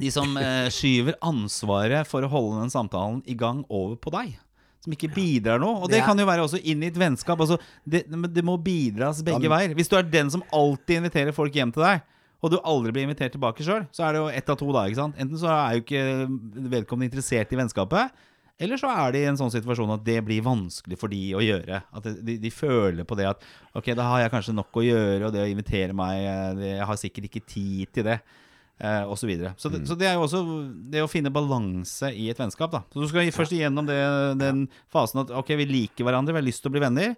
De 0.00 0.10
som 0.14 0.30
eh, 0.40 0.68
skyver 0.72 1.18
ansvaret 1.26 2.08
for 2.08 2.24
å 2.24 2.30
holde 2.32 2.62
den 2.62 2.72
samtalen 2.72 3.20
i 3.28 3.34
gang 3.38 3.64
over 3.68 3.98
på 4.00 4.14
deg. 4.14 4.38
Som 4.80 4.94
ikke 4.96 5.10
bidrar 5.12 5.60
noe. 5.60 5.82
Og 5.84 5.90
det, 5.92 6.00
kan 6.06 6.16
jo 6.16 6.24
være 6.28 6.46
også 6.46 6.62
inn 6.64 6.80
i 6.80 6.88
et 6.88 6.96
vennskap. 6.96 7.40
Altså, 7.42 7.58
det, 7.84 8.06
det 8.08 8.44
må 8.46 8.56
bidras 8.64 9.20
begge 9.26 9.50
veier. 9.52 9.74
Hvis 9.76 9.90
du 9.92 9.98
er 9.98 10.08
den 10.08 10.32
som 10.32 10.44
alltid 10.56 11.02
inviterer 11.02 11.36
folk 11.36 11.54
hjem 11.56 11.74
til 11.74 11.84
deg, 11.84 12.06
og 12.40 12.54
du 12.54 12.56
aldri 12.64 12.94
blir 12.94 13.04
invitert 13.04 13.34
tilbake 13.36 13.64
sjøl, 13.64 13.84
så 13.92 14.06
er 14.06 14.16
det 14.16 14.22
jo 14.22 14.32
ett 14.32 14.48
av 14.48 14.56
to 14.56 14.70
da. 14.72 14.86
ikke 14.88 15.02
sant? 15.02 15.18
Enten 15.20 15.40
så 15.40 15.50
er 15.52 15.76
jo 15.76 15.84
ikke 15.84 16.04
vedkommende 16.72 17.10
interessert 17.10 17.52
i 17.52 17.58
vennskapet, 17.60 18.22
eller 18.60 18.80
så 18.80 18.90
er 18.92 19.14
de 19.14 19.22
i 19.22 19.28
en 19.30 19.38
sånn 19.40 19.52
situasjon 19.52 19.94
at 19.94 20.02
det 20.04 20.18
blir 20.24 20.44
vanskelig 20.44 20.98
for 21.00 21.12
de 21.12 21.20
å 21.36 21.40
gjøre. 21.40 21.80
At 21.96 22.08
de, 22.20 22.36
de 22.42 22.52
føler 22.52 23.06
på 23.08 23.16
det 23.16 23.30
at 23.30 23.44
ok, 23.76 23.92
da 23.96 24.08
har 24.10 24.24
jeg 24.24 24.32
kanskje 24.34 24.56
nok 24.56 24.76
å 24.76 24.84
gjøre, 24.84 25.22
og 25.28 25.32
det 25.32 25.44
å 25.46 25.48
invitere 25.48 25.96
meg 25.96 26.20
eh, 26.20 26.64
Jeg 26.74 26.88
har 26.90 27.00
sikkert 27.00 27.28
ikke 27.30 27.44
tid 27.48 27.92
til 27.96 28.08
det. 28.10 28.18
Eh, 28.80 29.02
og 29.04 29.18
så 29.20 29.28
videre. 29.28 29.52
Så, 29.60 29.68
det, 29.68 29.82
så 29.88 29.94
det 29.98 30.06
er 30.08 30.14
jo 30.16 30.24
også 30.24 30.38
det 30.88 31.02
å 31.04 31.08
finne 31.10 31.32
balanse 31.32 32.08
i 32.16 32.30
et 32.32 32.38
vennskap. 32.40 32.72
da 32.72 32.80
Så 32.88 33.02
Du 33.02 33.10
skal 33.10 33.28
først 33.34 33.52
igjennom 33.52 33.84
det, 33.88 33.98
den 34.40 34.64
fasen 34.92 35.20
at 35.24 35.32
ok, 35.36 35.52
vi 35.60 35.68
liker 35.68 36.06
hverandre, 36.08 36.32
vi 36.32 36.40
har 36.40 36.46
lyst 36.46 36.64
til 36.64 36.72
å 36.72 36.76
bli 36.78 36.82
venner. 36.86 37.12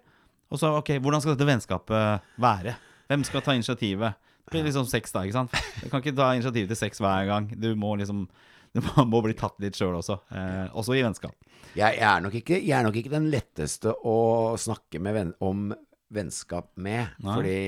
Og 0.51 0.59
så 0.59 0.73
ok, 0.81 0.97
hvordan 0.99 1.23
skal 1.23 1.37
dette 1.37 1.47
vennskapet 1.47 2.35
være? 2.43 2.75
Hvem 3.07 3.23
skal 3.29 3.45
ta 3.45 3.55
initiativet? 3.55 4.19
Det 4.43 4.51
blir 4.51 4.67
liksom 4.67 4.89
sex, 4.91 5.15
da. 5.15 5.23
ikke 5.23 5.37
sant? 5.39 5.55
Du 5.79 5.87
kan 5.87 6.03
ikke 6.03 6.17
ta 6.17 6.33
initiativ 6.35 6.67
til 6.67 6.81
sex 6.83 6.99
hver 6.99 7.31
gang. 7.31 7.47
Du 7.55 7.71
må 7.79 7.95
liksom 8.01 8.27
Du 8.73 8.81
må, 8.81 9.03
må 9.05 9.19
bli 9.21 9.35
tatt 9.37 9.59
litt 9.61 9.77
sjøl 9.77 9.93
også. 9.99 10.17
Eh, 10.33 10.67
også 10.73 10.95
i 10.97 11.03
vennskap. 11.05 11.35
Jeg, 11.77 11.93
jeg, 11.93 12.07
er 12.09 12.23
nok 12.25 12.37
ikke, 12.39 12.57
jeg 12.57 12.73
er 12.73 12.85
nok 12.85 12.95
ikke 12.97 13.11
den 13.13 13.27
letteste 13.29 13.93
å 13.93 14.15
snakke 14.57 14.97
med 14.97 15.13
venn, 15.13 15.33
om 15.45 15.67
vennskap 16.13 16.71
med. 16.81 17.13
Fordi, 17.21 17.59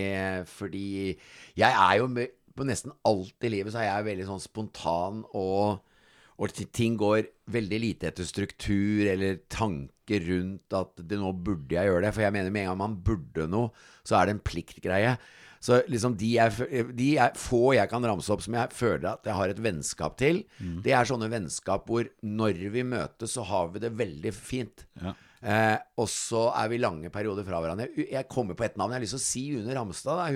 fordi 0.50 0.88
jeg 1.62 1.70
er 1.70 2.00
jo 2.02 2.10
på 2.56 2.68
nesten 2.68 2.94
alt 3.08 3.46
i 3.46 3.52
livet 3.52 3.74
så 3.74 3.82
er 3.82 3.90
jeg 3.90 4.10
veldig 4.12 4.30
sånn 4.30 4.44
spontan 4.44 5.26
og 5.34 5.84
og 6.36 6.52
ting 6.76 6.98
går 7.00 7.30
veldig 7.48 7.78
lite 7.80 8.10
etter 8.10 8.28
struktur 8.28 9.06
eller 9.08 9.38
tanker 9.52 10.26
rundt 10.28 10.76
at 10.76 10.98
det, 11.00 11.20
nå 11.22 11.32
burde 11.32 11.78
jeg 11.78 11.88
gjøre 11.88 12.04
det. 12.04 12.12
For 12.12 12.26
jeg 12.26 12.36
mener 12.36 12.52
med 12.52 12.66
en 12.66 12.74
gang 12.74 12.82
man 12.82 12.98
burde 13.06 13.46
noe, 13.48 13.72
så 14.04 14.18
er 14.20 14.28
det 14.28 14.36
en 14.36 14.42
pliktgreie. 14.44 15.14
Så 15.64 15.80
liksom 15.90 16.18
de, 16.20 16.34
jeg, 16.36 16.84
de 16.94 17.08
jeg, 17.16 17.40
få 17.40 17.72
jeg 17.78 17.90
kan 17.90 18.04
ramse 18.06 18.30
opp 18.36 18.44
som 18.44 18.58
jeg 18.58 18.76
føler 18.76 19.08
at 19.14 19.26
jeg 19.26 19.38
har 19.38 19.54
et 19.54 19.62
vennskap 19.64 20.18
til, 20.20 20.44
det 20.84 20.94
er 20.94 21.08
sånne 21.08 21.32
vennskap 21.32 21.88
hvor 21.90 22.12
når 22.22 22.60
vi 22.76 22.84
møtes, 22.86 23.34
så 23.34 23.48
har 23.48 23.72
vi 23.74 23.82
det 23.82 23.96
veldig 23.96 24.36
fint. 24.36 24.86
Ja. 25.02 25.16
Eh, 25.46 25.78
og 26.02 26.12
så 26.12 26.50
er 26.58 26.70
vi 26.70 26.84
lange 26.84 27.10
perioder 27.14 27.48
fra 27.48 27.64
hverandre. 27.64 27.88
Jeg 27.96 28.28
kommer 28.30 28.58
på 28.60 28.68
ett 28.68 28.78
navn. 28.78 28.92
Jeg 28.92 29.00
har 29.00 29.08
lyst 29.08 29.16
til 29.18 29.24
å 29.24 29.30
si 29.30 29.48
Une 29.56 29.80
Ramstad. 29.80 30.36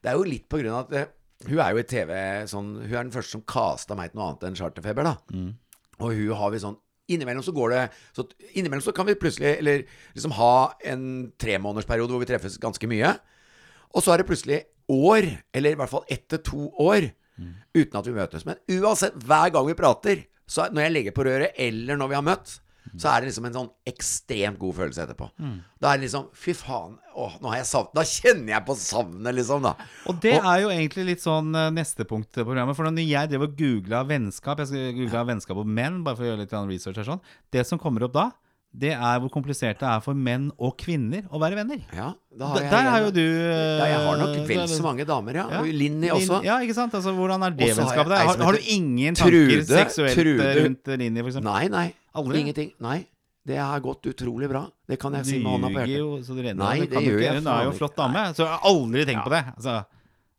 Det 0.00 0.10
er 0.10 0.18
jo 0.18 0.28
litt 0.28 0.50
på 0.50 0.60
grunn 0.60 0.74
av 0.74 0.86
at 0.88 0.98
eh, 0.98 1.10
hun 1.48 1.58
er 1.58 1.72
jo 1.72 1.80
i 1.80 1.88
TV 1.88 2.10
sånn 2.50 2.70
Hun 2.82 2.92
er 2.92 3.04
den 3.06 3.12
første 3.14 3.32
som 3.38 3.42
kasta 3.48 3.96
meg 3.96 4.10
til 4.10 4.20
noe 4.20 4.26
annet 4.30 4.42
enn 4.50 4.58
Charterfeber, 4.58 5.06
da. 5.08 5.14
Og 6.00 6.12
hun 6.16 6.34
har 6.36 6.50
vi 6.52 6.60
sånn 6.60 6.76
Innimellom 7.10 7.42
så 7.42 7.52
går 7.56 7.72
det 7.72 7.84
så 8.14 8.26
Innimellom 8.54 8.84
så 8.84 8.92
kan 8.94 9.08
vi 9.08 9.16
plutselig 9.18 9.56
Eller 9.58 9.86
liksom 10.14 10.34
ha 10.36 10.52
en 10.84 11.32
tremånedersperiode 11.40 12.12
hvor 12.12 12.22
vi 12.22 12.28
treffes 12.28 12.58
ganske 12.60 12.86
mye. 12.90 13.14
Og 13.94 14.04
så 14.04 14.12
er 14.12 14.20
det 14.22 14.28
plutselig 14.28 14.60
år, 14.90 15.26
eller 15.54 15.74
i 15.74 15.78
hvert 15.78 15.90
fall 15.90 16.04
ett 16.10 16.28
til 16.30 16.38
to 16.46 16.68
år, 16.82 17.08
uten 17.74 17.98
at 17.98 18.06
vi 18.06 18.14
møtes. 18.14 18.44
Men 18.46 18.58
uansett, 18.70 19.14
hver 19.22 19.50
gang 19.54 19.66
vi 19.66 19.74
prater, 19.78 20.24
så 20.50 20.66
når 20.70 20.82
jeg 20.82 20.94
legger 20.94 21.14
på 21.14 21.24
røret, 21.26 21.54
eller 21.58 21.98
når 21.98 22.10
vi 22.10 22.16
har 22.18 22.24
møtt, 22.26 22.56
så 22.98 23.10
er 23.12 23.20
det 23.22 23.30
liksom 23.30 23.46
en 23.46 23.56
sånn 23.58 23.70
ekstremt 23.86 24.58
god 24.58 24.74
følelse 24.80 25.04
etterpå. 25.04 25.28
Da 25.80 25.92
er 25.92 26.00
det 26.00 26.06
liksom 26.08 26.26
Fy 26.34 26.54
faen, 26.56 26.96
åh, 27.14 27.36
nå 27.40 27.52
har 27.52 27.60
jeg 27.60 27.68
savnet 27.70 27.94
Da 27.94 28.04
kjenner 28.08 28.52
jeg 28.54 28.66
på 28.66 28.76
savnet, 28.80 29.34
liksom, 29.38 29.62
da. 29.62 29.74
Og 30.10 30.20
det 30.24 30.36
er 30.38 30.60
jo 30.64 30.70
egentlig 30.74 31.06
litt 31.12 31.24
sånn 31.24 31.54
eh, 31.54 31.70
neste 31.74 32.04
punkt 32.08 32.32
på 32.34 32.44
programmet. 32.44 32.76
For 32.76 32.88
når 32.88 33.02
jeg 33.06 33.30
drev 33.32 33.46
og 33.48 33.56
googla 33.58 34.04
vennskap 34.08 34.62
Jeg 34.66 34.94
googla 34.98 35.24
vennskap 35.28 35.56
og 35.62 35.66
menn, 35.66 36.02
bare 36.06 36.16
for 36.18 36.26
å 36.26 36.32
gjøre 36.32 36.44
litt 36.46 36.54
research 36.70 37.00
her 37.02 37.10
sånn. 37.14 37.24
Det 37.52 37.66
som 37.66 37.78
kommer 37.78 38.04
opp 38.08 38.16
da, 38.16 38.30
det 38.70 38.92
er 38.94 39.16
hvor 39.18 39.32
komplisert 39.34 39.80
det 39.80 39.86
er 39.90 40.02
for 40.04 40.14
menn 40.14 40.44
og 40.62 40.76
kvinner 40.78 41.24
å 41.34 41.40
være 41.42 41.56
venner. 41.58 41.80
Ja, 41.90 42.12
da 42.38 42.50
har 42.52 42.60
jeg, 42.62 42.70
der 42.70 42.86
har 42.86 43.00
jo 43.02 43.08
du 43.16 43.22
Ja, 43.24 43.86
jeg 43.90 44.02
har 44.06 44.20
nok 44.20 44.36
eh, 44.36 44.44
vel 44.46 44.68
så 44.70 44.84
mange 44.84 45.06
damer, 45.08 45.38
ja. 45.40 45.46
Ja. 45.50 45.62
Og 45.64 45.72
Linni 45.74 46.12
også. 46.14 46.38
Ja, 46.46 46.60
ikke 46.62 46.76
sant? 46.78 46.94
Altså, 46.94 47.10
hvordan 47.16 47.42
er 47.48 47.56
det 47.58 47.66
Og 47.66 47.80
vennskapet 47.80 48.12
der? 48.14 48.28
Har, 48.28 48.44
har 48.46 48.58
du 48.60 48.68
ingen 48.70 49.18
tanker 49.18 49.34
Trude- 49.34 49.66
seksuelt 49.66 50.12
eh, 50.14 50.20
Trude- 50.22 50.52
rundt 50.60 50.92
Linni, 51.02 51.18
for 51.24 51.32
eksempel? 51.32 51.50
Nei, 51.50 51.64
nei. 51.74 51.88
Aldri? 52.14 52.40
Ingenting. 52.44 52.72
Nei. 52.82 53.06
Det 53.46 53.56
har 53.56 53.80
gått 53.80 54.04
utrolig 54.10 54.48
bra. 54.50 54.64
Det 54.86 54.98
kan 55.00 55.14
jeg 55.16 55.24
Du 55.24 55.30
si 55.30 55.38
med 55.38 55.52
hånda 55.54 55.68
på 55.72 55.80
hjertet. 55.80 55.98
jo 55.98 56.08
så 56.26 56.34
du 56.36 56.42
renner. 56.44 56.60
Nei, 56.60 56.80
Det 56.80 56.90
det 56.90 57.02
gjør 57.06 57.18
ikke. 57.18 57.26
jeg 57.28 57.42
Hun 57.42 57.46
er 57.54 57.62
jo 57.64 57.72
flott 57.78 57.96
dame. 57.96 58.24
Så 58.36 58.44
jeg 58.44 58.50
har 58.52 58.66
aldri 58.70 59.04
tenkt 59.08 59.24
på 59.24 59.30
det. 59.30 59.44
Altså, 59.56 59.76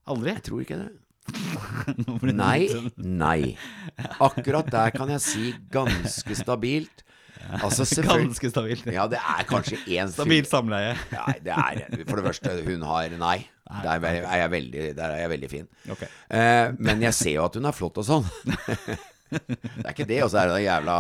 aldri. 0.08 0.34
Jeg 0.36 0.44
tror 0.44 0.62
ikke 0.66 0.78
det. 0.82 0.90
Nei, 2.34 2.68
sånn- 2.68 2.92
nei. 2.98 3.56
Akkurat 4.20 4.70
der 4.72 4.92
kan 4.92 5.10
jeg 5.14 5.22
si 5.24 5.54
ganske 5.72 6.36
stabilt. 6.36 7.04
Altså 7.62 7.86
Ganske 8.06 8.52
stabilt. 8.52 8.86
Ja, 8.94 9.08
det 9.10 9.18
er 9.18 9.44
kanskje 9.50 9.80
én 9.90 10.12
Stabilt 10.14 10.48
samleie. 10.50 10.94
Nei, 11.12 11.34
det 11.42 11.56
er 11.58 12.06
For 12.06 12.20
det 12.22 12.26
første, 12.28 12.54
hun 12.68 12.82
har 12.86 13.10
Nei. 13.18 13.40
Der 13.72 14.04
er 14.04 14.38
jeg 14.44 14.52
veldig, 14.52 14.86
er 15.00 15.18
jeg 15.24 15.30
veldig 15.32 15.50
fin. 15.50 15.68
Okay. 15.90 16.08
Eh, 16.30 16.74
men 16.78 17.02
jeg 17.02 17.14
ser 17.16 17.38
jo 17.38 17.46
at 17.48 17.56
hun 17.56 17.66
er 17.70 17.72
flott 17.72 17.98
og 17.98 18.06
sånn. 18.06 18.28
det 19.32 19.86
er 19.86 19.94
ikke 19.94 20.08
det, 20.10 20.20
og 20.26 20.30
så 20.34 20.42
er 20.42 20.52
det 20.52 20.60
jævla 20.66 20.96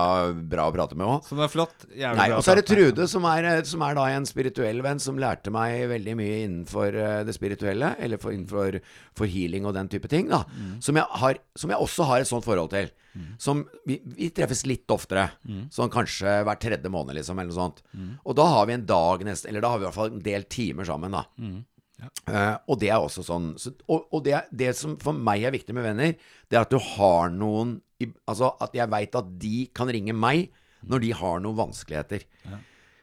bra 0.53 0.67
å 0.69 0.73
prate 0.75 0.97
med 0.97 1.07
òg. 1.07 1.27
Som 1.27 1.41
er 1.43 1.51
flott. 1.51 1.85
Jævlig 1.89 2.19
Nei, 2.21 2.27
bra 2.31 2.37
og 2.39 2.45
så 2.45 2.53
er 2.53 2.61
det. 2.61 2.65
Trude, 2.71 3.07
som 3.11 3.27
er, 3.27 3.49
som 3.67 3.83
er 3.87 3.97
da 3.97 4.05
en 4.15 4.27
spirituell 4.29 4.81
venn, 4.85 5.01
som 5.03 5.19
lærte 5.21 5.53
meg 5.53 5.83
veldig 5.91 6.15
mye 6.19 6.37
innenfor 6.45 6.95
eh, 6.95 7.17
det 7.27 7.35
spirituelle, 7.35 7.93
eller 7.99 8.21
for, 8.21 8.35
innenfor 8.35 8.79
for 9.17 9.29
healing 9.31 9.67
og 9.67 9.75
den 9.77 9.91
type 9.91 10.09
ting, 10.11 10.29
da. 10.31 10.43
Som, 10.83 10.99
jeg 11.01 11.21
har, 11.23 11.41
som 11.59 11.73
jeg 11.73 11.87
også 11.87 12.07
har 12.09 12.23
et 12.23 12.31
sånt 12.31 12.47
forhold 12.47 12.71
til. 12.73 12.91
Som 13.43 13.65
vi, 13.89 13.97
vi 14.15 14.29
treffes 14.31 14.63
litt 14.69 14.87
oftere. 14.93 15.25
Sånn 15.73 15.91
kanskje 15.91 16.37
hver 16.47 16.61
tredje 16.61 16.91
måned, 16.93 17.17
liksom, 17.19 17.41
eller 17.41 17.51
noe 17.51 17.57
sånt. 17.59 17.83
Og 18.23 18.37
da 18.39 18.45
har 18.53 18.69
vi 18.69 18.77
en 18.77 18.87
dag 18.87 19.25
nesten, 19.27 19.51
eller 19.51 19.65
da 19.65 19.73
har 19.73 19.81
vi 19.81 19.85
i 19.85 19.89
hvert 19.89 19.99
fall 19.99 20.13
en 20.15 20.23
del 20.23 20.47
timer 20.47 20.87
sammen, 20.87 21.17
da. 21.19 21.25
Eh, 22.01 22.55
og 22.65 22.79
det 22.81 22.89
er 22.89 22.97
også 22.97 23.21
sånn 23.21 23.51
så, 23.61 23.69
Og, 23.85 24.07
og 24.09 24.23
det, 24.25 24.39
det 24.57 24.71
som 24.73 24.95
for 25.01 25.13
meg 25.13 25.43
er 25.45 25.53
viktig 25.53 25.75
med 25.77 25.85
venner, 25.85 26.15
det 26.49 26.57
er 26.57 26.63
at 26.65 26.71
du 26.73 26.79
har 26.81 27.29
noen 27.29 27.75
i, 28.01 28.07
Altså 28.27 28.51
at 28.61 28.75
jeg 28.77 28.89
veit 28.91 29.15
at 29.19 29.31
de 29.41 29.67
kan 29.77 29.91
ringe 29.93 30.13
meg 30.17 30.49
når 30.81 31.03
de 31.03 31.11
har 31.13 31.41
noen 31.43 31.57
vanskeligheter. 31.59 32.25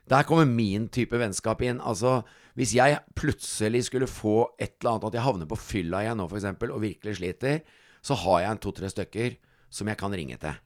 Der 0.09 0.25
kommer 0.25 0.49
min 0.49 0.89
type 0.89 1.19
vennskap 1.21 1.61
inn. 1.63 1.83
Altså, 1.85 2.23
hvis 2.57 2.73
jeg 2.75 2.97
plutselig 3.15 3.85
skulle 3.87 4.09
få 4.09 4.49
et 4.59 4.73
eller 4.81 4.95
annet, 4.97 5.05
at 5.11 5.19
jeg 5.19 5.23
havner 5.27 5.47
på 5.51 5.59
fylla 5.61 6.01
igjen 6.03 6.17
nå, 6.19 6.27
f.eks., 6.33 6.49
og 6.73 6.81
virkelig 6.83 7.19
sliter, 7.21 7.61
så 8.03 8.17
har 8.25 8.41
jeg 8.41 8.51
en 8.57 8.63
to-tre 8.65 8.89
stykker 8.91 9.37
som 9.71 9.91
jeg 9.93 10.01
kan 10.01 10.15
ringe 10.17 10.39
til. 10.41 10.57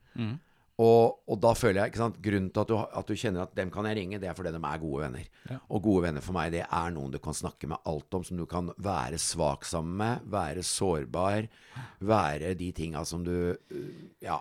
Og, 0.83 1.19
og 1.29 1.39
da 1.43 1.53
føler 1.55 1.79
jeg, 1.81 1.93
ikke 1.93 2.01
sant 2.01 2.17
Grunnen 2.23 2.49
til 2.53 2.63
at 2.63 2.71
du, 2.71 2.75
at 2.81 3.09
du 3.09 3.19
kjenner 3.19 3.45
at 3.45 3.53
dem 3.57 3.71
kan 3.73 3.87
jeg 3.87 3.97
ringe, 3.99 4.19
det 4.19 4.29
er 4.29 4.37
fordi 4.37 4.51
de 4.55 4.59
er 4.59 4.81
gode 4.81 5.03
venner. 5.05 5.29
Og 5.69 5.83
gode 5.85 6.07
venner 6.07 6.25
for 6.25 6.35
meg, 6.35 6.51
det 6.55 6.63
er 6.65 6.95
noen 6.95 7.13
du 7.13 7.19
kan 7.23 7.37
snakke 7.37 7.69
med 7.71 7.85
alt 7.89 8.17
om, 8.17 8.25
som 8.27 8.39
du 8.41 8.45
kan 8.49 8.71
være 8.83 9.19
svak 9.21 9.67
sammen 9.69 9.95
med, 10.01 10.27
være 10.33 10.65
sårbar, 10.67 11.47
være 12.03 12.53
de 12.59 12.71
tinga 12.75 13.05
som 13.07 13.23
du 13.27 13.33
Ja. 14.23 14.39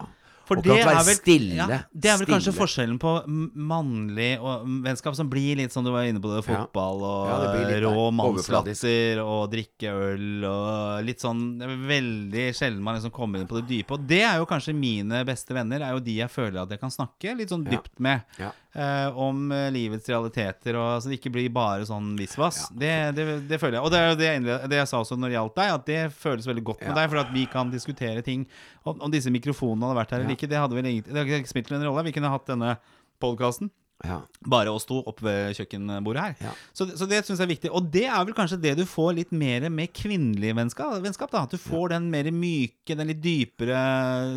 For 0.48 0.58
og 0.58 0.66
det 0.66 0.74
kan 0.74 0.88
være 0.88 1.00
er 1.00 1.06
vel, 1.06 1.18
stille. 1.18 1.56
ja, 1.56 1.66
det 1.92 2.10
er 2.10 2.18
vel 2.20 2.30
kanskje 2.32 2.54
forskjellen 2.56 2.98
på 3.02 3.12
mannlig 3.28 4.30
og 4.42 4.64
vennskap, 4.84 5.14
som 5.18 5.30
blir 5.30 5.60
litt 5.60 5.74
sånn 5.74 5.86
du 5.86 5.92
var 5.94 6.08
inne 6.08 6.22
på 6.22 6.32
det, 6.32 6.42
fotball 6.46 7.04
og 7.06 7.30
Ja, 7.30 7.36
det 7.70 7.78
rå 7.84 8.08
mannslatter 8.14 9.22
og 9.22 9.52
drikke 9.52 9.92
øl 9.92 10.46
og 10.48 11.06
litt 11.06 11.22
sånn 11.22 11.44
veldig 11.86 12.48
sjelden 12.56 12.82
man 12.82 12.98
liksom 12.98 13.14
kommer 13.14 13.42
inn 13.42 13.50
på 13.50 13.60
det 13.60 13.68
dype. 13.70 13.96
Og 13.96 14.08
det 14.10 14.22
er 14.26 14.40
jo 14.42 14.48
kanskje 14.50 14.74
mine 14.76 15.22
beste 15.28 15.54
venner, 15.56 15.84
er 15.86 15.96
jo 15.96 16.02
de 16.02 16.18
jeg 16.22 16.32
føler 16.32 16.62
at 16.64 16.74
jeg 16.74 16.82
kan 16.82 16.92
snakke 16.92 17.36
litt 17.38 17.52
sånn 17.54 17.66
dypt 17.68 17.94
med. 18.02 18.26
Ja. 18.40 18.50
Eh, 18.74 19.18
om 19.18 19.52
eh, 19.52 19.66
livets 19.74 20.08
realiteter, 20.08 20.78
og 20.80 21.02
så 21.02 21.10
det 21.10 21.18
ikke 21.20 21.32
blir 21.34 21.50
bare 21.52 21.84
sånn 21.88 22.12
visvas. 22.18 22.64
Det, 22.72 22.92
det, 23.16 23.26
det 23.50 23.58
føler 23.60 23.78
jeg. 23.78 23.84
Og 23.84 23.92
det 23.92 24.00
er 24.00 24.08
jo 24.10 24.16
det, 24.20 24.30
jeg 24.32 24.70
det 24.72 24.80
jeg 24.80 24.90
sa 24.92 25.02
også 25.02 25.18
når 25.18 25.32
det 25.32 25.38
gjaldt 25.38 25.58
deg, 25.60 25.74
at 25.76 25.86
det 25.90 26.00
føles 26.16 26.48
veldig 26.48 26.64
godt 26.70 26.80
med 26.86 26.92
Ja. 26.92 26.98
deg, 27.02 27.10
for 27.12 27.22
at 27.24 27.34
vi 27.36 27.44
kan 27.52 27.70
diskutere 27.74 28.24
ting. 28.26 28.46
Om, 28.84 28.98
om 29.00 29.12
disse 29.12 29.30
mikrofonene 29.32 29.86
hadde 29.90 30.00
vært 30.02 30.16
her 30.16 30.24
eller 30.24 30.36
ikke, 30.38 30.48
det 30.50 30.58
hadde 30.58 30.74
vel 30.78 30.88
egentlig 30.88 31.12
Det 31.12 31.20
hadde 31.22 31.44
ikke 31.44 31.54
spilt 31.54 31.70
noen 31.74 31.86
rolle. 31.90 32.04
Vi 32.08 32.16
kunne 32.16 32.32
hatt 32.32 32.48
denne 32.50 32.76
podkasten. 33.22 33.70
Ja. 34.02 34.16
Bare 34.50 34.72
oss 34.74 34.82
to 34.88 34.96
oppe 35.06 35.22
ved 35.22 35.52
kjøkkenbordet 35.54 36.22
her. 36.24 36.32
Ja. 36.48 36.52
Så, 36.74 36.88
så 36.98 37.06
det 37.06 37.20
syns 37.22 37.38
jeg 37.38 37.46
er 37.46 37.52
viktig. 37.52 37.70
Og 37.70 37.86
det 37.94 38.08
er 38.08 38.24
vel 38.26 38.34
kanskje 38.34 38.58
det 38.58 38.72
du 38.80 38.82
får 38.88 39.12
litt 39.20 39.30
mer 39.30 39.68
med 39.70 39.92
kvinnelig 39.94 40.56
vennskap. 40.58 40.96
vennskap 41.04 41.30
da. 41.30 41.44
At 41.46 41.54
du 41.54 41.60
får 41.62 41.92
den 41.94 42.08
mer 42.10 42.26
myke, 42.34 42.96
den 42.98 43.12
litt 43.12 43.20
dypere 43.22 43.78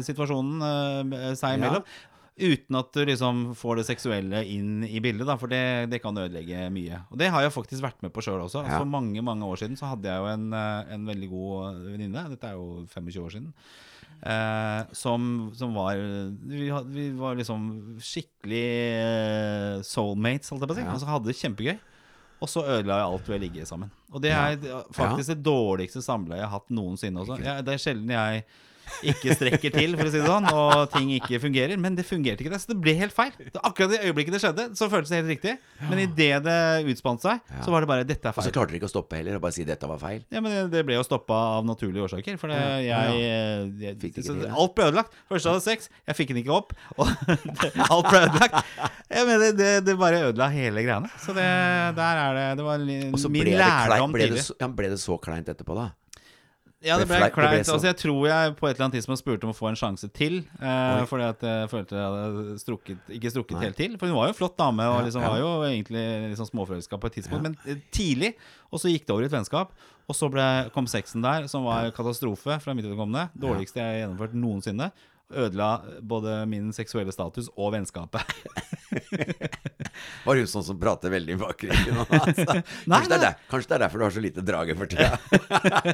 situasjonen 0.05 0.61
uh, 0.61 1.31
seg 1.39 1.57
imellom. 1.57 1.87
Uten 2.35 2.75
at 2.75 2.89
du 2.91 3.05
liksom 3.07 3.43
får 3.55 3.79
det 3.79 3.85
seksuelle 3.87 4.41
inn 4.51 4.83
i 4.83 4.99
bildet, 4.99 5.23
da, 5.29 5.37
for 5.39 5.47
det, 5.47 5.87
det 5.87 6.01
kan 6.03 6.17
ødelegge 6.19 6.65
mye. 6.75 6.97
Og 7.07 7.19
det 7.21 7.29
har 7.31 7.45
jeg 7.45 7.53
faktisk 7.55 7.85
vært 7.85 8.01
med 8.03 8.11
på 8.11 8.25
sjøl 8.25 8.41
også. 8.43 8.65
Ja. 8.65 8.81
For 8.81 8.89
mange 8.91 9.23
mange 9.23 9.47
år 9.47 9.61
siden 9.61 9.79
så 9.79 9.93
hadde 9.93 10.09
jeg 10.11 10.19
jo 10.19 10.27
en, 10.33 10.49
eh, 10.51 10.95
en 10.97 11.05
veldig 11.07 11.29
god 11.31 11.79
venninne. 11.93 12.25
Dette 12.33 12.51
er 12.51 12.59
jo 12.59 12.83
25 12.91 13.23
år 13.23 13.35
siden. 13.37 13.53
Eh, 14.19 14.81
som, 14.99 15.31
som 15.55 15.79
var 15.79 15.95
vi, 15.95 16.67
had, 16.73 16.91
vi 16.91 17.07
var 17.15 17.39
liksom 17.39 17.65
skikkelig 18.03 18.67
eh, 18.99 19.79
soulmates, 19.87 20.51
holdt 20.51 20.65
jeg 20.65 20.73
på 20.73 20.75
å 20.75 20.79
si. 20.81 20.87
Ja. 20.89 20.91
Og 20.91 21.03
så 21.05 21.11
hadde 21.13 21.31
det 21.31 21.39
kjempegøy. 21.39 21.75
Og 22.43 22.51
så 22.51 22.67
ødela 22.67 22.99
jeg 22.99 23.11
alt 23.13 23.27
ved 23.31 23.37
å 23.37 23.43
ligge 23.45 23.65
sammen. 23.71 23.91
Og 24.11 24.19
det 24.21 24.35
er 24.35 24.57
faktisk 24.93 25.31
det 25.31 25.39
dårligste 25.45 26.03
samleiet 26.03 26.43
jeg 26.43 26.49
har 26.49 26.57
hatt 26.59 26.73
noensinne 26.83 27.23
også. 27.23 27.39
Jeg, 27.39 27.63
det 27.63 27.77
er 27.77 27.81
sjelden 27.87 28.11
jeg 28.11 28.43
ikke 29.11 29.35
strekker 29.37 29.73
til, 29.75 29.95
for 29.99 30.07
å 30.07 30.11
si 30.13 30.19
det 30.21 30.27
sånn, 30.29 30.47
og 30.53 30.85
ting 30.93 31.11
ikke 31.17 31.39
fungerer. 31.43 31.77
Men 31.81 31.97
det 31.97 32.05
fungerte 32.07 32.43
ikke, 32.45 32.53
det. 32.53 32.61
Så 32.63 32.71
det 32.73 32.77
ble 32.83 32.93
helt 32.99 33.15
feil. 33.15 33.31
Det, 33.39 33.53
akkurat 33.61 33.95
i 33.97 34.01
øyeblikket 34.09 34.37
det 34.37 34.41
skjedde, 34.43 34.65
så 34.79 34.89
føltes 34.91 35.11
det 35.13 35.19
helt 35.21 35.31
riktig. 35.35 35.55
Men 35.89 36.03
idet 36.05 36.43
det 36.45 36.57
utspant 36.93 37.23
seg, 37.25 37.41
så 37.65 37.73
var 37.73 37.85
det 37.85 37.89
bare 37.91 38.05
'dette 38.07 38.29
er 38.29 38.33
Og 38.35 38.43
så 38.45 38.53
klarte 38.53 38.71
dere 38.73 38.79
ikke 38.81 38.89
å 38.89 38.93
stoppe 38.95 39.17
heller, 39.19 39.37
og 39.37 39.41
bare 39.45 39.55
si 39.57 39.63
dette 39.67 39.87
var 39.89 39.99
feil. 40.01 40.23
Ja, 40.31 40.41
men 40.41 40.51
det, 40.51 40.63
det 40.75 40.85
ble 40.87 40.95
jo 40.99 41.03
stoppa 41.07 41.33
av 41.59 41.65
naturlige 41.67 42.05
årsaker. 42.07 42.37
For 42.41 42.51
det, 42.51 42.59
jeg, 42.85 43.19
jeg, 43.25 43.73
jeg, 43.81 43.97
Fikk 44.01 44.17
ikke 44.19 44.25
så. 44.27 44.37
Alt 44.51 44.75
ble 44.77 44.89
ødelagt. 44.91 45.11
Først 45.31 45.49
hadde 45.51 45.63
sex, 45.65 45.89
jeg 46.07 46.15
fikk 46.19 46.33
den 46.33 46.41
ikke 46.43 46.55
opp. 46.55 46.73
Og 46.99 47.07
alt 47.07 48.09
ble 48.11 48.23
ødelagt. 48.25 48.61
Jeg 49.09 49.27
mener, 49.27 49.51
det, 49.55 49.71
det 49.85 49.97
bare 49.99 50.23
ødela 50.29 50.49
hele 50.53 50.83
greiene. 50.85 51.11
Så 51.21 51.33
det, 51.35 51.45
der 51.97 52.21
er 52.25 52.39
det 52.39 52.47
Det 52.59 52.65
var 52.65 52.79
min 52.85 53.45
det, 53.45 53.57
lærdom 53.59 54.13
tidlig. 54.15 54.43
så- 54.45 54.73
ble 54.75 54.89
det 54.91 54.99
så 54.99 55.15
kleint 55.21 55.47
etterpå, 55.51 55.75
da? 55.77 55.91
Ja, 56.85 56.97
det 57.01 57.07
ble 57.09 57.17
kleint. 57.33 57.65
Altså, 57.65 57.87
jeg 57.87 57.97
tror 57.97 58.27
jeg 58.29 58.53
på 58.59 58.67
et 58.67 58.75
eller 58.75 58.85
annet 58.85 58.97
tidspunkt 58.99 59.21
spurte 59.21 59.47
om 59.47 59.53
å 59.53 59.57
få 59.57 59.71
en 59.71 59.79
sjanse 59.79 60.09
til. 60.13 60.37
Eh, 60.59 61.01
fordi 61.09 61.25
at 61.27 61.45
jeg 61.47 61.71
følte 61.71 61.97
jeg 61.97 62.05
hadde 62.05 62.59
strukket, 62.61 63.09
ikke 63.17 63.31
strukket 63.33 63.57
Nei. 63.57 63.65
helt 63.65 63.79
til. 63.79 63.97
For 63.97 64.11
hun 64.11 64.17
var 64.19 64.29
jo 64.29 64.35
en 64.35 64.37
flott 64.37 64.57
dame, 64.59 64.85
og 64.93 65.01
liksom 65.07 65.25
var 65.25 65.39
jo 65.41 65.49
egentlig 65.65 66.05
liksom 66.29 66.51
småforelska 66.51 67.01
på 67.01 67.11
et 67.11 67.17
tidspunkt. 67.19 67.49
Men 67.49 67.57
eh, 67.65 67.81
tidlig. 67.95 68.35
Og 68.69 68.81
så 68.81 68.93
gikk 68.93 69.07
det 69.07 69.15
over 69.15 69.25
i 69.25 69.29
et 69.31 69.35
vennskap. 69.35 69.73
Og 70.05 70.13
så 70.13 70.29
ble, 70.29 70.45
kom 70.75 70.85
sexen 70.89 71.25
der, 71.25 71.49
som 71.49 71.65
var 71.65 71.89
katastrofe 71.95 72.59
fra 72.61 72.77
mitt 72.77 72.85
vedkommende. 72.85 73.31
Dårligste 73.41 73.81
jeg 73.81 73.89
har 73.89 74.01
gjennomført 74.03 74.37
noensinne. 74.37 74.91
Ødela 75.33 75.81
både 76.05 76.43
min 76.49 76.69
seksuelle 76.75 77.11
status 77.15 77.47
og 77.57 77.71
vennskapet. 77.73 78.21
Var 80.25 80.35
hun 80.39 80.47
sånn 80.49 80.63
som 80.65 80.77
prater 80.79 81.11
veldig 81.13 81.37
bak 81.41 81.63
ryggen? 81.65 81.97
Altså. 82.25 82.55
Nei, 82.89 82.99
Kanskje, 82.99 83.09
det 83.09 83.15
er 83.15 83.23
der, 83.23 83.35
kanskje 83.49 83.69
det 83.69 83.75
er 83.77 83.81
derfor 83.85 84.01
du 84.01 84.05
har 84.05 84.13
så 84.15 84.21
lite 84.23 84.43
drage 84.45 84.75
for 84.77 84.89
tida? 84.91 85.09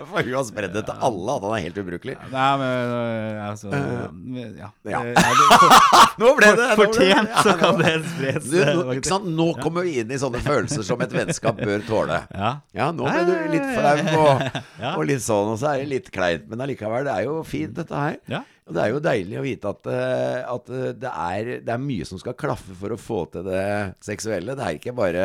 for 0.09 0.23
hun 0.25 0.35
har 0.35 0.45
spredd 0.47 0.73
det 0.75 0.83
til 0.87 1.03
alle 1.07 1.35
at 1.37 1.45
han 1.47 1.55
er 1.57 1.63
helt 1.65 1.79
ubrukelig. 1.81 2.15
Nei, 2.31 2.49
men 2.61 2.93
øh, 2.97 3.41
altså 3.49 3.71
Ja. 3.71 4.69
Ja. 4.91 5.01
Eh, 5.01 5.15
det- 5.15 6.19
Nå 6.21 6.31
ble 6.37 6.51
det! 6.59 6.67
Fortjent 6.81 7.35
så 7.45 7.55
kan 7.61 7.79
det 7.81 7.93
spres. 8.07 8.49
Eh, 8.61 8.71
nå, 8.77 9.19
nå 9.31 9.47
kommer 9.61 9.87
vi 9.87 9.97
inn 10.03 10.11
i 10.11 10.19
sånne 10.21 10.41
følelser 10.43 10.85
som 10.87 11.01
et 11.05 11.13
vennskap 11.15 11.59
bør 11.61 11.83
tåle. 11.87 12.21
Ja. 12.35 12.51
Ja, 12.77 12.89
nå 12.95 13.07
ble 13.07 13.25
du 13.27 13.35
litt 13.55 13.69
flau 13.75 14.23
og, 14.25 14.61
og 14.95 15.05
litt 15.09 15.23
sånn, 15.25 15.53
og 15.55 15.59
så 15.61 15.73
er 15.75 15.83
det 15.83 15.91
litt 15.95 16.11
kleint. 16.15 16.47
Men 16.51 16.65
allikevel, 16.67 17.07
det 17.07 17.15
er 17.19 17.27
jo 17.29 17.39
fint, 17.47 17.75
dette 17.77 17.95
her. 18.05 18.17
Ja. 18.31 18.43
Og 18.69 18.75
det 18.75 18.81
er 18.83 18.91
jo 18.93 18.99
deilig 19.01 19.37
å 19.39 19.43
vite 19.43 19.69
at, 19.73 19.87
eh, 19.89 20.41
at 20.45 20.67
eh, 20.69 20.91
det, 21.01 21.09
er, 21.09 21.47
det 21.65 21.71
er 21.73 21.81
mye 21.81 22.05
som 22.05 22.19
skal 22.21 22.35
klaffe 22.37 22.75
for 22.77 22.93
å 22.93 22.97
få 22.99 23.23
til 23.33 23.47
det 23.47 23.63
seksuelle. 24.05 24.53
Det 24.57 24.63
er 24.67 24.77
ikke 24.77 24.93
bare 24.95 25.23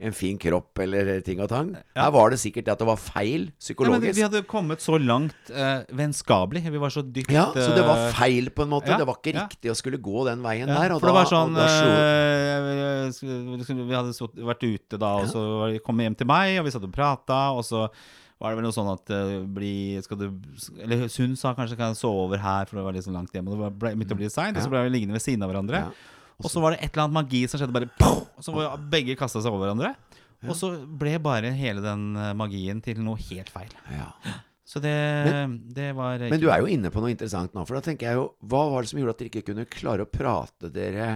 en 0.00 0.14
fin 0.16 0.38
kropp 0.40 0.80
eller 0.82 1.20
ting 1.26 1.42
og 1.44 1.50
tang. 1.52 1.74
Her 1.98 2.12
var 2.14 2.32
det 2.32 2.38
sikkert 2.40 2.70
at 2.72 2.80
det 2.80 2.88
var 2.88 3.00
feil 3.02 3.44
Ja, 3.44 3.50
men 3.50 3.60
psykologisk. 3.60 4.16
vi 4.16 4.24
hadde 4.24 4.42
kommet 4.48 4.80
så 4.80 4.96
langt 5.02 5.52
eh, 5.52 5.84
vennskapelig. 6.00 6.64
Vi 6.64 6.80
var 6.80 6.94
så 6.94 7.04
dypt 7.04 7.34
Ja, 7.34 7.50
så 7.52 7.74
det 7.76 7.84
var 7.84 8.06
eh, 8.06 8.14
feil 8.16 8.48
på 8.56 8.64
en 8.64 8.72
måte. 8.72 8.88
ja, 8.88 8.98
det 9.02 9.08
var 9.10 9.20
ikke 9.20 9.36
ja. 9.36 9.44
riktig 9.44 9.74
å 9.74 9.76
skulle 9.76 10.00
gå 10.00 10.24
den 10.30 10.40
veien 10.46 10.72
Ja, 10.72 10.80
der. 10.80 10.96
For 10.96 11.10
det 11.10 11.12
da, 11.12 11.18
var 11.18 11.28
sånn 11.28 11.58
da 11.58 11.66
Vi 13.84 13.98
hadde 13.98 14.46
vært 14.48 14.64
ute 14.64 14.96
da, 14.96 15.12
og 15.20 15.28
så 15.28 15.44
kom 15.84 16.00
vi 16.00 16.08
hjem 16.08 16.16
til 16.18 16.30
meg, 16.30 16.56
og 16.62 16.66
vi 16.70 16.72
satt 16.72 16.88
og 16.88 16.94
prata, 16.94 17.42
og 17.52 17.66
så 17.68 17.84
var 18.38 18.52
det 18.52 18.58
vel 18.60 18.66
noe 18.68 18.74
sånn 18.76 18.90
at 18.92 19.10
uh, 19.10 19.38
bli, 19.50 19.98
skal 20.04 20.20
du, 20.20 20.28
Eller 20.78 21.08
hun 21.10 21.34
sa 21.38 21.54
kanskje 21.58 21.78
kan 21.78 21.90
jeg 21.90 21.98
sove 22.00 22.26
over 22.28 22.42
her, 22.42 22.68
for 22.70 22.78
det 22.78 22.84
var 22.86 22.94
litt 22.94 23.06
sånn 23.06 23.18
langt 23.18 23.34
hjem, 23.34 23.50
og 23.50 23.58
det 23.58 23.72
begynte 23.82 24.14
å 24.14 24.20
bli 24.20 24.30
seint, 24.30 24.58
og 24.58 24.62
så 24.62 24.70
ble 24.72 24.84
vi 24.86 24.94
liggende 24.94 25.18
ved 25.18 25.24
siden 25.24 25.42
av 25.42 25.50
hverandre. 25.50 25.82
Og 26.38 26.52
så 26.52 26.62
var 26.62 26.74
det 26.74 26.84
et 26.84 26.92
eller 26.92 27.08
annet 27.08 27.18
magi 27.18 27.40
som 27.50 27.58
skjedde, 27.58 27.74
bare 27.74 27.90
pow! 27.98 28.20
Så 28.44 28.54
var 28.54 28.78
begge 28.92 29.18
kasta 29.18 29.42
seg 29.42 29.50
over 29.50 29.66
hverandre. 29.66 29.96
Og 30.46 30.54
så 30.54 30.70
ble 31.00 31.16
bare 31.18 31.50
hele 31.58 31.82
den 31.82 32.12
eh, 32.14 32.34
magien 32.38 32.78
til 32.84 33.00
noe 33.02 33.18
helt 33.30 33.50
feil. 33.50 33.74
ja. 33.90 34.12
Så 34.68 34.82
det, 34.84 34.92
det 35.72 35.94
var 35.96 36.20
Men 36.20 36.40
du 36.42 36.50
er 36.52 36.60
jo 36.60 36.68
inne 36.68 36.90
på 36.92 37.00
noe 37.00 37.08
interessant 37.14 37.54
nå. 37.56 37.62
For 37.64 37.78
da 37.78 37.80
tenker 37.86 38.10
jeg 38.10 38.18
jo 38.18 38.26
Hva 38.52 38.66
var 38.68 38.84
det 38.84 38.90
som 38.90 38.98
gjorde 39.00 39.14
at 39.14 39.22
dere 39.22 39.30
ikke 39.30 39.46
kunne 39.46 39.64
klare 39.64 40.04
å 40.04 40.10
prate 40.12 40.68
dere 40.74 41.06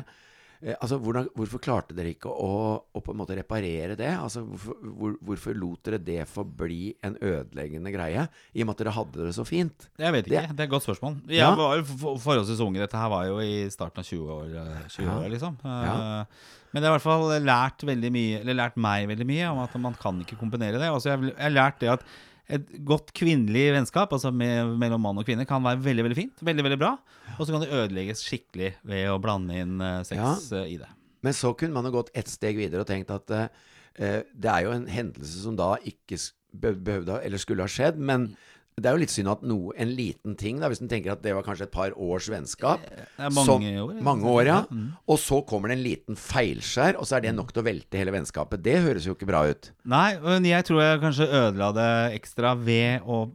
Altså, 0.62 0.94
hvordan, 1.02 1.26
Hvorfor 1.34 1.58
klarte 1.58 1.94
dere 1.96 2.12
ikke 2.14 2.30
å, 2.30 2.50
å 2.94 3.00
på 3.02 3.10
en 3.10 3.18
måte 3.18 3.34
reparere 3.34 3.96
det? 3.98 4.12
Altså, 4.14 4.44
Hvorfor, 4.46 4.76
hvor, 4.94 5.16
hvorfor 5.26 5.56
lot 5.58 5.82
dere 5.88 5.98
det 5.98 6.20
forbli 6.30 6.92
en 7.02 7.16
ødeleggende 7.18 7.90
greie? 7.94 8.28
I 8.54 8.62
og 8.62 8.68
med 8.68 8.76
at 8.76 8.82
dere 8.84 8.94
hadde 8.94 9.26
det 9.26 9.34
så 9.34 9.44
fint? 9.48 9.88
Jeg 9.98 10.12
vet 10.14 10.26
ikke, 10.30 10.40
Det- 10.46 10.56
det 10.56 10.60
er 10.60 10.68
et 10.68 10.70
godt 10.70 10.86
spørsmål. 10.86 11.16
Jeg 11.26 11.38
Ja. 11.42 11.54
var 11.58 11.82
forholdsvis 11.82 12.60
unge. 12.62 12.78
Dette 12.78 12.96
her 12.96 13.08
var 13.10 13.26
jo 13.26 13.38
i 13.40 13.66
starten 13.74 13.98
av 13.98 14.04
20-åra, 14.06 14.88
20 14.88 15.02
Ja. 15.04 15.18
år, 15.18 15.30
liksom. 15.30 15.56
Ja. 15.64 16.20
Eh, 16.22 16.24
Men 16.72 16.82
det 16.82 16.88
har 16.88 16.94
i 16.94 16.98
hvert 16.98 17.02
fall 17.02 17.42
lært 17.44 17.82
veldig 17.84 18.10
mye 18.10 18.40
Eller 18.40 18.54
lært 18.54 18.76
meg 18.78 19.06
veldig 19.06 19.26
mye 19.26 19.50
om 19.52 19.58
at 19.58 19.74
man 19.78 19.92
kan 19.94 20.18
ikke 20.24 20.38
kombinere 20.38 20.78
det. 20.80 20.88
Altså, 20.88 21.10
jeg 21.10 21.34
jeg 21.36 21.42
har 21.42 21.50
lært 21.50 21.78
det 21.80 21.88
at 21.90 22.02
et 22.50 22.72
godt 22.84 23.12
kvinnelig 23.16 23.68
vennskap 23.76 24.12
altså 24.12 24.32
med, 24.34 24.74
mellom 24.80 25.04
mann 25.04 25.20
og 25.20 25.26
kvinne 25.26 25.46
kan 25.48 25.62
være 25.64 25.80
veldig 25.84 26.06
veldig 26.08 26.18
fint. 26.18 26.42
Veldig, 26.42 26.64
veldig 26.66 26.80
bra. 26.80 26.96
Og 27.36 27.44
så 27.44 27.54
kan 27.54 27.62
det 27.62 27.70
ødelegges 27.70 28.24
skikkelig 28.26 28.72
ved 28.88 29.06
å 29.12 29.20
blande 29.22 29.60
inn 29.62 29.78
eh, 29.80 30.00
sex 30.08 30.50
ja. 30.50 30.64
i 30.66 30.78
det. 30.80 30.90
Men 31.22 31.36
så 31.38 31.52
kunne 31.58 31.76
man 31.76 31.86
jo 31.86 31.94
gått 31.94 32.10
ett 32.18 32.30
steg 32.30 32.58
videre 32.58 32.82
og 32.82 32.90
tenkt 32.90 33.12
at 33.14 33.30
eh, 33.36 33.46
eh, 33.94 34.18
det 34.34 34.50
er 34.50 34.66
jo 34.66 34.74
en 34.74 34.88
hendelse 34.90 35.44
som 35.44 35.56
da 35.58 35.76
ikke 35.86 36.18
behøvde 36.52 37.20
eller 37.22 37.40
skulle 37.40 37.64
ha 37.64 37.70
skjedd, 37.70 38.00
men 38.02 38.32
det 38.80 38.88
er 38.88 38.96
jo 38.96 39.00
litt 39.02 39.12
synd 39.12 39.28
at 39.28 39.42
noe, 39.44 39.74
en 39.76 39.90
liten 39.94 40.36
ting, 40.40 40.58
da, 40.62 40.70
hvis 40.72 40.80
en 40.80 40.88
tenker 40.90 41.12
at 41.12 41.22
det 41.24 41.34
var 41.36 41.44
kanskje 41.44 41.66
et 41.68 41.74
par 41.74 41.92
års 41.96 42.28
vennskap 42.32 42.80
mange 43.18 43.44
som- 43.44 43.62
år. 43.62 44.00
Mange 44.02 44.24
år, 44.24 44.42
ja. 44.48 44.60
Mm. 44.70 44.92
Og 45.06 45.18
så 45.20 45.42
kommer 45.46 45.68
det 45.68 45.78
en 45.78 45.84
liten 45.84 46.16
feilskjær, 46.16 46.96
og 46.98 47.04
så 47.06 47.16
er 47.16 47.26
det 47.26 47.34
nok 47.36 47.52
til 47.52 47.62
å 47.62 47.66
velte 47.66 48.00
hele 48.00 48.14
vennskapet. 48.14 48.62
Det 48.62 48.78
høres 48.80 49.04
jo 49.04 49.14
ikke 49.14 49.28
bra 49.28 49.44
ut. 49.50 49.70
Nei, 49.84 50.18
men 50.18 50.44
jeg 50.48 50.64
tror 50.64 50.80
jeg 50.80 51.00
kanskje 51.04 51.28
ødela 51.28 51.72
det 51.76 52.20
ekstra 52.20 52.56
ved 52.58 53.02
å 53.04 53.26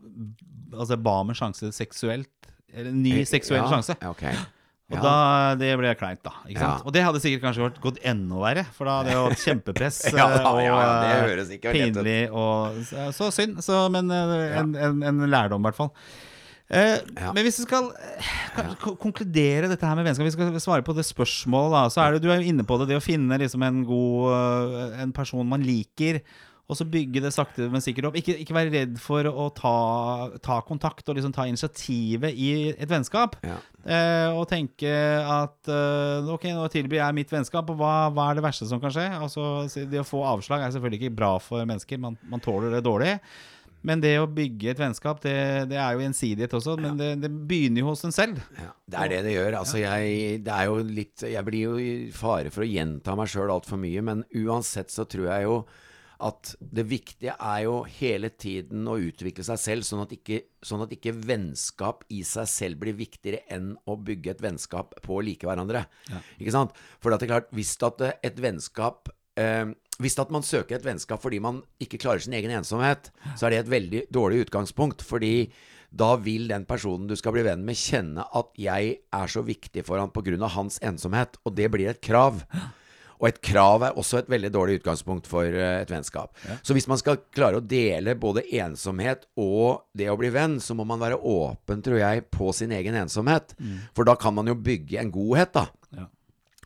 Altså 0.78 0.98
ba 1.02 1.22
om 1.22 1.30
en 1.32 1.36
sjanse 1.36 1.70
seksuelt. 1.72 2.28
Eller 2.74 2.90
en 2.92 3.02
ny 3.02 3.24
seksuell 3.26 3.64
ja, 3.64 3.70
sjanse. 3.72 3.96
Ja, 4.02 4.10
ok. 4.12 4.26
Og 4.88 4.96
Ja. 4.96 5.02
da, 5.04 5.56
det 5.60 5.74
ble 5.76 5.90
kleint, 6.00 6.22
da. 6.24 6.32
Ja. 6.48 6.70
Og 6.88 6.94
det 6.96 7.02
hadde 7.04 7.20
sikkert 7.20 7.42
kanskje 7.44 7.66
vært 7.66 7.82
gått 7.84 7.98
enda 8.08 8.38
verre, 8.40 8.64
for 8.72 8.88
da 8.88 9.02
hadde 9.02 9.12
det 9.12 9.18
hatt 9.20 9.44
kjempepress. 9.44 9.98
Ja, 10.16 10.30
da, 10.32 10.40
ja, 10.40 10.54
og 10.54 10.62
ja, 10.64 10.78
det 11.04 11.10
eh, 11.12 11.26
høres 11.26 11.52
ikke 11.58 11.74
pinlig 11.76 12.22
og 12.32 12.80
så, 12.88 13.10
så 13.18 13.28
synd. 13.36 13.60
Så, 13.66 13.82
men 13.92 14.08
eh, 14.16 14.56
en, 14.62 14.72
en, 14.80 15.04
en 15.12 15.26
lærdom, 15.28 15.60
i 15.60 15.68
hvert 15.68 15.76
fall. 15.82 15.92
Eh. 16.72 16.98
Men 17.36 17.44
hvis 17.44 17.60
vi 17.62 17.66
skal 17.68 17.86
eh, 17.96 18.32
kanskje 18.56 18.96
konkludere 19.00 19.70
dette 19.72 19.88
her 19.88 19.96
med 19.96 20.04
vennskap 20.04 20.28
Vi 20.28 20.34
skal 20.34 20.58
svare 20.60 20.84
på 20.84 20.96
det 20.98 21.06
spørsmålet, 21.08 21.72
da. 21.76 21.84
Så 21.92 22.02
er 22.04 22.16
det, 22.18 22.24
du 22.26 22.32
er 22.32 22.44
inne 22.44 22.66
på 22.68 22.76
det, 22.82 22.90
det 22.90 22.98
å 23.00 23.04
finne 23.04 23.38
liksom 23.40 23.64
en 23.64 23.84
god 23.88 24.34
eh, 24.36 24.98
En 25.04 25.14
person 25.16 25.48
man 25.48 25.64
liker. 25.64 26.20
Og 26.68 26.76
så 26.76 26.84
bygge 26.84 27.22
det 27.24 27.32
sakte, 27.32 27.70
men 27.72 27.80
sikkert 27.84 28.10
opp. 28.10 28.18
Ikke, 28.20 28.34
ikke 28.44 28.56
være 28.58 28.72
redd 28.74 28.98
for 29.00 29.24
å 29.30 29.46
ta, 29.56 29.76
ta 30.44 30.58
kontakt 30.68 31.08
og 31.08 31.16
liksom 31.16 31.32
ta 31.36 31.46
initiativet 31.48 32.36
i 32.36 32.50
et 32.74 32.92
vennskap. 32.92 33.38
Ja. 33.48 33.56
Eh, 33.88 34.36
og 34.36 34.50
tenke 34.52 34.92
at 34.92 35.72
eh, 35.72 36.28
ok, 36.34 36.50
nå 36.58 36.66
tilbyr 36.74 37.00
jeg 37.06 37.18
mitt 37.22 37.32
vennskap, 37.32 37.72
og 37.72 37.80
hva, 37.80 37.94
hva 38.12 38.26
er 38.30 38.40
det 38.40 38.44
verste 38.50 38.68
som 38.68 38.84
kan 38.84 38.92
skje? 38.92 39.08
Altså, 39.16 39.46
Det 39.88 40.04
å 40.04 40.08
få 40.08 40.26
avslag 40.28 40.66
er 40.66 40.76
selvfølgelig 40.76 41.06
ikke 41.06 41.20
bra 41.22 41.38
for 41.40 41.64
mennesker, 41.64 42.04
man, 42.04 42.20
man 42.28 42.44
tåler 42.44 42.76
det 42.76 42.84
dårlig. 42.84 43.16
Men 43.88 44.02
det 44.04 44.18
å 44.20 44.28
bygge 44.28 44.74
et 44.74 44.80
vennskap, 44.82 45.22
det, 45.24 45.38
det 45.72 45.78
er 45.80 45.96
jo 45.96 46.04
gjensidighet 46.04 46.60
også, 46.60 46.76
men 46.82 46.98
det, 47.00 47.14
det 47.24 47.30
begynner 47.32 47.86
jo 47.86 47.92
hos 47.94 48.04
en 48.04 48.16
selv. 48.16 48.42
Ja, 48.58 48.74
det 48.92 49.00
er 49.00 49.12
det 49.14 49.24
det 49.30 49.36
gjør. 49.38 49.60
Altså, 49.62 49.80
jeg, 49.80 50.40
det 50.44 50.52
er 50.52 50.68
jo 50.68 50.80
litt, 50.84 51.24
jeg 51.24 51.48
blir 51.48 51.70
jo 51.70 51.76
i 51.80 51.92
fare 52.12 52.52
for 52.52 52.66
å 52.66 52.68
gjenta 52.68 53.16
meg 53.16 53.32
sjøl 53.32 53.54
altfor 53.54 53.80
mye, 53.80 54.04
men 54.04 54.26
uansett 54.36 54.92
så 54.92 55.08
tror 55.08 55.30
jeg 55.30 55.48
jo 55.48 55.62
at 56.24 56.54
det 56.60 56.86
viktige 56.90 57.34
er 57.36 57.64
jo 57.66 57.82
hele 58.00 58.30
tiden 58.34 58.88
å 58.90 58.98
utvikle 59.02 59.46
seg 59.46 59.60
selv, 59.62 59.88
sånn 59.88 60.04
at 60.06 60.14
ikke, 60.16 60.42
sånn 60.66 60.84
at 60.86 60.94
ikke 60.96 61.16
vennskap 61.16 62.04
i 62.14 62.24
seg 62.28 62.50
selv 62.52 62.82
blir 62.82 62.98
viktigere 62.98 63.44
enn 63.54 63.76
å 63.86 63.98
bygge 64.02 64.34
et 64.34 64.44
vennskap 64.44 64.96
på 65.04 65.18
å 65.18 65.24
like 65.26 65.48
hverandre. 65.48 65.86
Ikke 66.40 66.56
sant? 66.56 66.74
For 67.02 67.14
det 67.14 67.28
er 67.28 67.34
klart, 67.36 67.54
hvis 67.56 67.76
at 67.86 68.04
eh, 68.06 68.18
et 68.30 68.42
vennskap 68.42 69.12
eh, 69.40 69.70
hvis 69.98 70.18
at 70.22 70.30
man 70.34 70.46
søker 70.46 70.78
et 70.78 70.86
vennskap 70.86 71.22
fordi 71.24 71.40
man 71.42 71.64
ikke 71.82 72.00
klarer 72.02 72.22
sin 72.22 72.36
egen 72.38 72.54
ensomhet, 72.54 73.10
så 73.34 73.48
er 73.48 73.56
det 73.56 73.64
et 73.64 73.74
veldig 73.74 74.02
dårlig 74.14 74.46
utgangspunkt. 74.46 75.02
Fordi 75.06 75.50
da 75.90 76.12
vil 76.22 76.50
den 76.52 76.68
personen 76.70 77.08
du 77.10 77.16
skal 77.18 77.34
bli 77.34 77.46
venn 77.48 77.64
med, 77.66 77.80
kjenne 77.80 78.26
at 78.38 78.52
jeg 78.60 78.98
er 79.02 79.32
så 79.32 79.42
viktig 79.46 79.86
for 79.88 80.02
han 80.02 80.14
pga. 80.14 80.38
hans 80.54 80.78
ensomhet. 80.86 81.40
Og 81.46 81.56
det 81.58 81.72
blir 81.74 81.90
et 81.90 82.02
krav. 82.02 82.44
Og 83.18 83.28
et 83.32 83.40
krav 83.42 83.82
er 83.88 83.96
også 83.98 84.20
et 84.22 84.28
veldig 84.30 84.52
dårlig 84.54 84.80
utgangspunkt 84.82 85.26
for 85.30 85.46
eh, 85.48 85.82
et 85.82 85.90
vennskap. 85.90 86.36
Så 86.62 86.76
hvis 86.78 86.88
man 86.90 87.00
skal 87.02 87.18
klare 87.34 87.58
å 87.58 87.66
dele 87.66 88.14
både 88.20 88.44
ensomhet 88.60 89.26
og 89.42 89.84
det 89.98 90.10
å 90.14 90.18
bli 90.20 90.30
venn, 90.36 90.60
så 90.62 90.76
må 90.78 90.86
man 90.86 91.02
være 91.02 91.18
åpen, 91.18 91.82
tror 91.86 91.98
jeg, 92.02 92.28
på 92.34 92.52
sin 92.54 92.72
egen 92.78 92.96
ensomhet. 93.02 93.56
For 93.98 94.06
da 94.06 94.14
kan 94.20 94.36
man 94.38 94.48
jo 94.52 94.56
bygge 94.56 95.00
en 95.02 95.12
godhet, 95.16 95.54
da 95.58 95.68
Ja. 95.98 96.06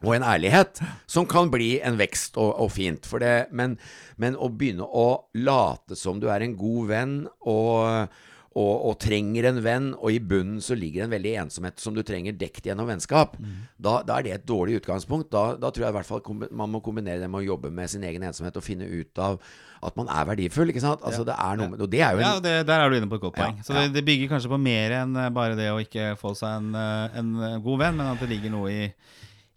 og 0.02 0.16
en 0.16 0.24
ærlighet 0.26 0.80
som 1.06 1.28
kan 1.30 1.52
bli 1.54 1.76
en 1.80 1.96
vekst 2.00 2.36
og, 2.42 2.56
og 2.60 2.72
fint. 2.74 3.06
For 3.06 3.22
det, 3.22 3.48
men, 3.54 3.78
men 4.18 4.34
å 4.36 4.50
begynne 4.50 4.84
å 4.88 5.28
late 5.38 5.96
som 5.96 6.20
du 6.20 6.26
er 6.34 6.42
en 6.42 6.56
god 6.58 6.88
venn 6.90 7.14
og, 7.46 8.10
og, 8.52 8.72
og 8.90 8.98
trenger 9.00 9.48
en 9.48 9.60
venn, 9.64 9.86
og 9.96 10.12
i 10.12 10.20
bunnen 10.20 10.60
så 10.64 10.76
ligger 10.76 11.06
en 11.06 11.14
veldig 11.14 11.32
ensomhet 11.46 11.80
som 11.80 11.96
du 11.96 12.02
trenger 12.04 12.36
dekt 12.36 12.66
gjennom 12.68 12.90
vennskap, 12.90 13.38
da, 13.80 14.02
da 14.04 14.18
er 14.18 14.26
det 14.26 14.34
et 14.36 14.48
dårlig 14.50 14.82
utgangspunkt. 14.82 15.30
Da, 15.32 15.56
da 15.56 15.72
tror 15.72 15.86
jeg 15.86 15.94
i 15.94 15.98
hvert 16.00 16.10
fall 16.10 16.50
man 16.52 16.74
må 16.74 16.82
kombinere 16.84 17.22
det 17.22 17.30
med 17.32 17.46
å 17.46 17.48
jobbe 17.54 17.72
med 17.72 17.92
sin 17.92 18.04
egen 18.08 18.26
ensomhet 18.28 18.60
og 18.60 18.66
finne 18.66 18.90
ut 18.92 19.22
av 19.24 19.40
at 19.82 19.96
man 19.98 20.12
er 20.12 20.28
verdifull. 20.28 20.70
ikke 20.70 20.84
sant? 20.84 21.02
Altså 21.08 21.24
det 21.26 21.34
er 21.34 21.58
noe 21.58 21.80
Og 21.80 21.88
det 21.90 22.04
er 22.04 22.14
jo 22.14 22.22
en 22.22 22.26
Ja, 22.28 22.34
det, 22.44 22.54
Der 22.70 22.84
er 22.84 22.92
du 22.92 22.98
inne 23.00 23.10
på 23.10 23.18
et 23.18 23.24
godt 23.24 23.40
Ja, 23.40 23.48
poeng. 23.48 23.64
Så 23.66 23.74
det, 23.74 23.88
det 23.96 24.04
bygger 24.06 24.30
kanskje 24.36 24.52
på 24.52 24.60
mer 24.62 24.98
enn 25.00 25.16
eh, 25.18 25.32
bare 25.34 25.58
det 25.58 25.72
å 25.72 25.80
ikke 25.82 26.12
få 26.20 26.36
seg 26.38 26.60
en, 26.60 26.76
eh, 26.78 27.18
en 27.22 27.32
god 27.64 27.82
venn, 27.82 27.98
men 27.98 28.12
at 28.12 28.22
det 28.22 28.30
ligger 28.30 28.54
noe 28.54 28.70
i, 28.70 28.84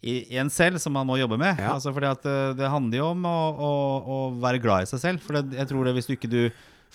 i, 0.01 0.15
en 0.39 0.49
selv 0.53 0.79
som 0.81 0.95
man 0.95 1.05
må 1.05 1.19
jobbe 1.19 1.37
med. 1.41 1.59
Ja. 1.59 1.75
Altså 1.75 1.93
fordi 1.93 2.09
at 2.09 2.25
eh, 2.31 2.55
Det 2.57 2.71
handler 2.71 3.03
jo 3.03 3.11
om 3.11 3.27
å, 3.29 3.35
å, 3.51 3.73
å 4.15 4.17
være 4.41 4.63
glad 4.63 4.87
i 4.87 4.89
seg 4.95 5.03
selv. 5.03 5.25
For 5.25 5.43
jeg 5.43 5.69
tror 5.69 5.85
det 5.85 5.97
hvis 5.99 6.09
du 6.09 6.15
ikke 6.15 6.31
du 6.31 6.41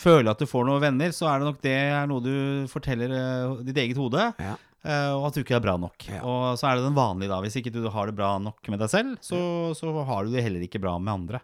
føler 0.00 0.32
at 0.32 0.40
du 0.40 0.48
får 0.48 0.66
noen 0.68 0.82
venner, 0.82 1.14
så 1.16 1.28
er 1.30 1.40
det 1.40 1.48
nok 1.50 1.62
det 1.64 1.76
er 1.76 2.10
noe 2.10 2.24
du 2.24 2.34
forteller 2.72 3.14
eh, 3.14 3.62
ditt 3.68 3.80
eget 3.84 4.00
hode. 4.00 4.26
Ja. 4.40 4.56
eh, 4.82 5.12
og 5.14 5.28
at 5.28 5.38
du 5.38 5.42
ikke 5.44 5.58
er 5.60 5.64
bra 5.64 5.76
nok. 5.80 6.08
Ja. 6.08 6.20
Og 6.24 6.58
så 6.60 6.70
er 6.70 6.78
det 6.80 6.86
den 6.88 6.98
vanlige, 6.98 7.30
da. 7.32 7.40
Hvis 7.44 7.58
ikke 7.60 7.72
du 7.74 7.82
har 7.92 8.10
det 8.10 8.16
bra 8.18 8.34
nok 8.42 8.72
med 8.72 8.82
deg 8.82 8.92
selv, 8.92 9.16
så, 9.24 9.40
så 9.78 9.92
har 10.08 10.26
du 10.26 10.34
det 10.34 10.44
heller 10.46 10.64
ikke 10.66 10.82
bra 10.82 10.96
med 10.98 11.14
andre. 11.14 11.42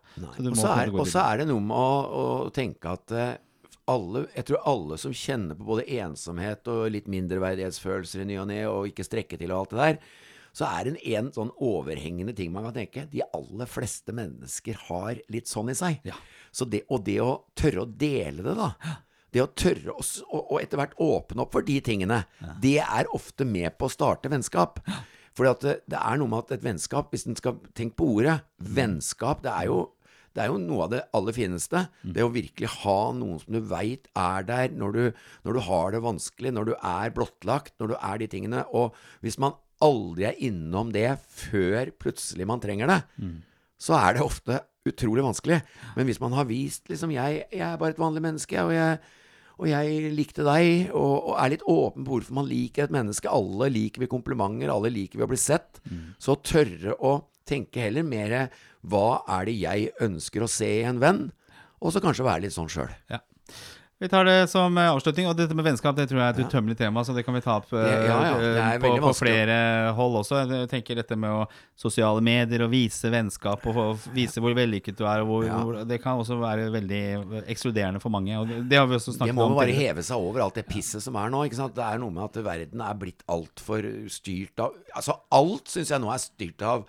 Og 1.05 1.11
så 1.12 1.23
er, 1.25 1.35
er 1.37 1.42
det 1.45 1.51
noe 1.53 1.64
med 1.69 1.77
å, 1.77 2.23
å 2.23 2.55
tenke 2.57 2.97
at 2.97 3.16
eh, 3.16 3.35
alle, 3.87 4.25
jeg 4.35 4.49
tror 4.49 4.64
alle 4.66 4.97
som 4.99 5.14
kjenner 5.14 5.59
på 5.59 5.66
både 5.69 5.87
ensomhet 6.01 6.66
og 6.73 6.88
litt 6.90 7.11
mindreverdighetsfølelser 7.12 8.25
i 8.25 8.31
ny 8.33 8.38
og 8.42 8.49
ne, 8.51 8.62
og 8.66 8.88
ikke 8.90 9.07
strekke 9.07 9.38
til 9.38 9.53
og 9.53 9.61
alt 9.61 9.75
det 9.75 9.83
der, 9.83 10.01
så 10.57 10.66
er 10.73 10.88
det 10.88 11.03
en 11.12 11.29
sånn 11.35 11.53
overhengende 11.62 12.33
ting 12.37 12.49
man 12.55 12.64
kan 12.66 12.79
tenke. 12.79 13.05
De 13.12 13.21
aller 13.27 13.69
fleste 13.69 14.14
mennesker 14.16 14.79
har 14.88 15.21
litt 15.33 15.51
sånn 15.51 15.69
i 15.71 15.77
seg. 15.77 16.00
Ja. 16.09 16.17
Så 16.57 16.65
det, 16.73 16.87
og 16.88 17.02
det 17.04 17.19
å 17.21 17.33
tørre 17.59 17.85
å 17.85 17.90
dele 17.90 18.44
det, 18.46 18.54
da. 18.57 18.71
Det 19.35 19.42
å 19.42 19.50
tørre 19.52 19.92
å 19.92 20.04
og, 20.31 20.54
etter 20.63 20.81
hvert 20.81 20.94
åpne 21.02 21.44
opp 21.44 21.52
for 21.52 21.67
de 21.67 21.77
tingene, 21.85 22.23
det 22.63 22.79
er 22.81 23.11
ofte 23.17 23.44
med 23.44 23.75
på 23.77 23.90
å 23.90 23.92
starte 23.92 24.31
vennskap. 24.33 24.81
Fordi 25.37 25.50
at 25.52 25.67
det, 25.67 25.75
det 25.92 25.98
er 26.00 26.17
noe 26.17 26.33
med 26.33 26.46
at 26.46 26.54
et 26.57 26.65
vennskap, 26.65 27.11
hvis 27.13 27.27
en 27.29 27.37
skal 27.37 27.59
tenke 27.77 27.98
på 28.00 28.09
ordet, 28.15 28.38
vennskap, 28.57 29.42
det 29.44 29.52
er 29.52 29.69
jo 29.69 29.83
det 30.37 30.42
er 30.44 30.50
jo 30.52 30.59
noe 30.61 30.85
av 30.85 30.90
det 30.92 30.98
aller 31.17 31.33
fineste. 31.33 31.81
Det 32.13 32.21
å 32.21 32.29
virkelig 32.29 32.69
ha 32.83 32.96
noen 33.17 33.38
som 33.40 33.54
du 33.57 33.61
veit 33.71 34.04
er 34.21 34.44
der 34.44 34.75
når 34.77 34.92
du, 34.92 35.04
når 35.48 35.57
du 35.57 35.61
har 35.65 35.94
det 35.94 36.00
vanskelig, 36.04 36.52
når 36.52 36.67
du 36.69 36.73
er 36.77 37.15
blottlagt, 37.17 37.73
når 37.81 37.94
du 37.94 37.94
er 37.96 38.21
de 38.21 38.29
tingene. 38.35 38.65
Og 38.77 38.92
hvis 39.25 39.38
man 39.40 39.57
aldri 39.85 40.27
er 40.29 40.42
innom 40.44 40.92
det 40.92 41.09
før 41.25 41.88
plutselig 41.96 42.48
man 42.48 42.61
trenger 42.61 42.92
det, 42.92 42.98
så 43.81 43.96
er 43.96 44.19
det 44.19 44.27
ofte 44.29 44.61
utrolig 44.90 45.24
vanskelig. 45.26 45.60
Men 45.96 46.08
hvis 46.08 46.20
man 46.22 46.34
har 46.37 46.48
vist 46.48 46.90
liksom 46.90 47.14
jeg, 47.14 47.44
jeg 47.50 47.64
er 47.66 47.78
bare 47.80 47.94
et 47.96 48.02
vanlig 48.02 48.22
menneske, 48.24 48.58
og 48.62 48.74
jeg, 48.74 48.98
og 49.56 49.70
jeg 49.70 50.10
likte 50.16 50.44
deg, 50.46 50.90
og, 50.92 51.30
og 51.32 51.38
er 51.40 51.54
litt 51.54 51.64
åpen 51.70 52.04
på 52.04 52.16
hvorfor 52.16 52.37
man 52.40 52.50
liker 52.50 52.87
et 52.87 52.94
menneske. 52.94 53.30
Alle 53.32 53.70
liker 53.72 54.04
vi 54.04 54.10
komplimenter, 54.12 54.72
alle 54.72 54.92
liker 54.92 55.20
vi 55.20 55.26
å 55.26 55.30
bli 55.30 55.40
sett. 55.40 55.80
Så 56.22 56.38
tørre 56.44 56.96
å 57.00 57.18
tenke 57.46 57.84
heller 57.87 58.06
mer 58.06 58.37
hva 58.87 59.22
er 59.38 59.48
det 59.48 59.56
jeg 59.58 59.90
ønsker 60.02 60.44
å 60.44 60.50
se 60.50 60.68
i 60.80 60.84
en 60.87 61.00
venn, 61.02 61.24
og 61.82 61.92
så 61.94 62.02
kanskje 62.02 62.26
være 62.26 62.46
litt 62.46 62.54
sånn 62.56 62.70
sjøl. 62.72 62.92
Ja. 63.12 63.20
Vi 63.99 64.09
tar 64.13 64.27
det 64.29 64.51
som 64.53 64.75
eh, 64.77 64.90
avslutning. 64.92 65.25
Og 65.31 65.37
dette 65.38 65.55
med 65.57 65.65
vennskap 65.65 65.97
det 65.97 66.05
tror 66.11 66.21
jeg 66.21 66.27
er 66.29 66.35
et 66.35 66.40
Ja. 66.42 66.49
utømmelig 66.51 66.77
tema, 66.77 67.01
så 67.05 67.15
det 67.17 67.23
kan 67.25 67.33
vi 67.33 67.40
ta 67.40 67.55
opp 67.63 67.71
ja, 67.73 67.79
ja, 68.05 68.17
eh, 68.75 68.79
på, 68.83 68.90
på 69.01 69.13
flere 69.17 69.57
hold 69.97 70.19
også. 70.21 70.42
Jeg 70.51 70.69
tenker 70.69 70.99
dette 71.01 71.17
med 71.17 71.33
å, 71.33 71.47
sosiale 71.81 72.21
medier 72.21 72.67
og 72.67 72.71
vise 72.75 73.09
vennskap 73.13 73.65
og 73.73 74.05
vise 74.13 74.40
hvor 74.44 74.53
vellykket 74.57 74.99
du 75.01 75.05
er. 75.09 75.25
Hvor, 75.25 75.49
hvor, 75.49 75.81
det 75.88 76.01
kan 76.05 76.21
også 76.21 76.37
være 76.42 76.69
veldig 76.77 77.01
ekskluderende 77.49 78.01
for 78.05 78.13
mange. 78.13 78.37
Og 78.37 78.53
det, 78.53 78.61
det 78.69 78.83
har 78.83 78.87
vi 78.90 78.99
også 79.01 79.17
Det 79.17 79.33
må 79.33 79.49
om. 79.49 79.57
bare 79.57 79.71
tidligere. 79.73 79.94
heve 79.97 80.05
seg 80.11 80.29
over 80.29 80.44
alt 80.44 80.61
det 80.61 80.67
pisset 80.69 81.01
som 81.05 81.17
er 81.17 81.33
nå. 81.33 81.47
Ikke 81.49 81.63
sant? 81.63 81.75
Det 81.77 81.85
er 81.88 81.97
noe 82.05 82.13
med 82.13 82.29
at 82.29 82.37
verden 82.44 82.85
er 82.85 83.01
blitt 83.01 83.25
altfor 83.33 83.81
styrt 84.13 84.61
av 84.61 84.77
Altså, 84.92 85.17
alt 85.33 85.73
syns 85.73 85.90
jeg 85.92 86.05
nå 86.05 86.13
er 86.13 86.21
styrt 86.21 86.63
av 86.69 86.85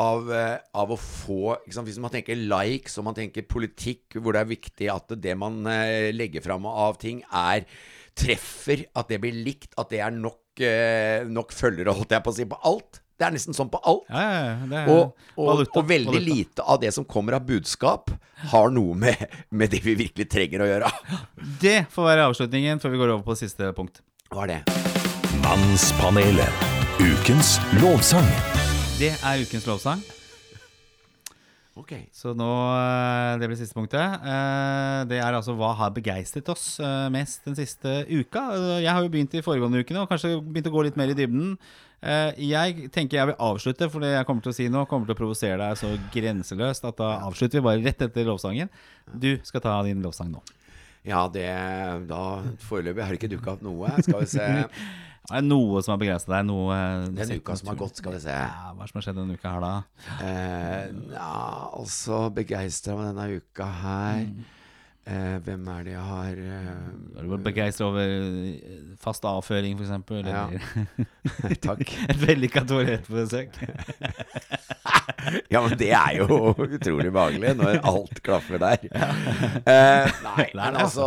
av, 0.00 0.30
eh, 0.32 0.58
av 0.74 0.90
å 0.94 0.96
få 0.98 1.56
ikke 1.62 1.74
sant? 1.76 1.88
Hvis 1.88 2.00
man 2.02 2.10
tenker 2.14 2.36
likes 2.38 2.96
og 2.98 3.04
man 3.10 3.16
tenker 3.18 3.44
politikk, 3.48 4.16
hvor 4.18 4.32
det 4.36 4.42
er 4.44 4.50
viktig 4.52 4.88
at 4.92 5.12
det 5.20 5.36
man 5.38 5.60
eh, 5.70 6.10
legger 6.14 6.44
fram 6.44 6.66
av 6.70 6.96
ting, 7.02 7.22
er 7.28 7.66
treffer, 8.18 8.86
at 8.96 9.08
det 9.08 9.20
blir 9.22 9.36
likt, 9.44 9.72
at 9.80 9.92
det 9.92 10.00
er 10.04 10.12
nok, 10.12 10.40
eh, 10.60 11.24
nok 11.28 11.52
følgere, 11.56 11.94
holdt 11.96 12.12
jeg 12.16 12.24
på 12.24 12.32
å 12.32 12.36
si, 12.36 12.44
på 12.48 12.58
alt. 12.68 12.98
Det 13.20 13.28
er 13.28 13.34
nesten 13.36 13.54
sånn 13.54 13.70
på 13.70 13.78
alt. 13.86 14.08
Ja, 14.10 14.22
ja, 14.24 14.40
ja, 14.48 14.66
det 14.66 14.78
er 14.80 14.88
Og, 14.90 15.12
og, 15.36 15.46
valuta, 15.46 15.78
og 15.78 15.88
veldig 15.92 16.14
valuta. 16.16 16.26
lite 16.34 16.64
av 16.74 16.80
det 16.82 16.90
som 16.96 17.04
kommer 17.06 17.36
av 17.38 17.46
budskap, 17.46 18.10
har 18.50 18.72
noe 18.74 18.96
med, 18.98 19.22
med 19.54 19.70
det 19.70 19.82
vi 19.84 19.94
virkelig 20.00 20.26
trenger 20.32 20.64
å 20.64 20.70
gjøre. 20.72 20.90
Det 21.62 21.76
får 21.92 22.08
være 22.08 22.26
avslutningen 22.32 22.82
før 22.82 22.96
vi 22.96 23.02
går 23.04 23.14
over 23.14 23.22
på 23.28 23.38
siste 23.38 23.70
punkt. 23.76 24.02
Hva 24.32 24.48
er 24.48 24.56
det? 24.56 24.60
Mannspanelet. 25.44 26.68
Ukens 26.98 27.58
lovsang. 27.78 28.26
Det 29.02 29.10
er 29.18 29.40
ukens 29.42 29.64
lovsang. 29.66 30.02
Ok. 31.74 31.90
Så 32.14 32.34
nå 32.38 32.46
eh, 32.70 33.32
Det 33.40 33.48
blir 33.50 33.58
siste 33.58 33.74
punktet. 33.74 33.98
Eh, 33.98 34.98
Det 35.10 35.18
er 35.18 35.34
altså 35.34 35.56
hva 35.58 35.72
har 35.74 35.90
begeistret 35.96 36.46
oss 36.52 36.76
eh, 36.78 37.08
mest 37.10 37.42
den 37.48 37.56
siste 37.58 38.04
uka. 38.12 38.44
Jeg 38.78 38.92
har 38.92 39.02
jo 39.02 39.10
begynt 39.10 39.34
i 39.34 39.42
foregående 39.42 39.82
ukene 39.82 40.04
og 40.04 40.12
kanskje 40.12 40.36
begynt 40.38 40.70
å 40.70 40.74
gå 40.76 40.84
litt 40.86 41.00
mer 41.00 41.10
i 41.10 41.18
dybden. 41.18 41.56
Jeg 42.02 42.88
tenker 42.94 43.18
jeg 43.18 43.28
vil 43.30 43.42
avslutte, 43.46 43.86
for 43.90 44.02
det 44.02 44.08
jeg 44.10 44.26
kommer 44.26 44.42
til 44.42 44.50
å 44.50 44.56
si 44.56 44.64
nå, 44.70 44.80
kommer 44.90 45.06
til 45.06 45.14
å 45.14 45.18
provosere 45.20 45.58
deg 45.60 45.76
så 45.78 45.90
grenseløst 46.10 46.86
at 46.88 46.98
da 46.98 47.10
avslutter 47.28 47.60
vi 47.60 47.66
bare 47.68 47.82
rett 47.84 48.02
etter 48.06 48.26
lovsangen. 48.26 48.70
Du 49.06 49.36
skal 49.46 49.62
ta 49.62 49.76
din 49.86 50.02
lovsang 50.02 50.32
nå. 50.34 50.42
Ja, 51.06 51.24
det 51.30 51.46
Da 52.10 52.22
Foreløpig 52.66 53.02
har 53.02 53.14
det 53.14 53.18
ikke 53.18 53.30
dukka 53.36 53.56
opp 53.56 53.62
noe. 53.66 53.90
Skal 54.02 54.22
vi 54.22 54.30
se. 54.34 54.48
Er 55.30 55.38
det 55.38 55.46
noe 55.46 55.82
som 55.84 55.94
har 55.94 56.00
begeistret 56.02 56.32
deg? 56.34 56.46
Noe 56.48 56.74
eh, 56.74 57.04
Den 57.20 57.36
uka 57.38 57.54
som 57.58 57.70
har 57.70 57.78
gått, 57.78 58.00
skal 58.00 58.16
vi 58.16 58.22
se. 58.24 58.34
Ja, 58.34 58.72
hva 58.74 58.82
er 58.82 58.90
som 58.90 58.98
har 58.98 59.04
skjedd 59.06 59.20
denne 59.20 59.36
uka 59.38 59.52
her, 59.54 59.62
da? 59.62 60.08
Eh, 60.26 60.88
ja, 61.14 61.36
altså 61.78 62.24
begeistra 62.34 62.96
med 62.98 63.12
denne 63.12 63.38
uka 63.38 63.68
her. 63.84 64.26
Eh, 65.02 65.36
hvem 65.42 65.66
er 65.66 65.80
det 65.82 65.94
jeg 65.96 66.02
har 66.06 66.36
eh, 66.38 66.66
Har 67.16 67.24
du 67.26 67.32
begeistra 67.42 67.88
over 67.88 68.04
eh, 68.06 68.82
fast 69.02 69.24
avføring, 69.26 69.74
f.eks.? 69.78 70.12
Ja. 70.30 70.44
Takk. 71.66 71.82
et 72.10 72.20
vellykka 72.22 72.62
toalettbesøk? 72.70 73.56
Ja, 75.52 75.60
men 75.62 75.74
det 75.78 75.90
er 75.94 76.16
jo 76.18 76.50
utrolig 76.50 77.10
behagelig 77.14 77.52
når 77.58 77.76
alt 77.86 78.18
klaffer 78.26 78.58
der. 78.58 78.82
Eh, 78.90 80.08
nei, 80.24 80.46
men 80.58 80.78
altså 80.82 81.06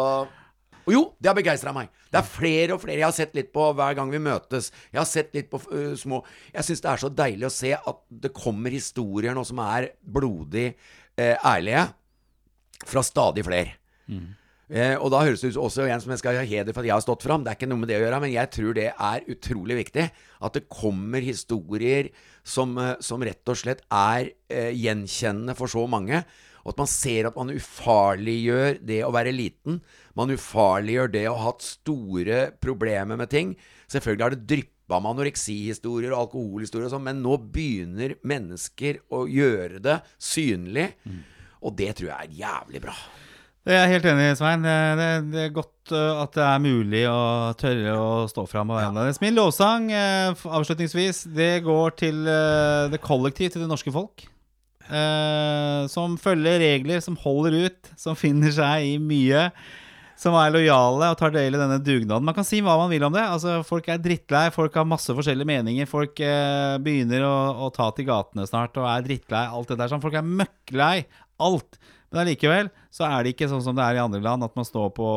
og 0.85 0.93
Jo, 0.93 1.01
det 1.19 1.31
har 1.31 1.37
begeistra 1.37 1.73
meg. 1.75 1.89
Det 2.11 2.19
er 2.21 2.29
flere 2.29 2.75
og 2.75 2.81
flere 2.83 3.01
jeg 3.01 3.07
har 3.07 3.17
sett 3.17 3.35
litt 3.37 3.51
på 3.55 3.67
hver 3.77 3.97
gang 3.97 4.13
vi 4.13 4.21
møtes. 4.21 4.71
Jeg 4.93 5.01
har 5.01 5.09
sett 5.09 5.35
litt 5.35 5.49
på 5.51 5.59
uh, 5.65 5.93
små 5.97 6.21
Jeg 6.53 6.67
syns 6.67 6.85
det 6.85 6.91
er 6.91 7.03
så 7.03 7.11
deilig 7.11 7.49
å 7.49 7.53
se 7.53 7.73
at 7.75 8.01
det 8.25 8.33
kommer 8.35 8.73
historier 8.73 9.35
nå 9.35 9.43
som 9.47 9.61
er 9.65 9.91
blodig 10.01 10.71
uh, 10.75 11.35
ærlige, 11.55 11.87
fra 12.85 13.01
stadig 13.05 13.45
flere. 13.47 13.77
Eh, 14.65 14.95
og 14.97 15.11
da 15.13 15.19
høres 15.21 15.43
det 15.43 15.51
ut 15.53 15.59
også 15.61 15.83
igjen 15.85 16.01
som 16.01 16.09
jeg 16.15 16.21
skal 16.23 16.39
ha 16.39 16.45
heder 16.47 16.73
for 16.73 16.81
at 16.81 16.89
jeg 16.89 16.95
har 16.95 17.03
stått 17.05 17.25
fram. 17.25 17.43
Det 17.45 17.51
er 17.51 17.59
ikke 17.59 17.69
noe 17.69 17.83
med 17.83 17.91
det 17.91 17.99
å 17.99 18.01
gjøre, 18.01 18.21
men 18.23 18.33
jeg 18.33 18.51
tror 18.55 18.77
det 18.77 18.87
er 18.89 19.27
utrolig 19.29 19.77
viktig. 19.83 20.07
At 20.41 20.57
det 20.57 20.65
kommer 20.73 21.25
historier 21.25 22.09
som, 22.41 22.73
eh, 22.81 22.95
som 23.05 23.21
rett 23.25 23.51
og 23.51 23.61
slett 23.61 23.85
er 23.93 24.31
eh, 24.49 24.73
gjenkjennende 24.73 25.57
for 25.57 25.71
så 25.71 25.85
mange. 25.89 26.23
Og 26.65 26.73
at 26.73 26.79
man 26.81 26.89
ser 26.89 27.27
at 27.29 27.35
man 27.37 27.53
ufarliggjør 27.53 28.79
det 28.89 29.03
å 29.05 29.11
være 29.13 29.33
liten. 29.35 29.83
Man 30.17 30.33
ufarliggjør 30.33 31.11
det 31.13 31.27
å 31.29 31.35
ha 31.37 31.51
hatt 31.51 31.65
store 31.65 32.39
problemer 32.57 33.19
med 33.21 33.29
ting. 33.29 33.51
Selvfølgelig 33.93 34.25
har 34.25 34.33
det 34.33 34.47
dryppa 34.49 34.97
med 34.97 35.11
anoreksihistorier 35.13 36.15
og 36.15 36.23
alkoholhistorier 36.23 36.89
og 36.89 36.95
sånn, 36.95 37.05
men 37.05 37.21
nå 37.21 37.37
begynner 37.53 38.17
mennesker 38.25 39.03
å 39.13 39.27
gjøre 39.29 39.83
det 39.85 39.99
synlig. 40.17 40.89
Og 41.61 41.77
det 41.77 41.93
tror 41.99 42.11
jeg 42.11 42.17
er 42.17 42.35
jævlig 42.41 42.81
bra. 42.89 42.97
Det 43.65 43.73
er 43.73 43.85
jeg 43.85 43.95
helt 43.95 44.11
enig 44.11 44.27
i, 44.29 44.35
Svein. 44.37 44.65
Det, 44.65 44.75
det, 44.97 45.07
det 45.33 45.41
er 45.45 45.55
godt 45.55 45.93
at 45.95 46.35
det 46.37 46.45
er 46.49 46.61
mulig 46.65 47.01
å 47.09 47.21
tørre 47.57 47.95
å 47.97 48.11
stå 48.29 48.45
fram 48.49 48.73
og 48.73 48.81
være 48.81 48.91
annerledes. 48.91 49.21
Min 49.21 49.37
lovsang, 49.37 49.91
avslutningsvis, 49.93 51.27
det 51.33 51.59
går 51.65 51.97
til 52.01 52.25
det 52.25 53.01
kollektiv, 53.05 53.53
til 53.53 53.65
det 53.65 53.69
norske 53.69 53.93
folk. 53.93 54.25
Uh, 54.85 55.87
som 55.89 56.13
følger 56.21 56.59
regler, 56.61 57.01
som 57.01 57.17
holder 57.17 57.65
ut, 57.65 57.89
som 57.97 58.17
finner 58.17 58.53
seg 58.53 58.91
i 58.91 58.95
mye. 59.01 59.49
Som 60.15 60.37
er 60.39 60.53
lojale 60.53 61.09
og 61.11 61.17
tar 61.19 61.33
del 61.33 61.57
i 61.57 61.59
denne 61.59 61.81
dugnaden. 61.83 62.23
Man 62.23 62.35
kan 62.37 62.45
si 62.47 62.61
hva 62.63 62.77
man 62.79 62.91
vil 62.93 63.03
om 63.03 63.15
det. 63.15 63.23
Altså, 63.25 63.57
folk 63.67 63.89
er 63.91 63.99
drittlei, 63.99 64.45
folk 64.55 64.77
har 64.79 64.87
masse 64.87 65.11
forskjellige 65.11 65.49
meninger. 65.49 65.89
Folk 65.89 66.21
uh, 66.23 66.77
begynner 66.83 67.25
å, 67.27 67.35
å 67.65 67.71
ta 67.75 67.89
til 67.95 68.07
gatene 68.07 68.47
snart 68.47 68.79
og 68.79 68.87
er 68.87 69.03
drittlei. 69.07 69.43
Alt 69.49 69.73
det 69.73 69.81
der 69.81 69.91
sånn. 69.91 70.03
Folk 70.05 70.15
er 70.15 70.29
møkklei. 70.43 70.95
Alt. 71.43 71.81
Men 72.15 72.23
allikevel 72.23 72.69
så 72.95 73.03
er 73.09 73.25
det 73.25 73.33
ikke 73.33 73.49
sånn 73.51 73.63
som 73.65 73.75
det 73.75 73.83
er 73.83 73.97
i 73.97 73.99
andre 73.99 74.21
land, 74.23 74.45
at 74.45 74.53
man 74.55 74.63
står 74.63 74.93
på 74.95 75.07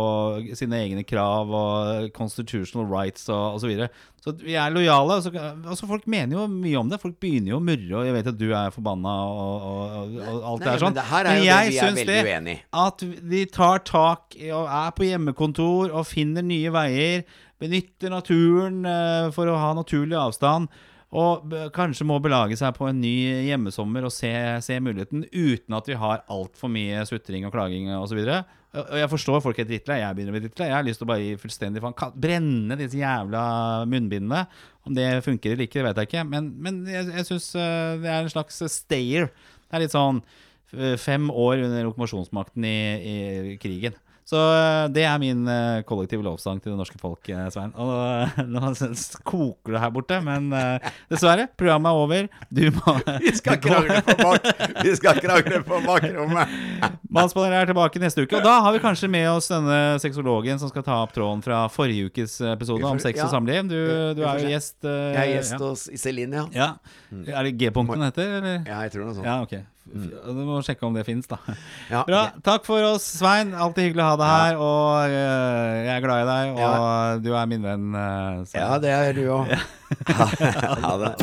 sine 0.58 0.80
egne 0.82 1.04
krav 1.06 1.52
og 1.54 2.08
constitutional 2.16 2.88
rights 2.90 3.28
og 3.30 3.54
osv. 3.54 3.62
Så, 3.62 3.70
videre. 3.70 3.88
så 4.18 4.32
vi 4.40 4.56
er 4.58 4.72
lojale. 4.74 5.20
og 5.20 5.22
Så, 5.22 5.30
altså 5.38 5.86
folk 5.86 6.08
mener 6.10 6.40
jo 6.40 6.48
mye 6.50 6.80
om 6.80 6.90
det. 6.90 6.98
Folk 6.98 7.14
begynner 7.22 7.54
jo 7.54 7.60
å 7.60 7.62
murre, 7.62 8.00
og 8.00 8.08
jeg 8.08 8.16
vet 8.16 8.32
at 8.32 8.40
du 8.40 8.48
er 8.50 8.74
forbanna 8.74 9.14
og, 9.30 9.68
og, 9.70 10.18
og, 10.18 10.42
alt 10.50 10.64
Nei, 10.64 10.66
det 10.66 10.72
er 10.72 10.82
sånn. 10.82 10.90
men 10.90 10.98
det 10.98 11.06
her 11.12 11.30
er 11.30 11.38
jo 11.38 11.44
det 11.44 11.48
jeg 11.52 11.70
er 11.70 11.78
syns 11.78 12.10
det 12.10 12.18
uenig 12.26 12.56
at 12.88 13.06
de 13.30 13.44
tar 13.54 13.84
tak 13.86 14.38
og 14.48 14.74
er 14.80 14.90
på 14.98 15.06
hjemmekontor 15.06 15.94
og 15.94 16.08
finner 16.08 16.46
nye 16.46 16.74
veier. 16.74 17.26
Benytter 17.62 18.10
naturen 18.10 18.82
eh, 18.86 19.30
for 19.34 19.50
å 19.50 19.58
ha 19.58 19.70
naturlig 19.78 20.18
avstand. 20.18 20.66
Og 21.16 21.54
kanskje 21.72 22.04
må 22.04 22.18
belage 22.20 22.58
seg 22.60 22.74
på 22.76 22.84
en 22.90 22.98
ny 23.00 23.14
hjemmesommer 23.46 24.04
og 24.04 24.12
se, 24.12 24.30
se 24.64 24.76
muligheten 24.84 25.24
uten 25.32 25.76
at 25.78 25.86
vi 25.88 25.96
har 25.96 26.24
altfor 26.28 26.68
mye 26.72 27.00
sutring 27.08 27.46
og 27.48 27.54
klaging 27.54 27.88
osv. 27.96 28.20
Jeg 28.76 29.08
forstår 29.08 29.40
folk 29.40 29.56
er 29.62 29.68
drittlei. 29.70 30.02
Jeg 30.02 30.16
begynner 30.18 30.34
å 30.34 30.36
bli 30.36 30.42
drittlei. 30.44 30.66
Jeg 30.68 30.76
har 30.76 30.84
lyst 30.84 31.00
til 31.00 31.08
å 31.08 31.10
bare 31.14 31.24
gi 31.24 31.38
fullstendig 31.40 31.80
faen. 31.80 31.96
Brenne 32.20 32.76
disse 32.76 33.00
jævla 33.00 33.44
munnbindene. 33.88 34.42
Om 34.84 34.98
det 34.98 35.06
funker 35.24 35.54
eller 35.54 35.64
ikke, 35.64 35.80
det 35.80 35.86
vet 35.88 36.02
jeg 36.02 36.10
ikke. 36.10 36.26
Men, 36.28 36.50
men 36.60 36.82
jeg, 36.88 37.08
jeg 37.16 37.28
syns 37.30 37.48
det 37.56 38.12
er 38.12 38.20
en 38.20 38.34
slags 38.34 38.60
stayer. 38.74 39.32
Det 39.64 39.78
er 39.78 39.84
litt 39.86 39.96
sånn 39.96 40.20
eh, 40.76 40.98
fem 41.00 41.32
år 41.32 41.64
under 41.70 41.88
okkupasjonsmakten 41.88 42.68
i, 42.68 42.76
i 42.98 43.56
krigen. 43.62 43.96
Så 44.28 44.36
eh, 44.36 44.86
det 44.92 45.06
er 45.08 45.20
min 45.22 45.46
eh, 45.48 45.80
kollektive 45.88 46.20
lovsang 46.26 46.58
til 46.60 46.74
det 46.74 46.76
norske 46.76 46.98
folk, 47.00 47.30
eh, 47.32 47.46
Svein. 47.52 47.70
Og 47.80 48.42
nå 48.52 48.72
koker 49.24 49.72
det 49.72 49.80
her 49.80 49.92
borte, 49.94 50.18
men 50.24 50.50
dessverre, 51.08 51.46
programmet 51.56 51.88
er 51.88 52.02
over. 52.02 52.28
Du 52.52 52.66
må 52.76 52.96
Vi 53.24 53.32
skal 53.38 53.56
krangle 53.62 54.02
på, 54.04 54.16
bak, 54.20 54.50
vi 54.84 54.92
skal 54.98 55.20
krangle 55.24 55.62
på 55.64 55.80
bakrommet. 55.86 56.52
Mannspanelet 57.16 57.62
er 57.62 57.70
tilbake 57.72 58.02
neste 58.02 58.26
uke, 58.26 58.36
og 58.36 58.44
da 58.44 58.58
har 58.66 58.76
vi 58.76 58.82
kanskje 58.84 59.08
med 59.12 59.30
oss 59.30 59.48
denne 59.48 59.80
sexologen 60.02 60.60
som 60.60 60.68
skal 60.68 60.84
ta 60.84 61.00
opp 61.06 61.16
tråden 61.16 61.40
fra 61.44 61.62
forrige 61.72 62.10
ukes 62.12 62.36
episode 62.52 62.84
om 62.84 63.00
sex 63.00 63.24
og 63.24 63.32
samliv. 63.32 63.64
Du, 63.70 63.78
du 64.18 64.22
er 64.28 64.44
jo 64.44 64.52
gjest. 64.52 64.76
Uh, 64.84 64.92
Jeg 65.16 65.22
er 65.22 65.32
gjest 65.38 65.56
ja. 65.56 65.62
hos 65.64 65.88
Iselin, 65.94 66.36
ja. 66.36 66.44
Ja. 66.52 66.70
Er 67.32 67.48
det 67.48 67.56
G-punkten 67.56 68.04
heter, 68.04 68.36
eller? 68.42 68.60
Ja, 68.68 68.84
jeg 68.84 68.92
tror 68.92 69.08
noe 69.08 69.16
sånt. 69.16 69.28
Ja, 69.28 69.40
ok. 69.48 69.56
Du 69.88 70.40
må 70.44 70.58
sjekke 70.66 70.84
om 70.86 70.94
det 70.96 71.04
fins, 71.08 71.26
da. 71.30 71.38
Ja, 71.92 72.02
Bra. 72.08 72.22
Takk 72.44 72.66
for 72.68 72.84
oss, 72.90 73.06
Svein. 73.18 73.54
Alltid 73.56 73.88
hyggelig 73.88 74.04
å 74.04 74.10
ha 74.12 74.18
deg 74.20 74.32
her. 74.34 74.60
Og 74.60 75.14
uh, 75.14 75.78
jeg 75.86 75.94
er 75.96 76.04
glad 76.04 76.22
i 76.24 76.28
deg, 76.28 76.62
og 76.68 77.24
du 77.24 77.30
er 77.34 77.50
min 77.54 77.64
venn. 77.64 77.88
Uh, 77.96 78.44
Ja, 78.54 78.70
det 78.82 78.92
er 78.94 79.12
du 79.16 79.24
òg. 79.38 79.54
Ha 80.84 80.94
det. 81.04 81.14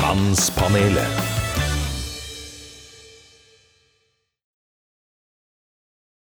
Mannspanelet. 0.00 1.51